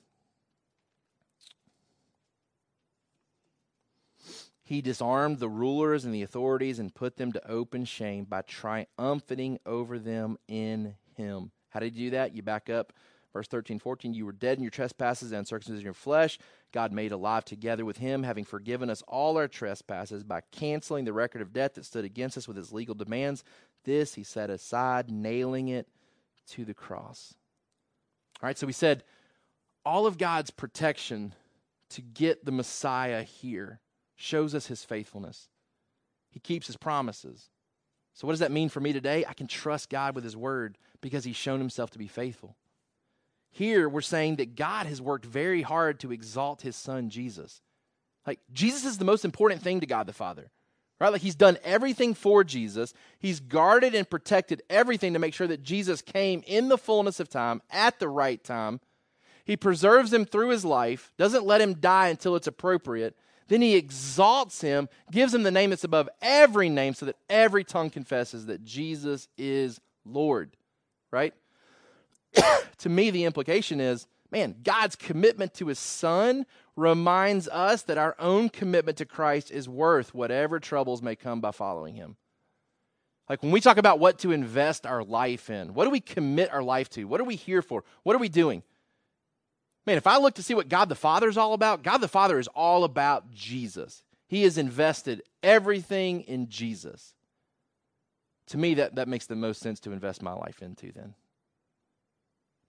He 4.67 4.83
disarmed 4.83 5.39
the 5.39 5.49
rulers 5.49 6.05
and 6.05 6.13
the 6.13 6.25
authorities 6.25 6.81
and 6.81 6.93
put 6.93 7.19
them 7.19 7.31
to 7.31 7.51
open 7.51 7.85
shame 7.85 8.25
by 8.25 8.43
triumphing 8.43 9.61
over 9.65 9.97
them 9.97 10.39
in 10.49 10.97
him. 11.15 11.53
How 11.69 11.79
did 11.79 11.95
he 11.95 12.07
do 12.07 12.11
that? 12.11 12.35
You 12.35 12.43
back 12.43 12.69
up, 12.69 12.93
verse 13.33 13.47
13, 13.47 13.79
14. 13.79 14.13
You 14.13 14.27
were 14.27 14.33
dead 14.33 14.59
in 14.59 14.65
your 14.65 14.73
trespasses 14.73 15.31
and 15.31 15.47
circumcision 15.47 15.79
of 15.79 15.85
your 15.85 15.93
flesh. 15.93 16.41
God 16.73 16.91
made 16.91 17.13
alive 17.13 17.45
together 17.45 17.85
with 17.85 17.99
him, 17.99 18.25
having 18.25 18.45
forgiven 18.45 18.91
us 18.91 19.05
all 19.07 19.37
our 19.37 19.47
trespasses 19.47 20.25
by 20.25 20.41
canceling 20.51 21.05
the 21.05 21.13
record 21.13 21.43
of 21.43 21.53
debt 21.53 21.75
that 21.75 21.85
stood 21.85 22.05
against 22.05 22.37
us 22.37 22.49
with 22.49 22.59
its 22.59 22.73
legal 22.73 22.97
demands. 22.97 23.45
This 23.85 24.15
he 24.15 24.25
set 24.25 24.51
aside, 24.51 25.13
nailing 25.13 25.69
it 25.69 25.87
to 26.49 26.65
the 26.65 26.75
cross. 26.75 27.37
All 28.43 28.49
right, 28.49 28.59
so 28.59 28.67
we 28.67 28.73
said 28.73 29.05
all 29.85 30.07
of 30.07 30.19
God's 30.19 30.51
protection 30.51 31.35
to 31.91 32.03
get 32.03 32.45
the 32.45 32.51
Messiah 32.51 33.23
here 33.23 33.81
shows 34.17 34.55
us 34.55 34.67
his 34.67 34.85
faithfulness. 34.85 35.49
He 36.31 36.41
keeps 36.41 36.67
his 36.67 36.77
promises. 36.77 37.51
So, 38.15 38.27
what 38.27 38.33
does 38.33 38.41
that 38.41 38.51
mean 38.51 38.71
for 38.71 38.81
me 38.81 38.93
today? 38.93 39.25
I 39.29 39.35
can 39.35 39.47
trust 39.47 39.91
God 39.91 40.15
with 40.15 40.25
his 40.25 40.37
word 40.37 40.79
because 41.01 41.25
he's 41.25 41.37
shown 41.37 41.61
himself 41.61 41.91
to 41.91 41.99
be 41.99 42.09
faithful. 42.09 42.57
Here, 43.51 43.89
we're 43.89 44.01
saying 44.01 44.37
that 44.37 44.57
God 44.57 44.87
has 44.87 45.01
worked 45.01 45.25
very 45.25 45.63
hard 45.63 46.01
to 46.01 46.13
exalt 46.13 46.63
his 46.63 46.77
son, 46.77 47.09
Jesus. 47.09 47.63
Like, 48.27 48.41
Jesus 48.53 48.85
is 48.85 48.99
the 48.99 49.05
most 49.05 49.25
important 49.25 49.63
thing 49.63 49.81
to 49.81 49.87
God 49.87 50.07
the 50.07 50.13
Father, 50.13 50.51
right? 51.01 51.13
Like, 51.13 51.23
he's 51.23 51.35
done 51.35 51.59
everything 51.65 52.15
for 52.15 52.45
Jesus. 52.45 52.93
He's 53.19 53.41
guarded 53.41 53.95
and 53.95 54.09
protected 54.09 54.63
everything 54.69 55.13
to 55.13 55.19
make 55.19 55.33
sure 55.33 55.47
that 55.47 55.63
Jesus 55.63 56.03
came 56.03 56.43
in 56.47 56.69
the 56.69 56.79
fullness 56.79 57.21
of 57.21 57.29
time 57.29 57.63
at 57.71 57.99
the 57.99 58.09
right 58.09 58.43
time. 58.43 58.81
He 59.45 59.57
preserves 59.57 60.13
him 60.13 60.25
through 60.25 60.49
his 60.49 60.65
life, 60.65 61.13
doesn't 61.17 61.47
let 61.47 61.61
him 61.61 61.75
die 61.75 62.09
until 62.09 62.35
it's 62.35 62.49
appropriate, 62.49 63.17
then 63.49 63.63
he 63.63 63.77
exalts 63.77 64.61
him, 64.61 64.89
gives 65.11 65.35
him 65.35 65.43
the 65.43 65.51
name 65.51 65.71
that's 65.71 65.85
above 65.85 66.09
every 66.21 66.69
name, 66.69 66.95
so 66.95 67.07
that 67.07 67.17
every 67.31 67.65
tongue 67.65 67.91
confesses 67.91 68.47
that 68.47 68.65
Jesus 68.65 69.29
is 69.39 69.81
Lord. 70.05 70.57
Right? 71.11 71.35
to 72.79 72.89
me, 72.89 73.11
the 73.11 73.25
implication 73.25 73.81
is 73.81 74.07
man, 74.31 74.57
God's 74.63 74.97
commitment 74.97 75.55
to 75.55 75.69
his 75.69 75.79
son 75.79 76.47
reminds 76.77 77.49
us 77.49 77.83
that 77.83 77.99
our 77.99 78.15
own 78.19 78.49
commitment 78.49 78.99
to 78.99 79.07
Christ 79.07 79.51
is 79.51 79.69
worth 79.69 80.15
whatever 80.15 80.61
troubles 80.61 81.01
may 81.01 81.17
come 81.17 81.41
by 81.41 81.53
following 81.53 81.95
him. 81.95 82.17
Like 83.29 83.43
when 83.43 83.53
we 83.53 83.61
talk 83.61 83.77
about 83.77 83.99
what 83.99 84.19
to 84.21 84.33
invest 84.33 84.87
our 84.87 85.03
life 85.03 85.51
in, 85.51 85.75
what 85.75 85.85
do 85.85 85.91
we 85.91 86.01
commit 86.01 86.53
our 86.53 86.63
life 86.63 86.89
to? 86.91 87.05
What 87.05 87.21
are 87.21 87.25
we 87.25 87.37
here 87.37 87.63
for? 87.63 87.83
What 88.03 88.15
are 88.15 88.21
we 88.21 88.29
doing? 88.29 88.63
Man, 89.87 89.97
if 89.97 90.07
I 90.07 90.19
look 90.19 90.35
to 90.35 90.43
see 90.43 90.55
what 90.55 90.69
God 90.69 90.89
the 90.89 90.97
Father 90.97 91.29
is 91.29 91.39
all 91.39 91.53
about, 91.53 91.85
God 91.85 91.99
the 91.99 92.09
Father 92.09 92.39
is 92.39 92.49
all 92.49 92.83
about 92.83 93.31
Jesus. 93.31 94.03
He 94.27 94.43
has 94.43 94.59
invested 94.59 95.23
everything 95.43 96.23
in 96.23 96.49
Jesus. 96.49 97.15
To 98.49 98.59
me, 98.59 98.75
that, 98.75 98.97
that 98.97 99.07
makes 99.07 99.27
the 99.27 99.37
most 99.37 99.61
sense 99.61 99.79
to 99.81 99.93
invest 99.93 100.23
my 100.23 100.33
life 100.33 100.61
into 100.61 100.91
then. 100.93 101.15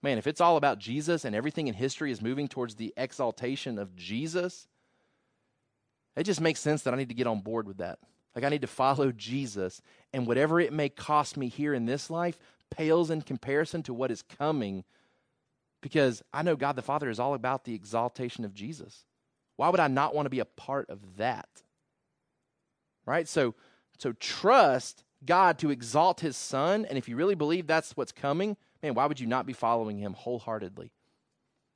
Man, 0.00 0.18
if 0.18 0.28
it's 0.28 0.40
all 0.40 0.56
about 0.56 0.78
Jesus 0.78 1.24
and 1.24 1.34
everything 1.34 1.66
in 1.66 1.74
history 1.74 2.12
is 2.12 2.22
moving 2.22 2.46
towards 2.46 2.76
the 2.76 2.94
exaltation 2.96 3.78
of 3.78 3.96
Jesus, 3.96 4.68
It 6.18 6.24
just 6.24 6.40
makes 6.40 6.58
sense 6.60 6.82
that 6.82 6.92
I 6.92 6.96
need 6.96 7.08
to 7.10 7.14
get 7.14 7.28
on 7.28 7.40
board 7.40 7.68
with 7.68 7.78
that. 7.78 8.00
Like, 8.34 8.44
I 8.44 8.48
need 8.48 8.62
to 8.62 8.66
follow 8.66 9.12
Jesus, 9.12 9.80
and 10.12 10.26
whatever 10.26 10.60
it 10.60 10.72
may 10.72 10.88
cost 10.88 11.36
me 11.36 11.48
here 11.48 11.72
in 11.72 11.86
this 11.86 12.10
life 12.10 12.38
pales 12.70 13.10
in 13.10 13.22
comparison 13.22 13.82
to 13.84 13.94
what 13.94 14.10
is 14.10 14.22
coming 14.22 14.84
because 15.80 16.22
I 16.32 16.42
know 16.42 16.56
God 16.56 16.76
the 16.76 16.82
Father 16.82 17.08
is 17.08 17.20
all 17.20 17.34
about 17.34 17.64
the 17.64 17.74
exaltation 17.74 18.44
of 18.44 18.54
Jesus. 18.54 19.04
Why 19.56 19.68
would 19.68 19.80
I 19.80 19.88
not 19.88 20.14
want 20.14 20.26
to 20.26 20.30
be 20.30 20.40
a 20.40 20.44
part 20.44 20.88
of 20.90 21.16
that? 21.16 21.48
Right? 23.06 23.26
So, 23.28 23.54
so 23.98 24.12
trust 24.12 25.04
God 25.24 25.58
to 25.58 25.70
exalt 25.70 26.20
his 26.20 26.36
son. 26.36 26.84
And 26.84 26.98
if 26.98 27.08
you 27.08 27.16
really 27.16 27.34
believe 27.34 27.66
that's 27.66 27.96
what's 27.96 28.12
coming, 28.12 28.56
man, 28.82 28.94
why 28.94 29.06
would 29.06 29.20
you 29.20 29.26
not 29.26 29.46
be 29.46 29.52
following 29.52 29.98
him 29.98 30.14
wholeheartedly? 30.14 30.92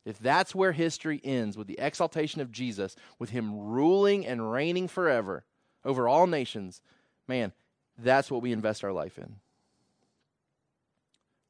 If 0.04 0.18
that's 0.18 0.54
where 0.54 0.72
history 0.72 1.20
ends 1.22 1.56
with 1.56 1.68
the 1.68 1.78
exaltation 1.78 2.40
of 2.40 2.50
Jesus, 2.50 2.96
with 3.18 3.30
him 3.30 3.56
ruling 3.56 4.26
and 4.26 4.50
reigning 4.50 4.88
forever 4.88 5.44
over 5.84 6.08
all 6.08 6.26
nations, 6.26 6.80
man, 7.28 7.52
that's 7.98 8.30
what 8.30 8.42
we 8.42 8.52
invest 8.52 8.84
our 8.84 8.92
life 8.92 9.18
in. 9.18 9.36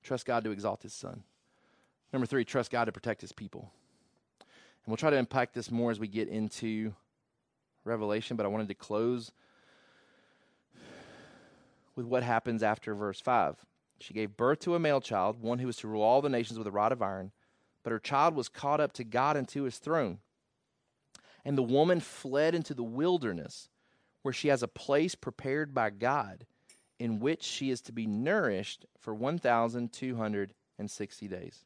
Trust 0.03 0.27
God 0.27 0.45
to 0.45 0.51
exalt 0.51 0.83
his 0.83 0.93
son. 0.93 1.23
Number 2.13 2.27
three, 2.27 2.45
trust 2.45 2.71
God 2.71 2.85
to 2.85 2.93
protect 2.93 3.23
his 3.23 3.33
people. 3.33 3.71
And 4.41 4.91
we'll 4.91 4.97
try 4.97 5.11
to 5.11 5.17
unpack 5.17 5.53
this 5.53 5.71
more 5.71 5.91
as 5.91 5.99
we 5.99 6.09
get 6.09 6.29
into 6.29 6.95
Revelation, 7.85 8.37
but 8.37 8.45
I 8.45 8.49
wanted 8.49 8.69
to 8.69 8.75
close 8.75 9.33
with 11.97 12.07
what 12.07 12.23
happens 12.23 12.63
after 12.63 12.95
verse 12.95 13.21
5. 13.21 13.57
She 14.01 14.15
gave 14.15 14.37
birth 14.37 14.61
to 14.61 14.75
a 14.75 14.81
male 14.81 15.01
child, 15.01 15.41
one 15.41 15.59
who 15.59 15.67
was 15.67 15.77
to 15.79 15.89
rule 15.89 16.03
all 16.03 16.21
the 16.21 16.29
nations 16.29 16.59
with 16.59 16.67
a 16.67 16.73
rod 16.73 16.93
of 16.93 17.03
iron, 17.03 17.33
but 17.83 17.93
her 17.93 17.99
child 17.99 18.35
was 18.35 18.49
caught 18.49 18.81
up 18.81 18.93
to 18.95 19.05
God 19.05 19.37
and 19.37 19.49
to 19.49 19.63
his 19.63 19.79
throne. 19.79 20.19
And 21.45 21.57
the 21.57 21.63
woman 21.63 22.01
fled 22.01 22.55
into 22.55 22.75
the 22.75 22.83
wilderness, 22.83 23.69
where 24.23 24.33
she 24.33 24.49
has 24.49 24.63
a 24.63 24.69
place 24.69 25.15
prepared 25.15 25.75
by 25.75 25.91
God, 25.91 26.47
in 26.99 27.21
which 27.21 27.43
she 27.43 27.71
is 27.71 27.81
to 27.83 27.93
be 27.93 28.07
nourished 28.07 28.87
for 28.99 29.15
1,260 29.15 31.29
days. 31.29 31.65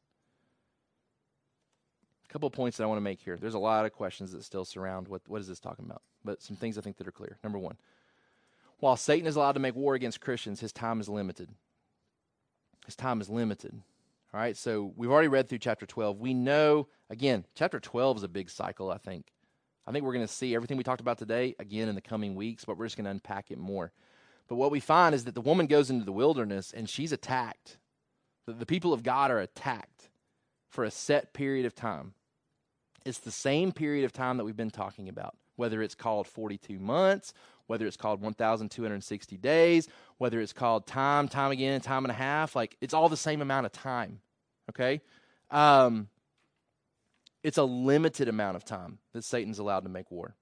A 2.28 2.32
couple 2.32 2.46
of 2.46 2.52
points 2.52 2.76
that 2.76 2.84
I 2.84 2.86
want 2.86 2.98
to 2.98 3.02
make 3.02 3.20
here. 3.20 3.36
There's 3.36 3.54
a 3.54 3.58
lot 3.58 3.86
of 3.86 3.92
questions 3.92 4.32
that 4.32 4.42
still 4.42 4.64
surround 4.64 5.08
what, 5.08 5.22
what 5.28 5.40
is 5.40 5.48
this 5.48 5.60
talking 5.60 5.84
about, 5.84 6.02
but 6.24 6.42
some 6.42 6.56
things 6.56 6.76
I 6.76 6.80
think 6.80 6.96
that 6.96 7.06
are 7.06 7.12
clear. 7.12 7.38
Number 7.44 7.58
one, 7.58 7.76
while 8.78 8.96
Satan 8.96 9.26
is 9.26 9.36
allowed 9.36 9.52
to 9.52 9.60
make 9.60 9.74
war 9.74 9.94
against 9.94 10.20
Christians, 10.20 10.60
his 10.60 10.72
time 10.72 11.00
is 11.00 11.08
limited. 11.08 11.48
His 12.84 12.96
time 12.96 13.20
is 13.20 13.30
limited. 13.30 13.80
All 14.34 14.40
right, 14.40 14.56
so 14.56 14.92
we've 14.96 15.10
already 15.10 15.28
read 15.28 15.48
through 15.48 15.58
chapter 15.58 15.86
12. 15.86 16.18
We 16.18 16.34
know, 16.34 16.88
again, 17.08 17.44
chapter 17.54 17.80
12 17.80 18.18
is 18.18 18.22
a 18.22 18.28
big 18.28 18.50
cycle, 18.50 18.90
I 18.90 18.98
think. 18.98 19.26
I 19.86 19.92
think 19.92 20.04
we're 20.04 20.12
going 20.12 20.26
to 20.26 20.32
see 20.32 20.54
everything 20.54 20.76
we 20.76 20.84
talked 20.84 21.00
about 21.00 21.16
today 21.16 21.54
again 21.58 21.88
in 21.88 21.94
the 21.94 22.00
coming 22.00 22.34
weeks, 22.34 22.64
but 22.64 22.76
we're 22.76 22.86
just 22.86 22.96
going 22.96 23.04
to 23.04 23.10
unpack 23.12 23.50
it 23.50 23.58
more. 23.58 23.92
But 24.48 24.56
what 24.56 24.70
we 24.70 24.80
find 24.80 25.14
is 25.14 25.24
that 25.24 25.34
the 25.34 25.40
woman 25.40 25.66
goes 25.66 25.90
into 25.90 26.04
the 26.04 26.12
wilderness 26.12 26.72
and 26.72 26.88
she's 26.90 27.12
attacked. 27.12 27.78
The, 28.46 28.52
the 28.52 28.66
people 28.66 28.92
of 28.92 29.02
God 29.02 29.30
are 29.30 29.38
attacked 29.38 30.10
for 30.76 30.84
a 30.84 30.90
set 30.90 31.32
period 31.32 31.66
of 31.66 31.74
time. 31.74 32.14
It's 33.04 33.18
the 33.18 33.32
same 33.32 33.72
period 33.72 34.04
of 34.04 34.12
time 34.12 34.36
that 34.36 34.44
we've 34.44 34.56
been 34.56 34.70
talking 34.70 35.08
about, 35.08 35.36
whether 35.56 35.82
it's 35.82 35.96
called 35.96 36.28
42 36.28 36.78
months 36.78 37.34
whether 37.66 37.86
it's 37.86 37.96
called 37.96 38.20
1,260 38.20 39.36
days, 39.36 39.88
whether 40.18 40.40
it's 40.40 40.52
called 40.52 40.86
time, 40.86 41.28
time 41.28 41.50
again, 41.50 41.80
time 41.80 42.04
and 42.04 42.10
a 42.10 42.14
half. 42.14 42.54
Like 42.54 42.76
it's 42.80 42.94
all 42.94 43.08
the 43.08 43.16
same 43.16 43.42
amount 43.42 43.66
of 43.66 43.72
time. 43.72 44.20
Okay? 44.70 45.00
Um, 45.50 46.08
it's 47.42 47.58
a 47.58 47.64
limited 47.64 48.28
amount 48.28 48.56
of 48.56 48.64
time 48.64 48.98
that 49.12 49.24
Satan's 49.24 49.58
allowed 49.58 49.80
to 49.80 49.88
make 49.88 50.10
war. 50.10 50.34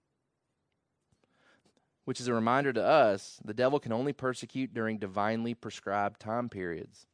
Which 2.05 2.20
is 2.20 2.28
a 2.28 2.35
reminder 2.35 2.72
to 2.72 2.85
us 2.85 3.41
the 3.45 3.55
devil 3.55 3.80
can 3.80 3.93
only 3.93 4.12
persecute 4.12 4.74
during 4.74 4.99
divinely 4.99 5.55
prescribed 5.55 6.20
time 6.20 6.51
periods. 6.51 7.07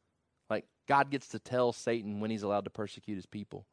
God 0.87 1.09
gets 1.09 1.27
to 1.29 1.39
tell 1.39 1.71
Satan 1.71 2.19
when 2.19 2.31
he's 2.31 2.43
allowed 2.43 2.65
to 2.65 2.69
persecute 2.69 3.15
his 3.15 3.25
people. 3.25 3.65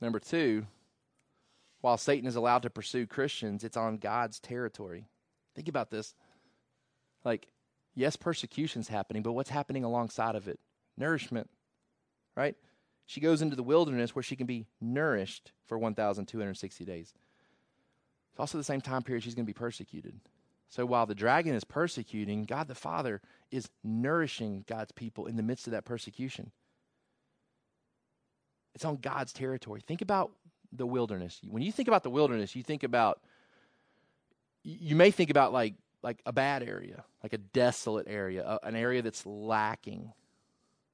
Number 0.00 0.18
two, 0.18 0.66
while 1.80 1.96
Satan 1.96 2.26
is 2.26 2.36
allowed 2.36 2.62
to 2.62 2.70
pursue 2.70 3.06
Christians, 3.06 3.64
it's 3.64 3.76
on 3.76 3.98
God's 3.98 4.40
territory. 4.40 5.06
Think 5.54 5.68
about 5.68 5.90
this. 5.90 6.14
Like, 7.24 7.48
yes, 7.94 8.16
persecution's 8.16 8.88
happening, 8.88 9.22
but 9.22 9.32
what's 9.32 9.50
happening 9.50 9.84
alongside 9.84 10.34
of 10.34 10.48
it? 10.48 10.58
Nourishment, 10.96 11.50
right? 12.36 12.56
She 13.06 13.20
goes 13.20 13.42
into 13.42 13.56
the 13.56 13.62
wilderness 13.62 14.14
where 14.14 14.22
she 14.22 14.36
can 14.36 14.46
be 14.46 14.66
nourished 14.80 15.52
for 15.66 15.78
1,260 15.78 16.84
days. 16.84 17.12
It's 18.30 18.40
also 18.40 18.56
the 18.56 18.64
same 18.64 18.80
time 18.80 19.02
period 19.02 19.24
she's 19.24 19.34
going 19.34 19.44
to 19.44 19.52
be 19.52 19.58
persecuted. 19.58 20.20
So 20.70 20.86
while 20.86 21.04
the 21.04 21.14
dragon 21.14 21.54
is 21.54 21.64
persecuting, 21.64 22.44
God 22.44 22.68
the 22.68 22.74
Father 22.74 23.20
is 23.50 23.68
nourishing 23.82 24.64
God's 24.68 24.92
people 24.92 25.26
in 25.26 25.36
the 25.36 25.42
midst 25.42 25.66
of 25.66 25.72
that 25.72 25.84
persecution. 25.84 26.52
It's 28.74 28.84
on 28.84 28.96
God's 28.96 29.32
territory. 29.32 29.82
Think 29.84 30.00
about 30.00 30.30
the 30.72 30.86
wilderness. 30.86 31.40
When 31.48 31.62
you 31.62 31.72
think 31.72 31.88
about 31.88 32.04
the 32.04 32.10
wilderness, 32.10 32.54
you 32.54 32.62
think 32.62 32.84
about 32.84 33.20
you 34.62 34.94
may 34.94 35.10
think 35.10 35.30
about 35.30 35.52
like 35.52 35.74
like 36.02 36.22
a 36.24 36.32
bad 36.32 36.62
area, 36.62 37.04
like 37.22 37.32
a 37.32 37.38
desolate 37.38 38.06
area, 38.08 38.58
an 38.62 38.76
area 38.76 39.02
that's 39.02 39.26
lacking. 39.26 40.12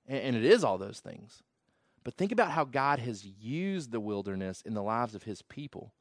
And, 0.08 0.18
and 0.18 0.36
it 0.36 0.44
is 0.44 0.64
all 0.64 0.78
those 0.78 1.00
things. 1.00 1.42
But 2.02 2.14
think 2.14 2.32
about 2.32 2.52
how 2.52 2.64
God 2.64 2.98
has 3.00 3.24
used 3.24 3.92
the 3.92 4.00
wilderness 4.00 4.62
in 4.62 4.74
the 4.74 4.82
lives 4.82 5.14
of 5.14 5.24
his 5.24 5.42
people. 5.42 5.92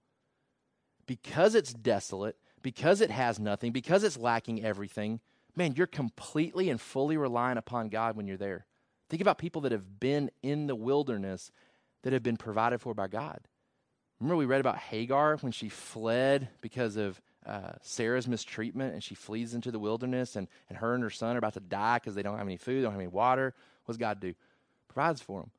Because 1.08 1.56
it's 1.56 1.74
desolate, 1.74 2.38
because 2.66 3.00
it 3.00 3.12
has 3.12 3.40
nothing, 3.40 3.72
because 3.72 4.04
it's 4.04 4.18
lacking 4.18 4.66
everything, 4.66 5.20
man, 5.56 5.76
you're 5.78 5.86
completely 5.86 6.72
and 6.72 6.82
fully 6.82 7.16
relying 7.16 7.60
upon 7.60 7.90
God 7.90 8.18
when 8.18 8.26
you're 8.26 8.38
there. 8.38 8.66
Think 9.08 9.22
about 9.22 9.38
people 9.38 9.62
that 9.62 9.72
have 9.72 10.00
been 10.00 10.32
in 10.42 10.66
the 10.66 10.74
wilderness 10.74 11.52
that 12.02 12.12
have 12.12 12.24
been 12.24 12.38
provided 12.38 12.82
for 12.82 12.96
by 12.96 13.06
God. 13.06 13.40
Remember, 14.20 14.38
we 14.38 14.48
read 14.48 14.62
about 14.62 14.80
Hagar 14.80 15.38
when 15.42 15.52
she 15.52 15.70
fled 15.70 16.50
because 16.62 16.96
of 16.96 17.22
uh, 17.46 17.74
Sarah's 17.84 18.28
mistreatment 18.28 18.96
and 18.96 19.04
she 19.04 19.14
flees 19.14 19.54
into 19.54 19.70
the 19.70 19.78
wilderness, 19.78 20.36
and, 20.36 20.48
and 20.68 20.80
her 20.80 20.96
and 20.96 21.04
her 21.04 21.12
son 21.12 21.36
are 21.36 21.38
about 21.38 21.54
to 21.54 21.60
die 21.60 21.98
because 21.98 22.16
they 22.16 22.24
don't 22.24 22.40
have 22.40 22.48
any 22.48 22.58
food, 22.58 22.82
don't 22.82 22.94
have 22.94 23.00
any 23.00 23.08
water. 23.08 23.54
What 23.84 23.94
does 23.94 24.00
God 24.00 24.20
do? 24.20 24.34
Provides 24.88 25.22
for 25.22 25.42
them. 25.42 25.52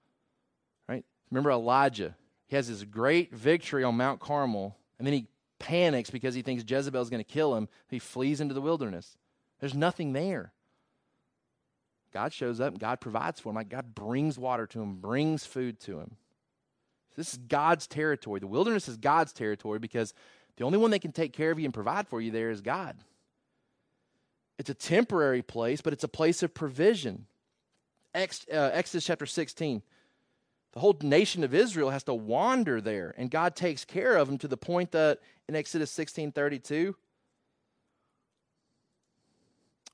Right? 0.88 1.04
Remember 1.30 1.52
Elijah? 1.52 2.16
He 2.48 2.56
has 2.56 2.66
this 2.66 2.82
great 2.82 3.32
victory 3.32 3.84
on 3.84 3.96
Mount 3.96 4.18
Carmel, 4.18 4.76
and 4.98 5.06
then 5.06 5.14
he 5.14 5.28
panics 5.58 6.10
because 6.10 6.34
he 6.34 6.42
thinks 6.42 6.64
Jezebel 6.66 7.02
is 7.02 7.10
going 7.10 7.22
to 7.22 7.32
kill 7.32 7.56
him. 7.56 7.68
He 7.88 7.98
flees 7.98 8.40
into 8.40 8.54
the 8.54 8.60
wilderness. 8.60 9.16
There's 9.60 9.74
nothing 9.74 10.12
there. 10.12 10.52
God 12.12 12.32
shows 12.32 12.60
up 12.60 12.72
and 12.72 12.80
God 12.80 13.00
provides 13.00 13.40
for 13.40 13.50
him. 13.50 13.56
Like 13.56 13.68
God 13.68 13.94
brings 13.94 14.38
water 14.38 14.66
to 14.68 14.80
him, 14.80 14.96
brings 14.96 15.44
food 15.44 15.80
to 15.80 16.00
him. 16.00 16.16
This 17.16 17.32
is 17.32 17.38
God's 17.38 17.86
territory. 17.86 18.40
The 18.40 18.46
wilderness 18.46 18.88
is 18.88 18.96
God's 18.96 19.32
territory 19.32 19.78
because 19.78 20.12
the 20.56 20.64
only 20.64 20.78
one 20.78 20.90
that 20.90 21.00
can 21.00 21.12
take 21.12 21.32
care 21.32 21.50
of 21.50 21.58
you 21.58 21.64
and 21.64 21.74
provide 21.74 22.08
for 22.08 22.20
you 22.20 22.30
there 22.30 22.50
is 22.50 22.60
God. 22.60 22.96
It's 24.58 24.70
a 24.70 24.74
temporary 24.74 25.42
place, 25.42 25.80
but 25.80 25.92
it's 25.92 26.04
a 26.04 26.08
place 26.08 26.42
of 26.42 26.54
provision. 26.54 27.26
Ex, 28.14 28.46
uh, 28.50 28.70
Exodus 28.72 29.04
chapter 29.04 29.26
16. 29.26 29.82
The 30.76 30.80
whole 30.80 30.98
nation 31.00 31.42
of 31.42 31.54
Israel 31.54 31.88
has 31.88 32.02
to 32.02 32.12
wander 32.12 32.82
there, 32.82 33.14
and 33.16 33.30
God 33.30 33.56
takes 33.56 33.82
care 33.86 34.14
of 34.14 34.28
them 34.28 34.36
to 34.36 34.46
the 34.46 34.58
point 34.58 34.92
that 34.92 35.20
in 35.48 35.56
Exodus 35.56 35.90
16 35.90 36.32
32, 36.32 36.94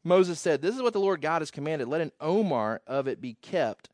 Moses 0.03 0.41
said, 0.41 0.61
This 0.61 0.75
is 0.75 0.83
what 0.83 0.93
the 0.93 0.99
Lord 0.99 1.21
God 1.21 1.41
has 1.41 1.53
commanded. 1.53 1.87
Let 1.87 2.01
an 2.01 2.11
omer 2.21 2.81
of 2.89 3.07
it 3.07 3.21
be 3.21 3.35
kept. 3.35 3.91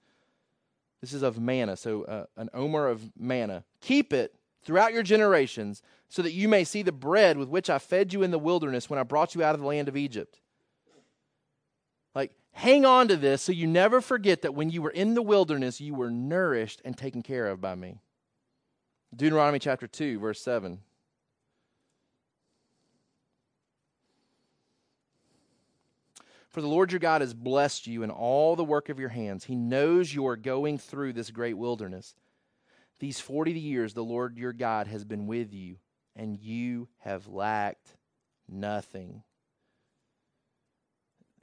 This 1.03 1.12
is 1.12 1.20
of 1.20 1.39
manna, 1.39 1.76
so 1.76 2.05
uh, 2.05 2.24
an 2.39 2.49
omer 2.55 2.89
of 2.89 3.12
manna. 3.18 3.64
Keep 3.82 4.14
it 4.14 4.34
throughout 4.62 4.95
your 4.95 5.03
generations, 5.03 5.82
so 6.09 6.22
that 6.22 6.32
you 6.32 6.49
may 6.49 6.64
see 6.64 6.80
the 6.80 6.91
bread 6.91 7.36
with 7.36 7.51
which 7.51 7.68
I 7.68 7.78
fed 7.78 8.14
you 8.14 8.22
in 8.22 8.30
the 8.30 8.39
wilderness 8.39 8.89
when 8.89 8.99
I 8.99 9.03
brought 9.03 9.34
you 9.34 9.45
out 9.45 9.55
of 9.55 9.61
the 9.61 9.66
land 9.66 9.89
of 9.89 9.97
Egypt. 9.99 10.41
Hang 12.53 12.84
on 12.84 13.09
to 13.09 13.16
this 13.16 13.42
so 13.42 13.53
you 13.53 13.66
never 13.66 14.01
forget 14.01 14.42
that 14.42 14.55
when 14.55 14.70
you 14.70 14.82
were 14.82 14.90
in 14.90 15.14
the 15.14 15.22
wilderness, 15.22 15.80
you 15.80 15.94
were 15.94 16.11
nourished 16.11 16.82
and 16.84 16.96
taken 16.96 17.22
care 17.22 17.46
of 17.46 17.61
by 17.61 17.74
me. 17.74 18.01
Deuteronomy 19.14 19.59
chapter 19.59 19.86
2, 19.86 20.18
verse 20.18 20.40
7. 20.42 20.80
For 26.49 26.62
the 26.62 26.68
Lord 26.68 26.90
your 26.90 26.99
God 26.99 27.20
has 27.20 27.34
blessed 27.34 27.86
you 27.86 28.03
in 28.03 28.11
all 28.11 28.57
the 28.57 28.64
work 28.64 28.88
of 28.88 28.99
your 28.99 29.11
hands. 29.11 29.44
He 29.44 29.55
knows 29.55 30.12
you 30.12 30.26
are 30.26 30.36
going 30.36 30.78
through 30.78 31.12
this 31.12 31.30
great 31.30 31.57
wilderness. 31.57 32.14
These 32.99 33.20
40 33.20 33.53
years 33.53 33.94
the 33.94 34.03
Lord 34.03 34.36
your 34.36 34.53
God 34.53 34.88
has 34.88 35.05
been 35.05 35.26
with 35.26 35.53
you, 35.53 35.76
and 36.16 36.36
you 36.36 36.88
have 36.99 37.28
lacked 37.28 37.94
nothing. 38.49 39.22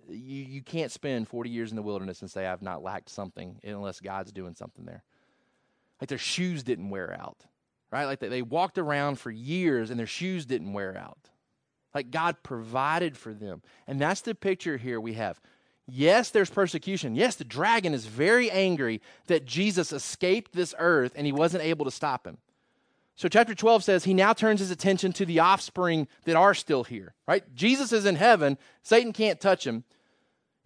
You, 0.09 0.43
you 0.43 0.61
can't 0.61 0.91
spend 0.91 1.27
40 1.27 1.49
years 1.49 1.71
in 1.71 1.75
the 1.75 1.81
wilderness 1.81 2.21
and 2.21 2.29
say, 2.29 2.45
I've 2.45 2.61
not 2.61 2.83
lacked 2.83 3.09
something, 3.09 3.59
unless 3.63 3.99
God's 3.99 4.31
doing 4.31 4.55
something 4.55 4.85
there. 4.85 5.03
Like 5.99 6.09
their 6.09 6.17
shoes 6.17 6.63
didn't 6.63 6.89
wear 6.89 7.17
out, 7.19 7.45
right? 7.91 8.05
Like 8.05 8.19
they, 8.19 8.27
they 8.27 8.41
walked 8.41 8.77
around 8.77 9.19
for 9.19 9.31
years 9.31 9.89
and 9.89 9.99
their 9.99 10.07
shoes 10.07 10.45
didn't 10.45 10.73
wear 10.73 10.97
out. 10.97 11.29
Like 11.93 12.11
God 12.11 12.37
provided 12.43 13.17
for 13.17 13.33
them. 13.33 13.61
And 13.87 13.99
that's 13.99 14.21
the 14.21 14.35
picture 14.35 14.77
here 14.77 14.99
we 14.99 15.13
have. 15.13 15.39
Yes, 15.87 16.31
there's 16.31 16.49
persecution. 16.49 17.15
Yes, 17.15 17.35
the 17.35 17.45
dragon 17.45 17.93
is 17.93 18.05
very 18.05 18.49
angry 18.51 19.01
that 19.27 19.45
Jesus 19.45 19.93
escaped 19.93 20.51
this 20.51 20.73
earth 20.77 21.13
and 21.15 21.25
he 21.25 21.31
wasn't 21.31 21.63
able 21.63 21.85
to 21.85 21.91
stop 21.91 22.27
him. 22.27 22.37
So, 23.17 23.29
chapter 23.29 23.55
12 23.55 23.83
says 23.83 24.03
he 24.03 24.13
now 24.13 24.33
turns 24.33 24.59
his 24.59 24.71
attention 24.71 25.13
to 25.13 25.25
the 25.25 25.39
offspring 25.39 26.07
that 26.25 26.35
are 26.35 26.53
still 26.53 26.83
here, 26.83 27.13
right? 27.27 27.43
Jesus 27.55 27.93
is 27.93 28.05
in 28.05 28.15
heaven. 28.15 28.57
Satan 28.83 29.13
can't 29.13 29.39
touch 29.39 29.65
him, 29.65 29.85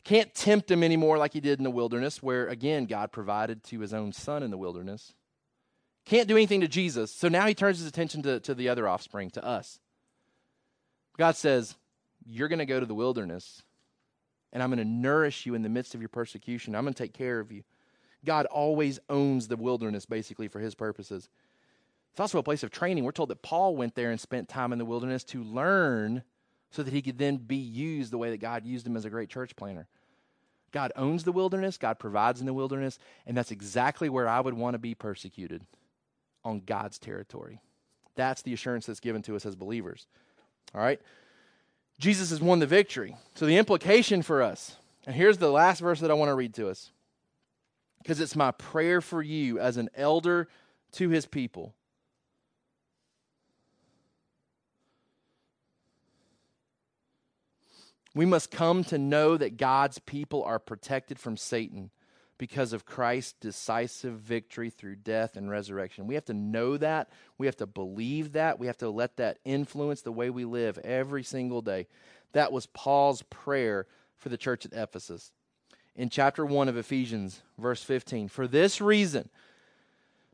can't 0.04 0.34
tempt 0.34 0.72
him 0.72 0.84
anymore 0.84 1.18
like 1.18 1.34
he 1.34 1.42
did 1.42 1.60
in 1.60 1.64
the 1.64 1.70
wilderness, 1.70 2.24
where 2.24 2.48
again, 2.48 2.86
God 2.86 3.12
provided 3.12 3.64
to 3.66 3.80
his 3.80 3.94
own 3.94 4.14
son 4.14 4.42
in 4.42 4.50
the 4.50 4.58
wilderness. 4.58 5.14
Can't 6.06 6.28
do 6.28 6.38
anything 6.38 6.62
to 6.62 6.68
Jesus. 6.68 7.12
So 7.12 7.28
now 7.28 7.46
he 7.46 7.54
turns 7.54 7.78
his 7.78 7.88
attention 7.88 8.24
to, 8.24 8.40
to 8.40 8.56
the 8.56 8.70
other 8.70 8.88
offspring, 8.88 9.30
to 9.32 9.46
us. 9.46 9.80
God 11.18 11.36
says, 11.36 11.76
You're 12.26 12.48
going 12.48 12.60
to 12.60 12.66
go 12.66 12.80
to 12.80 12.86
the 12.86 12.96
wilderness 12.96 13.62
and 14.52 14.64
I'm 14.64 14.70
going 14.70 14.80
to 14.80 14.86
nourish 14.86 15.46
you 15.46 15.54
in 15.54 15.62
the 15.62 15.70
midst 15.70 15.94
of 15.94 16.02
your 16.02 16.10
persecution. 16.10 16.76
I'm 16.76 16.84
going 16.84 16.94
to 16.94 17.04
take 17.04 17.14
care 17.14 17.40
of 17.40 17.52
you. 17.52 17.64
God 18.26 18.46
always 18.48 19.00
owns 19.10 19.48
the 19.48 19.56
wilderness, 19.56 20.06
basically, 20.06 20.48
for 20.48 20.60
his 20.60 20.76
purposes. 20.76 21.30
It's 22.12 22.20
also 22.20 22.40
a 22.40 22.44
place 22.44 22.64
of 22.64 22.72
training. 22.72 23.04
We're 23.04 23.12
told 23.12 23.30
that 23.30 23.42
Paul 23.42 23.76
went 23.76 23.96
there 23.96 24.12
and 24.12 24.20
spent 24.20 24.50
time 24.50 24.74
in 24.74 24.80
the 24.80 24.86
wilderness 24.86 25.24
to 25.26 25.44
learn 25.44 26.24
so 26.72 26.84
that 26.84 26.94
he 26.94 27.02
could 27.02 27.18
then 27.18 27.38
be 27.38 27.56
used 27.56 28.12
the 28.12 28.18
way 28.18 28.30
that 28.30 28.42
God 28.42 28.66
used 28.66 28.86
him 28.86 28.98
as 28.98 29.06
a 29.06 29.10
great 29.10 29.30
church 29.30 29.56
planner. 29.56 29.88
God 30.72 30.92
owns 30.96 31.24
the 31.24 31.32
wilderness, 31.32 31.78
God 31.78 31.98
provides 31.98 32.40
in 32.40 32.46
the 32.46 32.54
wilderness, 32.54 33.00
and 33.26 33.36
that's 33.36 33.52
exactly 33.52 34.08
where 34.08 34.28
I 34.28 34.40
would 34.40 34.54
want 34.54 34.76
to 34.76 34.80
be 34.80 34.94
persecuted 34.94 35.66
on 36.44 36.62
God's 36.62 37.00
territory. 37.00 37.60
That's 38.16 38.42
the 38.42 38.54
assurance 38.54 38.86
that's 38.86 39.00
given 39.00 39.22
to 39.24 39.36
us 39.36 39.46
as 39.46 39.56
believers. 39.56 40.08
All 40.76 40.82
right? 40.82 41.02
Jesus 42.00 42.30
has 42.30 42.42
won 42.42 42.60
the 42.60 42.68
victory. 42.68 43.18
So 43.34 43.46
the 43.46 43.58
implication 43.58 44.22
for 44.22 44.44
us, 44.44 44.76
and 45.08 45.16
here's 45.16 45.38
the 45.38 45.50
last 45.50 45.80
verse 45.80 46.00
that 46.02 46.12
I 46.12 46.16
want 46.16 46.30
to 46.30 46.36
read 46.36 46.54
to 46.56 46.70
us, 46.70 46.92
because 48.02 48.20
it's 48.20 48.36
my 48.36 48.52
prayer 48.52 49.02
for 49.02 49.22
you 49.22 49.60
as 49.60 49.78
an 49.78 49.90
elder 49.96 50.48
to 50.94 51.10
his 51.10 51.26
people. 51.26 51.74
We 58.16 58.26
must 58.26 58.52
come 58.52 58.84
to 58.86 58.98
know 58.98 59.38
that 59.38 59.58
God's 59.58 60.00
people 60.00 60.44
are 60.44 60.60
protected 60.60 61.20
from 61.20 61.38
Satan 61.38 61.92
because 62.38 62.74
of 62.74 62.86
Christ's 62.86 63.34
decisive 63.34 64.14
victory 64.14 64.70
through 64.70 64.96
death 64.96 65.36
and 65.36 65.50
resurrection. 65.50 66.08
We 66.08 66.16
have 66.16 66.26
to 66.26 66.34
know 66.34 66.78
that. 66.78 67.10
We 67.38 67.46
have 67.46 67.58
to 67.58 67.68
believe 67.68 68.32
that. 68.32 68.58
We 68.58 68.68
have 68.68 68.78
to 68.78 68.90
let 68.90 69.18
that 69.18 69.38
influence 69.46 70.02
the 70.02 70.12
way 70.12 70.30
we 70.30 70.46
live 70.46 70.78
every 70.80 71.22
single 71.22 71.62
day. 71.62 71.88
That 72.32 72.52
was 72.52 72.66
Paul's 72.68 73.22
prayer 73.24 73.86
for 74.18 74.30
the 74.30 74.38
church 74.38 74.66
at 74.66 74.74
Ephesus. 74.74 75.34
In 75.96 76.10
chapter 76.10 76.46
1 76.46 76.70
of 76.70 76.78
Ephesians, 76.78 77.42
verse 77.58 77.84
15, 77.84 78.30
for 78.30 78.48
this 78.48 78.80
reason, 78.80 79.30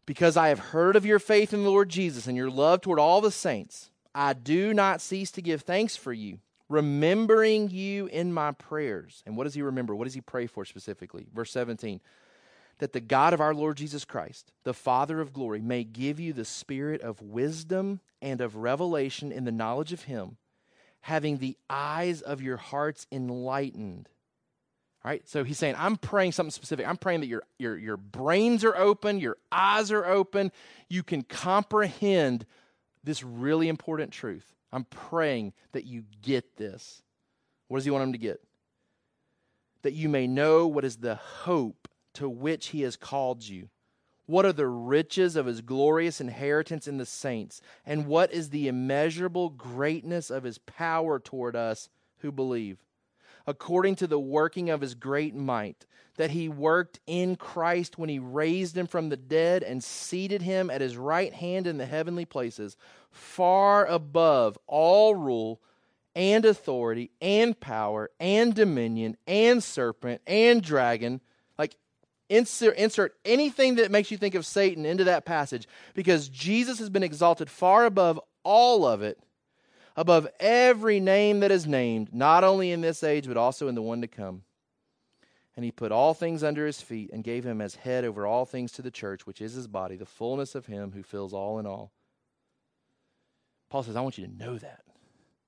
because 0.06 0.38
I 0.38 0.50
have 0.50 0.60
heard 0.60 0.96
of 0.96 1.08
your 1.08 1.20
faith 1.20 1.54
in 1.54 1.64
the 1.64 1.70
Lord 1.72 1.90
Jesus 1.90 2.28
and 2.28 2.38
your 2.38 2.52
love 2.52 2.82
toward 2.82 3.00
all 3.00 3.20
the 3.20 3.32
saints, 3.32 3.90
I 4.14 4.34
do 4.34 4.76
not 4.76 5.02
cease 5.02 5.32
to 5.32 5.42
give 5.42 5.64
thanks 5.64 5.96
for 5.96 6.14
you 6.14 6.40
remembering 6.70 7.70
you 7.70 8.08
in 8.08 8.34
my 8.34 8.52
prayers. 8.52 9.22
And 9.26 9.38
what 9.38 9.44
does 9.44 9.54
he 9.54 9.62
remember? 9.62 9.96
What 9.96 10.06
does 10.06 10.14
he 10.14 10.22
pray 10.22 10.48
for 10.48 10.66
specifically? 10.66 11.28
Verse 11.34 11.52
17 11.52 12.02
that 12.80 12.94
the 12.94 13.00
God 13.00 13.34
of 13.34 13.40
our 13.40 13.54
Lord 13.54 13.78
Jesus 13.78 14.04
Christ, 14.04 14.52
the 14.64 14.74
Father 14.74 15.22
of 15.22 15.32
glory, 15.32 15.62
may 15.62 15.84
give 15.84 16.20
you 16.20 16.34
the 16.34 16.44
spirit 16.44 17.02
of 17.02 17.22
wisdom 17.22 18.02
and 18.22 18.42
of 18.42 18.58
revelation 18.58 19.32
in 19.32 19.46
the 19.46 19.52
knowledge 19.52 19.94
of 19.94 20.04
him, 20.04 20.38
having 21.02 21.38
the 21.38 21.58
eyes 21.70 22.22
of 22.22 22.42
your 22.42 22.58
hearts 22.58 23.08
enlightened. 23.12 24.10
All 25.04 25.12
right, 25.12 25.26
so 25.26 25.44
he's 25.44 25.58
saying, 25.58 25.76
I'm 25.78 25.96
praying 25.98 26.34
something 26.34 26.52
specific. 26.52 26.88
I'm 26.88 26.98
praying 26.98 27.22
that 27.22 27.28
your, 27.28 27.44
your, 27.60 27.78
your 27.78 27.98
brains 27.98 28.64
are 28.66 28.76
open, 28.76 29.20
your 29.20 29.38
eyes 29.52 29.92
are 29.92 30.06
open, 30.06 30.52
you 30.90 31.04
can 31.04 31.22
comprehend 31.22 32.46
this 33.04 33.24
really 33.24 33.70
important 33.70 34.12
truth 34.12 34.55
I'm 34.76 34.84
praying 34.84 35.54
that 35.72 35.86
you 35.86 36.04
get 36.22 36.58
this. 36.58 37.02
What 37.70 37.78
does 37.78 37.86
he 37.86 37.92
want 37.92 38.04
them 38.04 38.12
to 38.12 38.20
get? 38.20 38.42
That 39.84 39.94
you 39.94 40.10
may 40.10 40.28
know 40.28 40.68
what 40.68 40.84
is 40.84 40.98
the 40.98 41.16
hope 41.16 41.88
to 42.16 42.28
which 42.28 42.68
he 42.68 42.82
has 42.82 42.98
called 42.98 43.48
you. 43.48 43.70
What 44.26 44.46
are 44.46 44.52
the 44.52 44.68
riches 44.68 45.38
of 45.38 45.46
his 45.46 45.62
glorious 45.62 46.20
inheritance 46.20 46.90
in 46.90 46.98
the 46.98 47.06
saints? 47.06 47.62
And 47.86 48.06
what 48.06 48.34
is 48.34 48.50
the 48.50 48.68
immeasurable 48.68 49.50
greatness 49.50 50.30
of 50.30 50.44
his 50.44 50.58
power 50.58 51.20
toward 51.20 51.56
us 51.56 51.88
who 52.18 52.34
believe? 52.34 52.84
According 53.48 53.96
to 53.98 54.08
the 54.08 54.20
working 54.20 54.70
of 54.70 54.82
his 54.82 54.96
great 54.96 55.36
might, 55.36 55.86
that 56.18 56.32
he 56.32 56.50
worked 56.50 57.00
in 57.06 57.36
Christ 57.36 57.98
when 57.98 58.10
he 58.10 58.20
raised 58.20 58.78
him 58.78 58.88
from 58.88 59.10
the 59.10 59.18
dead 59.18 59.64
and 59.64 59.84
seated 59.84 60.42
him 60.42 60.70
at 60.70 60.82
his 60.82 60.98
right 60.98 61.34
hand 61.34 61.68
in 61.68 61.78
the 61.78 61.86
heavenly 61.86 62.26
places, 62.26 62.78
far 63.12 63.86
above 63.86 64.58
all 64.68 65.14
rule 65.14 65.62
and 66.16 66.46
authority 66.46 67.12
and 67.22 67.60
power 67.60 68.10
and 68.20 68.56
dominion 68.56 69.18
and 69.28 69.62
serpent 69.64 70.22
and 70.26 70.64
dragon. 70.64 71.20
Like, 71.60 71.76
insert, 72.30 72.78
insert 72.78 73.16
anything 73.26 73.76
that 73.76 73.92
makes 73.92 74.10
you 74.10 74.18
think 74.18 74.36
of 74.36 74.46
Satan 74.46 74.86
into 74.86 75.04
that 75.06 75.26
passage 75.26 75.68
because 75.94 76.30
Jesus 76.30 76.80
has 76.80 76.90
been 76.90 77.04
exalted 77.04 77.50
far 77.50 77.86
above 77.86 78.20
all 78.44 78.86
of 78.86 79.02
it, 79.02 79.20
above 79.96 80.28
every 80.40 81.00
name 81.00 81.40
that 81.42 81.52
is 81.52 81.66
named, 81.66 82.14
not 82.14 82.44
only 82.44 82.72
in 82.72 82.82
this 82.82 83.04
age, 83.04 83.28
but 83.28 83.38
also 83.38 83.68
in 83.68 83.76
the 83.76 83.82
one 83.82 84.02
to 84.02 84.08
come 84.08 84.44
and 85.56 85.64
he 85.64 85.72
put 85.72 85.92
all 85.92 86.14
things 86.14 86.44
under 86.44 86.66
his 86.66 86.82
feet 86.82 87.10
and 87.14 87.24
gave 87.24 87.46
him 87.46 87.62
as 87.62 87.76
head 87.76 88.04
over 88.04 88.26
all 88.26 88.46
things 88.46 88.72
to 88.74 88.82
the 88.82 88.92
church, 88.92 89.26
which 89.26 89.42
is 89.42 89.54
his 89.54 89.68
body, 89.68 89.96
the 89.96 90.06
fullness 90.06 90.54
of 90.54 90.66
him 90.66 90.92
who 90.92 91.02
fills 91.02 91.34
all 91.34 91.60
in 91.60 91.66
all. 91.66 91.92
Paul 93.70 93.84
says, 93.84 93.96
I 93.96 94.02
want 94.02 94.18
you 94.18 94.28
to 94.28 94.34
know 94.34 94.58
that. 94.58 94.82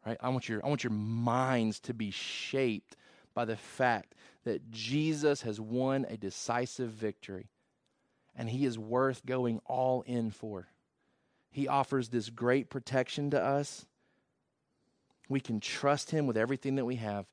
Right? 0.06 0.18
I 0.22 0.30
want 0.30 0.48
your 0.48 0.66
I 0.66 0.70
want 0.70 0.84
your 0.84 0.94
minds 0.94 1.82
to 1.82 1.94
be 1.94 2.12
shaped 2.12 2.96
by 3.34 3.44
the 3.44 3.58
fact 3.58 4.16
that 4.46 4.72
Jesus 4.72 5.42
has 5.42 5.60
won 5.60 6.06
a 6.08 6.16
decisive 6.16 6.92
victory 6.92 7.50
and 8.34 8.50
he 8.50 8.66
is 8.66 8.80
worth 8.80 9.26
going 9.26 9.60
all 9.66 10.04
in 10.04 10.32
for. 10.32 10.70
He 11.52 11.68
offers 11.68 12.10
this 12.10 12.30
great 12.30 12.70
protection 12.70 13.32
to 13.32 13.44
us. 13.44 13.86
We 15.30 15.40
can 15.40 15.60
trust 15.60 16.12
him 16.12 16.28
with 16.28 16.38
everything 16.38 16.76
that 16.76 16.86
we 16.86 16.96
have. 16.96 17.26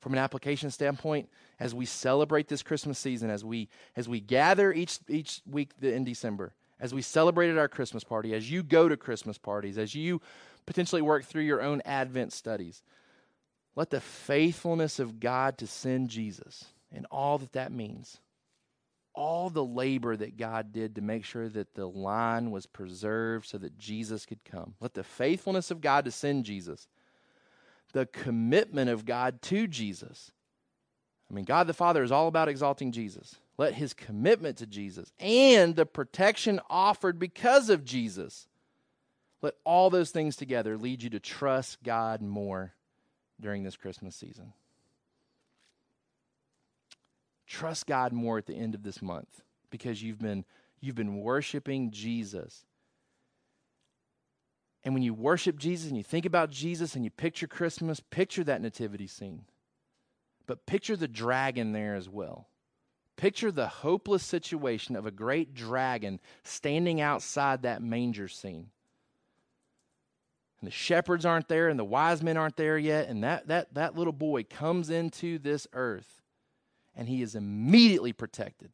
From 0.00 0.12
an 0.12 0.18
application 0.18 0.70
standpoint 0.70 1.28
as 1.58 1.74
we 1.74 1.84
celebrate 1.84 2.46
this 2.48 2.62
Christmas 2.62 2.98
season, 2.98 3.28
as 3.28 3.44
we 3.44 3.68
as 3.96 4.08
we 4.08 4.20
gather 4.20 4.72
each 4.72 5.00
each 5.08 5.40
week 5.50 5.70
in 5.82 6.04
December, 6.04 6.52
as 6.78 6.94
we 6.94 7.02
celebrated 7.02 7.58
our 7.58 7.68
Christmas 7.68 8.04
party, 8.04 8.34
as 8.34 8.48
you 8.48 8.62
go 8.62 8.88
to 8.88 8.96
Christmas 8.96 9.38
parties, 9.38 9.78
as 9.78 9.94
you 9.94 10.20
potentially 10.64 11.02
work 11.02 11.24
through 11.24 11.42
your 11.42 11.62
own 11.62 11.82
Advent 11.84 12.32
studies, 12.32 12.82
let 13.74 13.90
the 13.90 14.00
faithfulness 14.00 14.98
of 14.98 15.18
God 15.18 15.58
to 15.58 15.66
send 15.66 16.08
Jesus 16.08 16.66
and 16.92 17.06
all 17.10 17.38
that 17.38 17.52
that 17.52 17.72
means, 17.72 18.20
all 19.14 19.50
the 19.50 19.64
labor 19.64 20.16
that 20.16 20.36
God 20.36 20.72
did 20.72 20.94
to 20.96 21.00
make 21.00 21.24
sure 21.24 21.48
that 21.48 21.74
the 21.74 21.86
line 21.86 22.50
was 22.50 22.66
preserved 22.66 23.46
so 23.46 23.58
that 23.58 23.78
Jesus 23.78 24.26
could 24.26 24.44
come, 24.44 24.74
let 24.80 24.94
the 24.94 25.04
faithfulness 25.04 25.70
of 25.70 25.80
God 25.80 26.04
to 26.04 26.10
send 26.10 26.44
Jesus 26.44 26.86
the 27.96 28.04
commitment 28.04 28.90
of 28.90 29.06
God 29.06 29.40
to 29.40 29.66
Jesus. 29.66 30.30
I 31.30 31.34
mean, 31.34 31.46
God 31.46 31.66
the 31.66 31.72
Father 31.72 32.02
is 32.02 32.12
all 32.12 32.28
about 32.28 32.46
exalting 32.46 32.92
Jesus. 32.92 33.36
Let 33.56 33.72
his 33.72 33.94
commitment 33.94 34.58
to 34.58 34.66
Jesus 34.66 35.14
and 35.18 35.74
the 35.74 35.86
protection 35.86 36.60
offered 36.68 37.18
because 37.18 37.70
of 37.70 37.86
Jesus, 37.86 38.48
let 39.40 39.54
all 39.64 39.88
those 39.88 40.10
things 40.10 40.36
together 40.36 40.76
lead 40.76 41.02
you 41.02 41.08
to 41.08 41.18
trust 41.18 41.82
God 41.82 42.20
more 42.20 42.74
during 43.40 43.62
this 43.62 43.78
Christmas 43.78 44.14
season. 44.14 44.52
Trust 47.46 47.86
God 47.86 48.12
more 48.12 48.36
at 48.36 48.44
the 48.44 48.56
end 48.56 48.74
of 48.74 48.82
this 48.82 49.00
month 49.00 49.40
because 49.70 50.02
you've 50.02 50.18
been 50.18 50.44
you've 50.82 50.96
been 50.96 51.16
worshiping 51.16 51.92
Jesus 51.92 52.66
and 54.86 54.94
when 54.94 55.02
you 55.02 55.12
worship 55.12 55.58
Jesus 55.58 55.88
and 55.88 55.96
you 55.96 56.04
think 56.04 56.24
about 56.24 56.48
Jesus 56.48 56.94
and 56.94 57.04
you 57.04 57.10
picture 57.10 57.48
Christmas, 57.48 57.98
picture 57.98 58.44
that 58.44 58.62
nativity 58.62 59.08
scene. 59.08 59.42
But 60.46 60.64
picture 60.64 60.96
the 60.96 61.08
dragon 61.08 61.72
there 61.72 61.96
as 61.96 62.08
well. 62.08 62.46
Picture 63.16 63.50
the 63.50 63.66
hopeless 63.66 64.22
situation 64.22 64.94
of 64.94 65.04
a 65.04 65.10
great 65.10 65.54
dragon 65.54 66.20
standing 66.44 67.00
outside 67.00 67.62
that 67.62 67.82
manger 67.82 68.28
scene. 68.28 68.70
And 70.60 70.68
the 70.68 70.70
shepherds 70.72 71.26
aren't 71.26 71.48
there 71.48 71.68
and 71.68 71.78
the 71.78 71.84
wise 71.84 72.22
men 72.22 72.36
aren't 72.36 72.56
there 72.56 72.78
yet. 72.78 73.08
And 73.08 73.24
that, 73.24 73.48
that, 73.48 73.74
that 73.74 73.96
little 73.96 74.12
boy 74.12 74.44
comes 74.44 74.88
into 74.88 75.40
this 75.40 75.66
earth 75.72 76.22
and 76.94 77.08
he 77.08 77.22
is 77.22 77.34
immediately 77.34 78.12
protected 78.12 78.70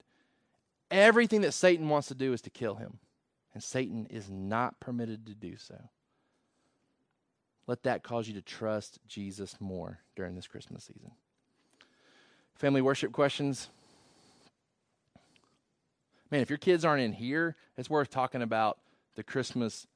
everything 0.91 1.41
that 1.41 1.55
Satan 1.55 1.89
wants 1.89 2.09
to 2.09 2.15
do 2.15 2.35
is 2.35 2.43
to 2.43 2.51
kill 2.51 2.75
him. 2.75 2.99
And 3.55 3.63
Satan 3.63 4.07
is 4.11 4.31
not 4.31 4.79
permitted 4.79 5.27
to 5.27 5.35
do 5.35 5.57
so. 5.57 5.89
Let 7.67 7.85
that 7.85 8.03
cause 8.03 8.27
you 8.27 8.35
to 8.35 8.43
trust 8.43 8.99
Jesus 9.07 9.57
more 9.61 10.01
during 10.17 10.35
this 10.35 10.47
Christmas 10.47 10.85
season. 10.85 11.13
Family 12.55 12.83
worship 12.83 13.13
questions. 13.13 13.69
Man, 16.31 16.41
if 16.41 16.51
your 16.51 16.59
kids 16.59 16.85
aren't 16.85 17.03
in 17.03 17.13
here, 17.13 17.57
it's 17.77 17.91
worth 17.91 18.11
talking 18.11 18.43
about 18.43 18.79
the 19.15 19.23
Christmas 19.23 19.87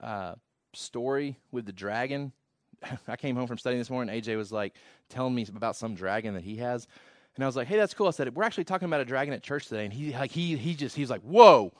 uh, 0.00 0.34
story 0.72 1.36
with 1.50 1.66
the 1.66 1.72
dragon. 1.72 2.32
I 3.08 3.16
came 3.16 3.36
home 3.36 3.46
from 3.46 3.58
studying 3.58 3.80
this 3.80 3.90
morning. 3.90 4.14
AJ 4.14 4.36
was 4.36 4.52
like 4.52 4.74
telling 5.08 5.34
me 5.34 5.46
about 5.54 5.76
some 5.76 5.94
dragon 5.94 6.34
that 6.34 6.44
he 6.44 6.56
has, 6.56 6.86
and 7.34 7.44
I 7.44 7.46
was 7.46 7.56
like, 7.56 7.66
"Hey, 7.66 7.76
that's 7.76 7.94
cool." 7.94 8.08
I 8.08 8.10
said, 8.10 8.34
"We're 8.34 8.44
actually 8.44 8.64
talking 8.64 8.86
about 8.86 9.00
a 9.00 9.04
dragon 9.04 9.34
at 9.34 9.42
church 9.42 9.66
today," 9.66 9.84
and 9.84 9.92
he 9.92 10.12
like 10.12 10.30
he 10.30 10.56
he 10.56 10.74
just 10.74 10.96
he 10.96 11.02
was 11.02 11.10
like, 11.10 11.22
"Whoa!" 11.22 11.72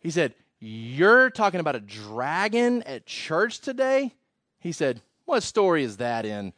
He 0.00 0.10
said, 0.10 0.34
"You're 0.60 1.30
talking 1.30 1.60
about 1.60 1.76
a 1.76 1.80
dragon 1.80 2.82
at 2.84 3.06
church 3.06 3.60
today?" 3.60 4.14
He 4.60 4.72
said, 4.72 5.02
What 5.24 5.42
story 5.42 5.84
is 5.84 5.98
that 5.98 6.24
in? 6.24 6.52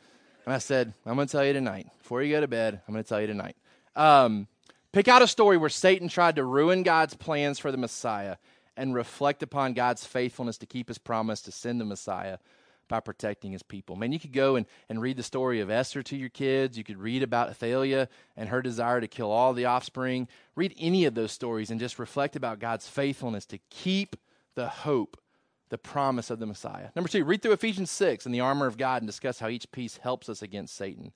And 0.45 0.55
I 0.55 0.59
said, 0.59 0.93
I'm 1.07 1.17
going 1.17 1.27
to 1.29 1.33
tell 1.33 1.45
you 1.45 1.53
tonight. 1.53 1.89
Before 1.99 2.23
you 2.23 2.35
go 2.35 2.41
to 2.41 2.49
bed, 2.49 2.81
I'm 2.87 2.95
going 2.95 3.05
to 3.05 3.09
tell 3.09 3.21
you 3.21 3.27
tonight. 3.27 3.57
Um, 3.95 4.49
pick 4.93 5.09
out 5.09 5.23
a 5.23 5.27
story 5.29 5.57
where 5.57 5.69
Satan 5.69 6.09
tried 6.09 6.37
to 6.37 6.45
ruin 6.45 6.83
God's 6.83 7.15
plans 7.15 7.59
for 7.59 7.71
the 7.71 7.79
Messiah 7.79 8.37
and 8.77 8.95
reflect 8.95 9.43
upon 9.43 9.75
God's 9.75 10.07
faithfulness 10.07 10.59
to 10.59 10.67
keep 10.67 10.89
his 10.89 10.99
promise 10.99 11.43
to 11.43 11.53
send 11.53 11.81
the 11.81 11.85
Messiah 11.85 12.39
by 12.89 13.01
protecting 13.01 13.53
his 13.53 13.63
people. 13.63 13.95
Man, 13.95 14.13
you 14.13 14.19
could 14.19 14.33
go 14.33 14.57
and, 14.57 14.67
and 14.89 15.01
read 15.01 15.17
the 15.17 15.23
story 15.23 15.61
of 15.61 15.71
Esther 15.71 16.03
to 16.03 16.17
your 16.17 16.29
kids. 16.29 16.77
You 16.77 16.85
could 16.85 16.99
read 16.99 17.23
about 17.23 17.51
Athaliah 17.51 18.09
and 18.37 18.49
her 18.49 18.63
desire 18.63 19.01
to 19.01 19.07
kill 19.07 19.31
all 19.31 19.53
the 19.53 19.67
offspring. 19.67 20.27
Read 20.57 20.75
any 20.77 21.05
of 21.05 21.15
those 21.15 21.31
stories 21.31 21.71
and 21.71 21.79
just 21.79 21.99
reflect 21.99 22.35
about 22.35 22.59
God's 22.59 22.89
faithfulness 22.89 23.47
to 23.47 23.59
keep 23.71 24.17
the 24.57 24.69
hope 24.69 25.17
the 25.71 25.79
promise 25.79 26.31
of 26.31 26.39
the 26.39 26.47
Messiah. 26.47 26.91
Number 26.95 27.09
two, 27.09 27.25
read 27.25 27.43
through 27.43 27.53
Ephesians 27.53 27.91
6 27.91 28.27
and 28.27 28.35
the 28.35 28.41
armor 28.41 28.67
of 28.67 28.77
God 28.77 29.03
and 29.03 29.09
discuss 29.09 29.39
how 29.39 29.49
each 29.49 29.71
piece 29.73 29.97
helps 29.97 30.29
us 30.29 30.43
against 30.43 30.77
Satan. 30.77 31.13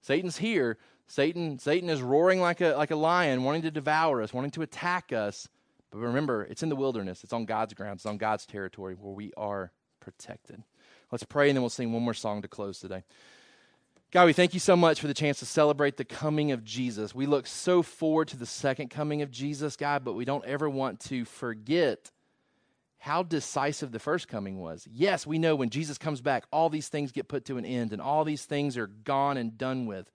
Satan's 0.00 0.38
here. 0.38 0.78
Satan, 1.06 1.58
Satan 1.58 1.90
is 1.90 2.00
roaring 2.00 2.40
like 2.40 2.60
a, 2.60 2.74
like 2.76 2.92
a 2.92 2.96
lion, 2.96 3.42
wanting 3.42 3.62
to 3.62 3.70
devour 3.70 4.22
us, 4.22 4.32
wanting 4.32 4.52
to 4.52 4.62
attack 4.62 5.12
us. 5.12 5.48
But 5.90 5.98
remember, 5.98 6.44
it's 6.44 6.62
in 6.62 6.68
the 6.68 6.76
wilderness. 6.76 7.24
It's 7.24 7.32
on 7.32 7.46
God's 7.46 7.74
ground. 7.74 7.96
It's 7.96 8.06
on 8.06 8.16
God's 8.16 8.46
territory 8.46 8.94
where 8.94 9.12
we 9.12 9.32
are 9.36 9.72
protected. 9.98 10.62
Let's 11.10 11.24
pray 11.24 11.50
and 11.50 11.56
then 11.56 11.62
we'll 11.62 11.70
sing 11.70 11.92
one 11.92 12.02
more 12.02 12.14
song 12.14 12.42
to 12.42 12.48
close 12.48 12.78
today. 12.78 13.02
God, 14.12 14.26
we 14.26 14.32
thank 14.32 14.54
you 14.54 14.60
so 14.60 14.76
much 14.76 15.00
for 15.00 15.08
the 15.08 15.14
chance 15.14 15.40
to 15.40 15.46
celebrate 15.46 15.96
the 15.96 16.04
coming 16.04 16.52
of 16.52 16.64
Jesus. 16.64 17.14
We 17.14 17.26
look 17.26 17.46
so 17.46 17.82
forward 17.82 18.28
to 18.28 18.36
the 18.36 18.46
second 18.46 18.88
coming 18.90 19.22
of 19.22 19.30
Jesus, 19.30 19.76
God, 19.76 20.04
but 20.04 20.14
we 20.14 20.24
don't 20.24 20.44
ever 20.44 20.70
want 20.70 21.00
to 21.00 21.24
forget 21.24 22.10
how 23.00 23.22
decisive 23.22 23.92
the 23.92 23.98
first 23.98 24.28
coming 24.28 24.60
was. 24.60 24.86
Yes, 24.90 25.26
we 25.26 25.38
know 25.38 25.56
when 25.56 25.70
Jesus 25.70 25.96
comes 25.96 26.20
back, 26.20 26.44
all 26.52 26.68
these 26.68 26.88
things 26.88 27.12
get 27.12 27.28
put 27.28 27.46
to 27.46 27.56
an 27.56 27.64
end 27.64 27.92
and 27.92 28.00
all 28.00 28.24
these 28.24 28.44
things 28.44 28.76
are 28.76 28.86
gone 28.86 29.38
and 29.38 29.56
done 29.56 29.86
with. 29.86 30.10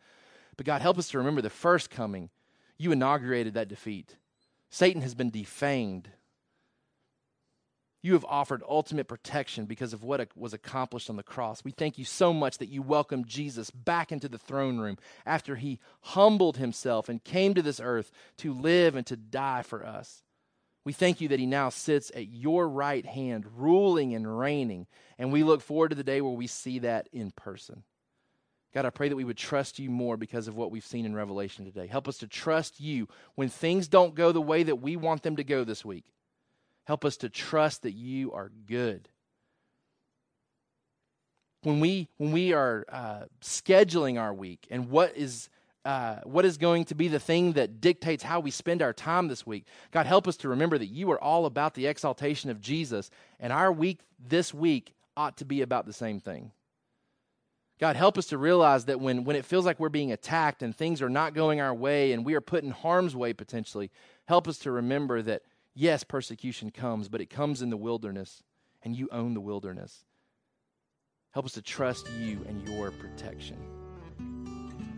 But 0.55 0.67
God, 0.67 0.81
help 0.81 0.99
us 0.99 1.09
to 1.09 1.17
remember 1.17 1.41
the 1.41 1.49
first 1.49 1.89
coming. 1.89 2.29
You 2.77 2.91
inaugurated 2.91 3.55
that 3.55 3.69
defeat. 3.69 4.17
Satan 4.69 5.01
has 5.01 5.15
been 5.15 5.31
defamed. 5.31 6.09
You 8.03 8.13
have 8.13 8.25
offered 8.25 8.61
ultimate 8.69 9.07
protection 9.07 9.65
because 9.65 9.91
of 9.91 10.03
what 10.03 10.27
was 10.35 10.53
accomplished 10.53 11.09
on 11.09 11.15
the 11.15 11.23
cross. 11.23 11.63
We 11.63 11.71
thank 11.71 11.97
you 11.97 12.05
so 12.05 12.31
much 12.33 12.59
that 12.59 12.69
you 12.69 12.83
welcomed 12.83 13.25
Jesus 13.25 13.71
back 13.71 14.11
into 14.11 14.29
the 14.29 14.37
throne 14.37 14.77
room 14.77 14.99
after 15.25 15.55
he 15.55 15.79
humbled 16.01 16.57
himself 16.57 17.09
and 17.09 17.23
came 17.23 17.55
to 17.55 17.63
this 17.63 17.79
earth 17.79 18.11
to 18.37 18.53
live 18.53 18.95
and 18.95 19.07
to 19.07 19.15
die 19.15 19.63
for 19.63 19.83
us. 19.83 20.21
We 20.85 20.93
thank 20.93 21.19
you 21.19 21.27
that 21.29 21.39
he 21.39 21.47
now 21.47 21.69
sits 21.69 22.11
at 22.15 22.27
your 22.27 22.69
right 22.69 23.05
hand, 23.05 23.45
ruling 23.57 24.13
and 24.13 24.39
reigning. 24.39 24.85
And 25.17 25.33
we 25.33 25.43
look 25.43 25.61
forward 25.61 25.89
to 25.89 25.95
the 25.95 26.03
day 26.03 26.21
where 26.21 26.31
we 26.31 26.47
see 26.47 26.79
that 26.79 27.09
in 27.11 27.31
person. 27.31 27.83
God, 28.73 28.85
I 28.85 28.91
pray 28.91 29.09
that 29.09 29.15
we 29.15 29.23
would 29.23 29.37
trust 29.37 29.79
you 29.79 29.89
more 29.89 30.15
because 30.15 30.47
of 30.47 30.55
what 30.55 30.69
we've 30.69 30.85
seen 30.85 31.05
in 31.05 31.15
Revelation 31.15 31.65
today. 31.65 31.87
Help 31.87 32.07
us 32.07 32.17
to 32.19 32.27
trust 32.27 32.79
you 32.79 33.07
when 33.33 33.49
things 33.49 33.87
don't 33.87 34.13
go 34.13 34.31
the 34.31 34.41
way 34.41 34.63
that 34.63 34.81
we 34.81 34.95
want 34.95 35.23
them 35.23 35.37
to 35.37 35.43
go 35.43 35.63
this 35.63 35.83
week. 35.83 36.05
Help 36.85 37.03
us 37.03 37.17
to 37.17 37.29
trust 37.29 37.81
that 37.81 37.93
you 37.93 38.31
are 38.33 38.51
good. 38.67 39.09
When 41.63 41.79
we, 41.79 42.09
when 42.17 42.31
we 42.31 42.53
are 42.53 42.85
uh, 42.89 43.21
scheduling 43.41 44.21
our 44.21 44.33
week 44.33 44.67
and 44.69 44.89
what 44.89 45.17
is 45.17 45.49
uh, 45.85 46.17
what 46.23 46.45
is 46.45 46.57
going 46.57 46.83
to 46.85 46.95
be 46.95 47.07
the 47.07 47.19
thing 47.19 47.53
that 47.53 47.79
dictates 47.79 48.23
how 48.23 48.39
we 48.39 48.49
spend 48.49 48.81
our 48.81 48.91
time 48.91 49.27
this 49.27 49.45
week. 49.45 49.65
God, 49.91 50.07
help 50.07 50.27
us 50.27 50.35
to 50.37 50.49
remember 50.49 50.79
that 50.79 50.87
you 50.87 51.11
are 51.11 51.21
all 51.21 51.45
about 51.45 51.75
the 51.75 51.85
exaltation 51.85 52.49
of 52.49 52.59
Jesus, 52.59 53.11
and 53.39 53.53
our 53.53 53.71
week 53.71 53.99
this 54.19 54.53
week 54.53 54.93
ought 55.15 55.37
to 55.37 55.45
be 55.45 55.61
about 55.61 55.85
the 55.85 55.93
same 55.93 56.19
thing. 56.19 56.51
God, 57.79 57.95
help 57.95 58.17
us 58.17 58.27
to 58.27 58.37
realize 58.37 58.85
that 58.85 58.99
when, 58.99 59.25
when 59.25 59.35
it 59.35 59.45
feels 59.45 59.65
like 59.65 59.79
we're 59.79 59.89
being 59.89 60.11
attacked 60.11 60.63
and 60.63 60.75
things 60.75 61.01
are 61.01 61.09
not 61.09 61.33
going 61.33 61.61
our 61.61 61.73
way 61.73 62.13
and 62.13 62.25
we 62.25 62.33
are 62.33 62.41
put 62.41 62.63
in 62.63 62.71
harm's 62.71 63.15
way 63.15 63.33
potentially, 63.33 63.91
help 64.25 64.47
us 64.47 64.57
to 64.59 64.71
remember 64.71 65.21
that, 65.21 65.43
yes, 65.73 66.03
persecution 66.03 66.71
comes, 66.71 67.09
but 67.09 67.21
it 67.21 67.29
comes 67.29 67.61
in 67.61 67.69
the 67.69 67.77
wilderness, 67.77 68.41
and 68.81 68.95
you 68.95 69.07
own 69.11 69.33
the 69.33 69.41
wilderness. 69.41 70.05
Help 71.31 71.45
us 71.45 71.51
to 71.51 71.61
trust 71.61 72.09
you 72.17 72.43
and 72.47 72.67
your 72.67 72.91
protection. 72.91 73.57